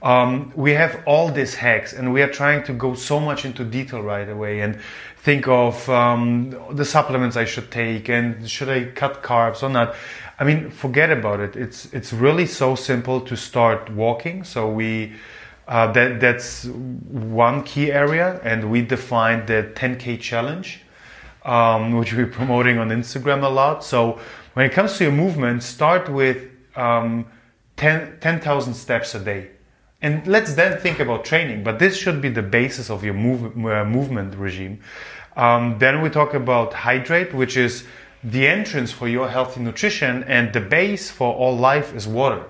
Um, 0.03 0.53
we 0.57 0.72
have 0.72 1.03
all 1.07 1.30
these 1.30 1.55
hacks, 1.55 1.93
and 1.93 2.12
we 2.12 2.22
are 2.22 2.30
trying 2.30 2.62
to 2.64 2.72
go 2.72 2.95
so 2.95 3.20
much 3.20 3.45
into 3.45 3.64
detail 3.64 4.03
right 4.03 4.28
away 4.28 4.61
and 4.61 4.78
think 5.23 5.47
of 5.49 5.89
um, 5.91 6.57
the 6.71 6.85
supplements 6.85 7.37
I 7.37 7.45
should 7.45 7.71
take 7.71 8.09
and 8.09 8.49
should 8.49 8.71
I 8.71 8.85
cut 8.87 9.23
carbs 9.23 9.62
or 9.62 9.68
not. 9.68 9.95
I 10.39 10.45
mean, 10.45 10.71
forget 10.71 11.11
about 11.11 11.41
it. 11.41 11.57
It's 11.57 11.93
it's 11.93 12.12
really 12.12 12.47
so 12.47 12.75
simple 12.75 13.21
to 13.23 13.37
start 13.37 13.91
walking. 13.91 14.45
So 14.45 14.71
we 14.71 15.12
uh, 15.68 15.93
that 15.93 16.21
that's 16.21 16.64
one 16.64 17.62
key 17.64 17.93
area, 17.93 18.41
and 18.43 18.71
we 18.71 18.81
defined 18.81 19.47
the 19.47 19.71
10k 19.75 20.18
challenge, 20.21 20.81
um, 21.45 21.93
which 21.97 22.14
we're 22.14 22.27
promoting 22.41 22.79
on 22.79 22.89
Instagram 22.89 23.45
a 23.45 23.49
lot. 23.49 23.85
So 23.85 24.18
when 24.55 24.64
it 24.64 24.73
comes 24.73 24.97
to 24.99 25.05
your 25.05 25.12
movement, 25.12 25.62
start 25.62 26.09
with 26.09 26.49
um, 26.77 27.27
10,000 27.77 28.75
steps 28.75 29.14
a 29.14 29.21
day. 29.21 29.51
And 30.03 30.26
let's 30.26 30.55
then 30.55 30.78
think 30.78 30.98
about 30.98 31.24
training, 31.24 31.62
but 31.62 31.78
this 31.78 31.96
should 31.96 32.22
be 32.22 32.30
the 32.30 32.42
basis 32.42 32.88
of 32.88 33.05
your 33.05 33.14
move, 33.14 33.55
uh, 33.66 33.84
movement 33.84 34.34
regime. 34.34 34.80
Um, 35.36 35.78
then 35.78 36.01
we 36.01 36.09
talk 36.09 36.32
about 36.34 36.72
hydrate, 36.72 37.34
which 37.34 37.57
is 37.57 37.84
the 38.24 38.46
entrance 38.46 38.90
for 38.92 39.09
your 39.09 39.28
healthy 39.28 39.61
nutrition, 39.61 40.24
and 40.24 40.53
the 40.53 40.61
base 40.61 41.11
for 41.11 41.34
all 41.34 41.57
life 41.57 41.94
is 41.94 42.07
water. 42.07 42.44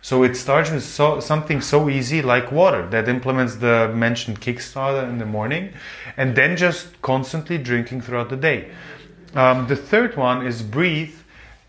So 0.00 0.24
it 0.24 0.36
starts 0.36 0.70
with 0.70 0.82
so, 0.82 1.20
something 1.20 1.60
so 1.60 1.88
easy 1.88 2.22
like 2.22 2.50
water 2.50 2.88
that 2.88 3.08
implements 3.08 3.56
the 3.56 3.92
mentioned 3.94 4.40
Kickstarter 4.40 5.08
in 5.08 5.18
the 5.18 5.26
morning, 5.26 5.72
and 6.16 6.34
then 6.34 6.56
just 6.56 7.00
constantly 7.02 7.58
drinking 7.58 8.00
throughout 8.00 8.28
the 8.28 8.36
day. 8.36 8.70
Um, 9.34 9.68
the 9.68 9.76
third 9.76 10.16
one 10.16 10.44
is 10.44 10.62
breathe, 10.62 11.14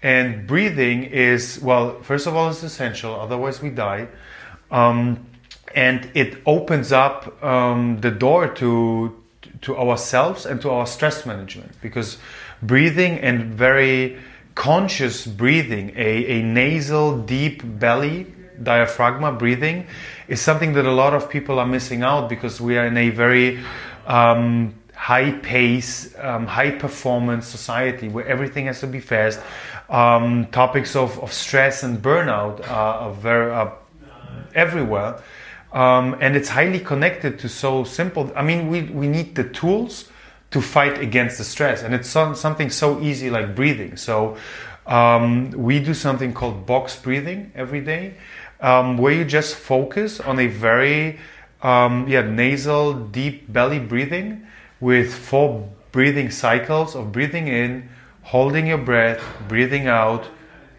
and 0.01 0.47
breathing 0.47 1.03
is 1.03 1.59
well, 1.61 2.01
first 2.01 2.27
of 2.27 2.35
all, 2.35 2.49
it's 2.49 2.63
essential. 2.63 3.13
Otherwise, 3.13 3.61
we 3.61 3.69
die. 3.69 4.07
Um, 4.73 5.25
and 5.73 6.09
it 6.13 6.41
opens 6.45 6.91
up 6.91 7.41
um, 7.43 8.01
the 8.01 8.11
door 8.11 8.47
to 8.55 9.15
to 9.61 9.77
ourselves 9.77 10.45
and 10.45 10.61
to 10.61 10.69
our 10.69 10.85
stress 10.85 11.25
management 11.25 11.71
because 11.81 12.17
breathing 12.61 13.17
and 13.19 13.53
very 13.53 14.17
conscious 14.55 15.25
breathing, 15.25 15.93
a, 15.95 16.39
a 16.39 16.43
nasal, 16.43 17.17
deep 17.23 17.61
belly 17.79 18.27
diaphragma 18.61 19.37
breathing, 19.37 19.87
is 20.27 20.39
something 20.41 20.73
that 20.73 20.85
a 20.85 20.91
lot 20.91 21.13
of 21.13 21.29
people 21.29 21.59
are 21.59 21.65
missing 21.65 22.03
out 22.03 22.29
because 22.29 22.61
we 22.61 22.77
are 22.77 22.85
in 22.85 22.97
a 22.97 23.09
very 23.09 23.59
um, 24.05 24.73
high 24.93 25.31
pace, 25.31 26.13
um, 26.19 26.45
high 26.45 26.71
performance 26.71 27.47
society 27.47 28.07
where 28.07 28.27
everything 28.27 28.67
has 28.67 28.79
to 28.79 28.87
be 28.87 28.99
fast. 28.99 29.39
Um, 29.89 30.47
topics 30.47 30.95
of, 30.95 31.19
of 31.19 31.33
stress 31.33 31.83
and 31.83 31.97
burnout 32.01 32.61
are, 32.69 32.95
are 32.95 33.13
very 33.13 33.51
are 33.51 33.77
everywhere. 34.53 35.21
Um, 35.71 36.15
and 36.19 36.35
it's 36.35 36.49
highly 36.49 36.79
connected 36.79 37.39
to 37.39 37.49
so 37.49 37.83
simple. 37.83 38.31
I 38.35 38.43
mean, 38.43 38.67
we, 38.67 38.83
we 38.83 39.07
need 39.07 39.35
the 39.35 39.43
tools 39.45 40.09
to 40.51 40.61
fight 40.61 40.99
against 41.01 41.39
the 41.39 41.43
stress. 41.43 41.81
And 41.81 41.95
it's 41.95 42.09
something 42.09 42.69
so 42.69 43.01
easy 43.01 43.31
like 43.31 43.55
breathing. 43.55 43.97
So 43.97 44.37
um, 44.85 45.51
we 45.51 45.79
do 45.79 45.93
something 45.93 46.33
called 46.33 46.65
box 46.65 46.95
breathing 46.95 47.51
every 47.55 47.81
day, 47.81 48.15
um, 48.59 48.97
where 48.97 49.13
you 49.13 49.25
just 49.25 49.55
focus 49.55 50.19
on 50.19 50.39
a 50.39 50.47
very 50.47 51.19
um, 51.61 52.07
yeah 52.07 52.21
nasal, 52.21 52.93
deep 52.93 53.51
belly 53.51 53.79
breathing 53.79 54.45
with 54.79 55.13
four 55.13 55.69
breathing 55.91 56.29
cycles 56.29 56.95
of 56.95 57.11
breathing 57.11 57.47
in, 57.47 57.89
holding 58.23 58.67
your 58.67 58.77
breath, 58.77 59.23
breathing 59.47 59.87
out, 59.87 60.27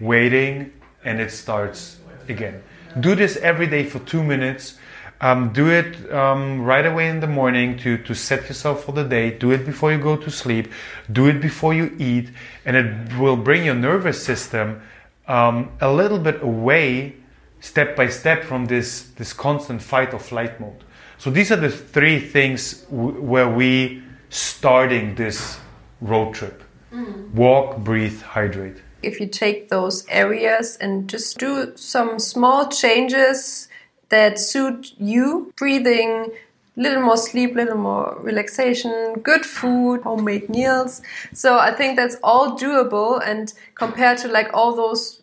waiting, 0.01 0.73
and 1.05 1.21
it 1.21 1.31
starts 1.31 1.99
again. 2.29 2.63
Do 2.99 3.15
this 3.15 3.37
every 3.37 3.67
day 3.67 3.85
for 3.85 3.99
two 4.01 4.23
minutes 4.23 4.79
um, 5.25 5.55
do 5.55 5.71
it 5.71 6.13
um, 6.13 6.63
right 6.63 6.85
away 6.85 7.09
in 7.09 7.21
the 7.21 7.27
morning 7.27 7.79
to, 7.79 7.97
to 7.99 8.15
set 8.15 8.49
yourself 8.49 8.85
for 8.85 8.93
the 8.93 9.05
day. 9.05 9.31
Do 9.31 9.53
it 9.53 9.65
before 9.65 9.91
you 9.91 9.99
go 9.99 10.17
to 10.17 10.31
sleep. 10.31 10.71
Do 11.11 11.27
it 11.29 11.41
before 11.41 11.73
you 11.73 11.97
eat. 11.99 12.29
And 12.67 12.77
it 12.77 13.19
will 13.19 13.37
bring 13.37 13.65
your 13.65 13.75
nervous 13.75 14.23
system 14.23 14.83
um, 15.27 15.71
a 15.81 15.91
little 15.91 16.19
bit 16.19 16.43
away, 16.43 17.15
step 17.61 17.97
by 17.97 18.09
step, 18.09 18.45
from 18.45 18.67
this, 18.67 19.05
this 19.17 19.33
constant 19.33 19.81
fight 19.81 20.13
or 20.13 20.19
flight 20.19 20.61
mode. 20.61 20.85
So 21.17 21.31
these 21.31 21.51
are 21.51 21.57
the 21.57 21.71
three 21.71 22.21
things 22.21 22.83
w- 22.91 23.19
where 23.23 23.49
we 23.49 24.03
starting 24.29 25.15
this 25.15 25.59
road 26.03 26.35
trip. 26.35 26.63
Mm. 26.93 27.31
Walk, 27.31 27.79
breathe, 27.79 28.21
hydrate. 28.21 28.77
If 29.07 29.21
you 29.21 29.27
take 29.27 29.69
those 29.69 30.07
areas 30.09 30.77
and 30.81 31.09
just 31.09 31.39
do 31.39 31.73
some 31.77 32.19
small 32.19 32.69
changes 32.69 33.69
that 34.09 34.39
suit 34.39 34.93
you. 34.99 35.53
Breathing, 35.57 36.31
little 36.77 37.03
more 37.03 37.17
sleep, 37.17 37.55
little 37.55 37.79
more 37.79 38.17
relaxation, 38.21 39.15
good 39.23 39.45
food, 39.45 40.03
homemade 40.03 40.49
meals. 40.49 41.03
So 41.33 41.59
I 41.59 41.73
think 41.73 41.97
that's 41.97 42.17
all 42.23 42.57
doable. 42.59 43.21
And 43.25 43.53
compared 43.75 44.19
to 44.19 44.29
like 44.29 44.51
all 44.55 44.75
those 44.75 45.21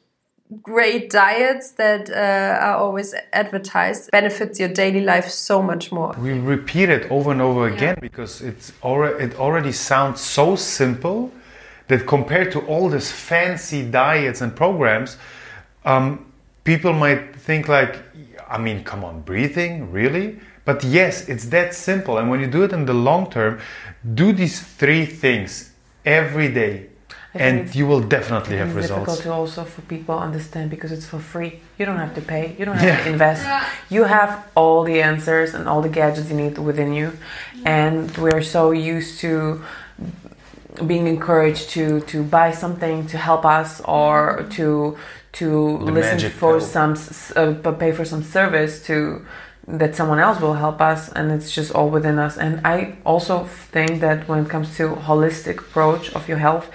great 0.62 1.10
diets 1.10 1.72
that 1.72 2.10
uh, 2.10 2.66
are 2.66 2.76
always 2.76 3.16
advertised 3.32 4.12
benefits 4.12 4.60
your 4.60 4.68
daily 4.68 5.00
life 5.00 5.30
so 5.30 5.62
much 5.62 5.92
more. 5.94 6.14
We 6.20 6.34
repeat 6.34 6.90
it 6.90 7.10
over 7.10 7.32
and 7.32 7.42
over 7.42 7.68
again 7.68 7.96
yeah. 7.96 8.02
because 8.02 8.42
it's 8.42 8.74
already, 8.84 9.24
it 9.24 9.40
already 9.40 9.72
sounds 9.72 10.20
so 10.20 10.58
simple 10.58 11.32
that 11.92 12.08
compared 12.08 12.54
to 12.54 12.60
all 12.68 12.88
these 12.88 13.12
fancy 13.12 13.84
diets 13.84 14.40
and 14.40 14.56
programs, 14.56 15.18
um, 15.84 16.26
people 16.64 16.94
might 16.94 17.36
think 17.36 17.68
like, 17.68 18.00
I 18.48 18.58
mean, 18.58 18.86
come 18.86 19.04
on, 19.04 19.20
breathing, 19.24 19.92
really? 19.92 20.40
But 20.64 20.86
yes, 20.86 21.28
it's 21.28 21.48
that 21.48 21.74
simple. 21.74 22.18
And 22.18 22.30
when 22.30 22.40
you 22.40 22.48
do 22.48 22.64
it 22.64 22.72
in 22.72 22.86
the 22.86 22.94
long 22.94 23.30
term, 23.30 23.60
do 24.14 24.32
these 24.32 24.62
three 24.62 25.06
things 25.06 25.74
every 26.06 26.48
day. 26.48 26.88
And 27.34 27.74
you 27.76 27.86
will 27.88 28.02
definitely 28.18 28.56
have 28.56 28.74
results. 28.74 29.02
It's 29.02 29.18
difficult 29.18 29.24
to 29.24 29.34
also 29.34 29.64
for 29.66 29.82
people 29.82 30.18
understand 30.18 30.70
because 30.70 30.94
it's 30.94 31.06
for 31.06 31.20
free. 31.20 31.60
You 31.78 31.86
don't 31.86 31.98
have 31.98 32.16
to 32.16 32.22
pay. 32.22 32.56
You 32.58 32.64
don't 32.66 32.78
have 32.78 32.88
yeah. 32.88 33.04
to 33.04 33.10
invest. 33.10 33.44
Yeah. 33.44 33.70
You 33.90 34.04
have 34.06 34.32
all 34.56 34.84
the 34.84 35.02
answers 35.02 35.54
and 35.54 35.68
all 35.68 35.82
the 35.82 35.90
gadgets 35.90 36.30
you 36.30 36.38
need 36.38 36.58
within 36.58 36.94
you. 36.94 37.18
And 37.66 38.18
we're 38.18 38.44
so 38.44 38.72
used 38.72 39.20
to 39.22 39.62
being 40.86 41.08
encouraged 41.08 41.70
to 41.72 42.02
to 42.02 42.24
buy 42.24 42.52
something 42.52 43.06
to 43.08 43.18
help 43.18 43.46
us 43.46 43.82
or 43.82 44.46
to 44.52 44.98
to 45.34 45.78
the 45.80 45.92
listen 45.92 46.30
for 46.30 46.60
pill. 46.60 46.62
some 46.62 46.96
uh, 47.36 47.72
pay 47.74 47.92
for 47.92 48.06
some 48.06 48.24
service 48.24 48.84
to 48.86 49.26
that 49.68 49.96
someone 49.96 50.20
else 50.20 50.40
will 50.42 50.56
help 50.56 50.82
us 50.82 51.10
and 51.10 51.32
it's 51.32 51.52
just 51.52 51.72
all 51.72 51.90
within 51.90 52.20
us. 52.20 52.38
And 52.38 52.66
i 52.66 52.96
also 53.06 53.46
think 53.46 54.02
that 54.02 54.28
when 54.28 54.46
it 54.46 54.50
comes 54.50 54.76
to 54.78 54.90
holistic 54.90 55.60
approach 55.60 56.14
of 56.14 56.28
your 56.28 56.38
health 56.38 56.70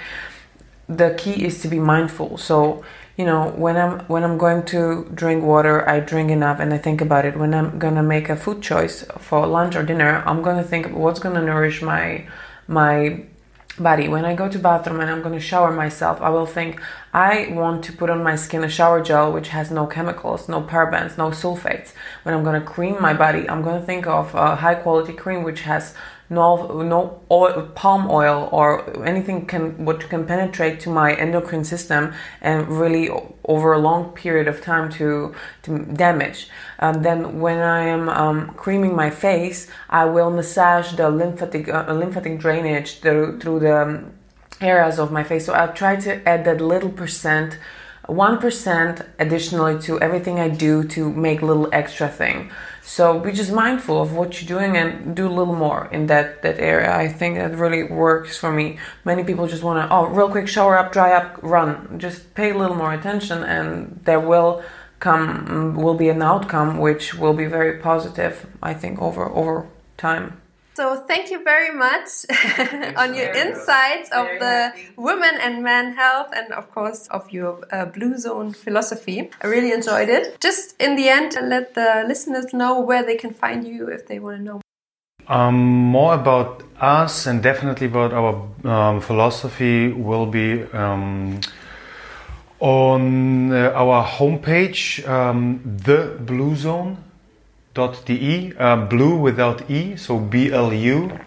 the 0.88 1.14
key 1.18 1.44
is 1.44 1.60
to 1.62 1.68
be 1.68 1.80
mindful. 1.80 2.38
So 2.38 2.84
you 3.16 3.24
know 3.24 3.48
when 3.56 3.76
i'm 3.76 4.00
when 4.12 4.22
i'm 4.24 4.36
going 4.36 4.62
to 4.66 5.10
drink 5.14 5.42
water 5.42 5.88
i 5.88 6.00
drink 6.00 6.30
enough 6.30 6.60
and 6.60 6.72
i 6.72 6.78
think 6.78 7.00
about 7.00 7.24
it. 7.24 7.36
When 7.36 7.54
i'm 7.54 7.78
going 7.78 7.94
to 7.94 8.02
make 8.02 8.28
a 8.28 8.36
food 8.36 8.62
choice 8.62 9.04
for 9.18 9.46
lunch 9.46 9.74
or 9.74 9.82
dinner 9.82 10.22
i'm 10.26 10.42
going 10.42 10.58
to 10.58 10.62
think 10.62 10.94
what's 10.94 11.18
going 11.18 11.34
to 11.34 11.42
nourish 11.42 11.80
my 11.82 12.26
my 12.68 13.24
body 13.78 14.08
when 14.08 14.24
i 14.24 14.34
go 14.34 14.48
to 14.48 14.58
bathroom 14.58 15.00
and 15.00 15.10
i'm 15.10 15.22
going 15.22 15.34
to 15.34 15.40
shower 15.40 15.72
myself 15.72 16.20
i 16.20 16.28
will 16.28 16.46
think 16.46 16.80
i 17.16 17.48
want 17.60 17.84
to 17.84 17.92
put 18.00 18.10
on 18.10 18.22
my 18.22 18.36
skin 18.36 18.62
a 18.64 18.68
shower 18.68 19.00
gel 19.02 19.32
which 19.32 19.48
has 19.48 19.70
no 19.70 19.86
chemicals 19.86 20.48
no 20.48 20.60
parabens 20.62 21.16
no 21.18 21.30
sulfates 21.30 21.92
when 22.22 22.34
i'm 22.34 22.44
going 22.44 22.60
to 22.60 22.66
cream 22.74 23.00
my 23.00 23.14
body 23.24 23.48
i'm 23.50 23.62
going 23.62 23.80
to 23.80 23.86
think 23.86 24.06
of 24.06 24.34
a 24.34 24.56
high 24.56 24.74
quality 24.74 25.12
cream 25.12 25.42
which 25.42 25.62
has 25.62 25.94
no 26.28 26.82
no 26.82 27.20
oil, 27.30 27.70
palm 27.74 28.10
oil 28.10 28.48
or 28.50 29.06
anything 29.06 29.46
can 29.46 29.84
what 29.84 30.00
can 30.08 30.26
penetrate 30.26 30.80
to 30.80 30.90
my 30.90 31.14
endocrine 31.14 31.64
system 31.64 32.12
and 32.40 32.68
really 32.68 33.08
over 33.44 33.72
a 33.72 33.78
long 33.78 34.10
period 34.12 34.48
of 34.48 34.60
time 34.60 34.90
to 34.90 35.34
to 35.62 35.78
damage. 35.78 36.48
And 36.78 37.04
then 37.04 37.40
when 37.40 37.58
I 37.58 37.82
am 37.86 38.08
um, 38.08 38.54
creaming 38.54 38.94
my 38.96 39.10
face, 39.10 39.68
I 39.88 40.04
will 40.06 40.30
massage 40.30 40.94
the 40.96 41.10
lymphatic 41.10 41.68
uh, 41.68 41.92
lymphatic 41.92 42.38
drainage 42.38 43.00
through, 43.00 43.38
through 43.38 43.60
the 43.60 43.82
um, 43.82 44.12
areas 44.60 44.98
of 44.98 45.12
my 45.12 45.24
face. 45.24 45.46
So 45.46 45.54
I 45.54 45.66
try 45.68 45.96
to 45.96 46.26
add 46.28 46.44
that 46.44 46.60
little 46.60 46.90
percent. 46.90 47.58
1% 48.08 49.04
additionally 49.18 49.80
to 49.82 50.00
everything 50.00 50.38
I 50.38 50.48
do 50.48 50.84
to 50.84 51.12
make 51.12 51.42
little 51.42 51.68
extra 51.72 52.08
thing. 52.08 52.52
So 52.82 53.18
be 53.18 53.32
just 53.32 53.50
mindful 53.50 54.00
of 54.00 54.14
what 54.14 54.40
you're 54.40 54.46
doing 54.46 54.76
and 54.76 55.16
do 55.16 55.26
a 55.26 55.34
little 55.38 55.56
more 55.56 55.88
in 55.90 56.06
that 56.06 56.42
that 56.42 56.60
area. 56.60 56.96
I 56.96 57.08
think 57.08 57.36
that 57.36 57.56
really 57.56 57.82
works 57.82 58.38
for 58.38 58.52
me. 58.52 58.78
Many 59.04 59.24
people 59.24 59.48
just 59.48 59.64
want 59.64 59.78
to 59.82 59.92
oh 59.92 60.06
real 60.06 60.30
quick 60.30 60.46
shower 60.46 60.78
up, 60.78 60.92
dry 60.92 61.12
up, 61.12 61.38
run. 61.42 61.98
Just 61.98 62.34
pay 62.36 62.50
a 62.50 62.56
little 62.56 62.76
more 62.76 62.92
attention, 62.92 63.42
and 63.42 64.00
there 64.04 64.20
will 64.20 64.62
come 65.00 65.74
will 65.74 65.94
be 65.94 66.08
an 66.08 66.22
outcome 66.22 66.78
which 66.78 67.14
will 67.14 67.34
be 67.34 67.46
very 67.46 67.78
positive. 67.80 68.46
I 68.62 68.72
think 68.72 69.02
over 69.02 69.24
over 69.26 69.66
time. 69.96 70.40
So 70.76 70.96
thank 71.08 71.30
you 71.30 71.42
very 71.42 71.74
much 71.74 72.26
on 72.98 73.14
your 73.14 73.32
insights 73.32 74.10
of 74.10 74.26
Very 74.26 74.38
the 74.38 74.56
happy. 74.68 74.88
women 74.98 75.34
and 75.40 75.62
men 75.62 75.94
health 75.94 76.28
and 76.36 76.52
of 76.52 76.70
course 76.70 77.08
of 77.08 77.30
your 77.30 77.64
uh, 77.72 77.86
blue 77.86 78.18
zone 78.18 78.52
philosophy. 78.52 79.30
I 79.42 79.46
really 79.46 79.72
enjoyed 79.72 80.10
it. 80.10 80.38
Just 80.38 80.76
in 80.78 80.96
the 80.96 81.08
end, 81.08 81.34
let 81.40 81.72
the 81.72 82.04
listeners 82.06 82.52
know 82.52 82.78
where 82.80 83.02
they 83.02 83.16
can 83.16 83.32
find 83.32 83.66
you 83.66 83.88
if 83.88 84.06
they 84.06 84.18
want 84.18 84.36
to 84.36 84.42
know. 84.42 84.60
Um, 85.28 85.56
more 85.56 86.12
about 86.12 86.62
us 86.78 87.24
and 87.26 87.42
definitely 87.42 87.86
about 87.86 88.12
our 88.12 88.34
um, 88.70 89.00
philosophy 89.00 89.90
will 89.92 90.26
be 90.26 90.62
um, 90.74 91.40
on 92.60 93.50
uh, 93.50 93.72
our 93.74 94.04
homepage, 94.04 95.08
um, 95.08 95.60
thebluzone.de, 97.76 98.54
uh, 98.58 98.76
blue 98.86 99.16
without 99.16 99.70
E, 99.70 99.96
so 99.96 100.18
B 100.18 100.52
L 100.52 100.72
U 100.72 101.18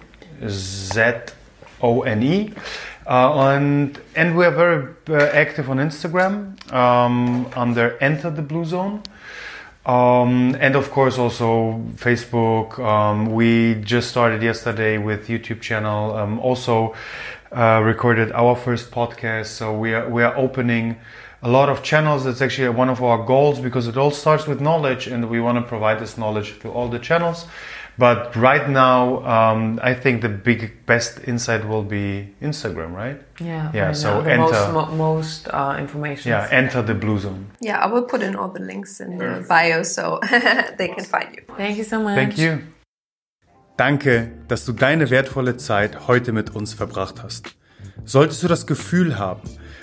Z 0.48 1.02
O 1.82 2.02
N 2.02 2.24
E. 2.24 2.54
Uh, 3.08 3.56
and 3.56 4.00
and 4.16 4.36
we 4.36 4.46
are 4.46 4.52
very 4.52 4.88
uh, 5.10 5.26
active 5.34 5.70
on 5.70 5.78
Instagram 5.78 6.72
um, 6.74 7.48
under 7.56 7.98
Enter 8.02 8.30
the 8.30 8.42
Blue 8.42 8.66
Zone. 8.66 9.02
Um, 9.86 10.56
and 10.60 10.76
of 10.76 10.92
course 10.92 11.18
also 11.18 11.82
Facebook. 11.96 12.78
Um, 12.80 13.34
we 13.34 13.76
just 13.76 14.10
started 14.10 14.44
yesterday 14.44 14.98
with 14.98 15.28
YouTube 15.28 15.62
channel. 15.62 16.16
Um, 16.16 16.40
also 16.40 16.94
uh, 17.52 17.82
recorded 17.84 18.32
our 18.34 18.56
first 18.56 18.92
podcast. 18.92 19.48
So 19.48 19.76
we 19.76 19.94
are 19.94 20.08
we 20.08 20.22
are 20.22 20.36
opening 20.38 20.98
a 21.42 21.50
lot 21.50 21.70
of 21.70 21.84
channels. 21.84 22.24
That's 22.26 22.42
actually 22.42 22.70
one 22.70 22.90
of 22.90 23.02
our 23.02 23.24
goals 23.26 23.60
because 23.60 23.88
it 23.88 23.98
all 23.98 24.12
starts 24.12 24.48
with 24.48 24.60
knowledge, 24.62 25.08
and 25.08 25.30
we 25.30 25.40
want 25.40 25.58
to 25.58 25.62
provide 25.62 26.00
this 26.00 26.18
knowledge 26.18 26.60
to 26.60 26.70
all 26.70 26.90
the 26.90 27.00
channels. 27.00 27.46
But 27.98 28.34
right 28.38 28.70
now, 28.70 29.26
um, 29.26 29.78
I 29.84 29.94
think 29.94 30.22
the 30.22 30.30
big 30.30 30.86
best 30.86 31.20
insight 31.28 31.68
will 31.68 31.84
be 31.84 32.34
Instagram, 32.42 32.96
right? 32.96 33.20
Yeah. 33.42 33.72
Yeah, 33.74 33.88
right 33.88 33.96
so 33.96 34.22
the 34.22 34.32
enter- 34.32 34.72
most, 34.72 34.72
mo- 34.72 34.96
most 34.96 35.48
uh, 35.50 35.76
information. 35.78 36.32
Yeah, 36.32 36.48
enter 36.50 36.82
the 36.82 36.94
blue 36.94 37.20
zone. 37.20 37.48
Yeah, 37.60 37.78
I 37.78 37.88
will 37.88 38.04
put 38.04 38.22
in 38.22 38.38
all 38.38 38.48
the 38.48 38.62
links 38.62 39.02
in 39.02 39.18
the 39.18 39.46
bio 39.50 39.84
so 39.84 40.20
they 40.78 40.88
can 40.88 41.04
find 41.04 41.36
you. 41.36 41.44
Thank 41.58 41.78
you 41.78 41.84
so 41.84 42.00
much. 42.02 42.16
Thank 42.16 42.38
you. 42.38 42.60
Danke, 43.76 44.32
dass 44.48 44.66
du 44.66 44.72
deine 44.74 45.10
wertvolle 45.10 45.58
Zeit 45.58 46.08
heute 46.08 46.32
mit 46.32 46.56
uns 46.56 46.74
verbracht 46.74 47.22
hast. 47.24 47.56
Solltest 48.06 48.44
du 48.44 48.48
das 48.48 48.66
Gefühl 48.66 49.18
haben, 49.20 49.42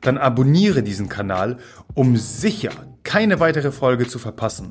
dann 0.00 0.18
abonniere 0.18 0.82
diesen 0.82 1.08
Kanal, 1.08 1.58
um 1.94 2.16
sicher 2.16 2.70
keine 3.02 3.40
weitere 3.40 3.72
Folge 3.72 4.06
zu 4.06 4.18
verpassen. 4.18 4.68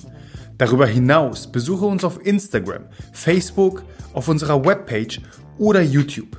Darüber 0.58 0.86
hinaus 0.86 1.52
besuche 1.52 1.86
uns 1.86 2.04
auf 2.04 2.26
Instagram, 2.26 2.86
Facebook, 3.14 3.84
auf 4.14 4.28
unserer 4.28 4.66
Webpage 4.66 5.22
oder 5.58 5.82
YouTube. 5.82 6.38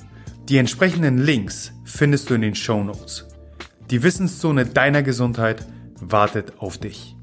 Die 0.49 0.59
entsprechenden 0.59 1.19
Links 1.19 1.73
findest 1.85 2.29
du 2.29 2.35
in 2.35 2.43
den 2.43 2.55
Show 2.55 2.83
Notes. 2.83 3.27
Die 3.91 4.03
Wissenszone 4.03 4.67
deiner 4.67 5.03
Gesundheit 5.03 5.67
wartet 6.01 6.55
auf 6.59 6.79
dich. 6.79 7.17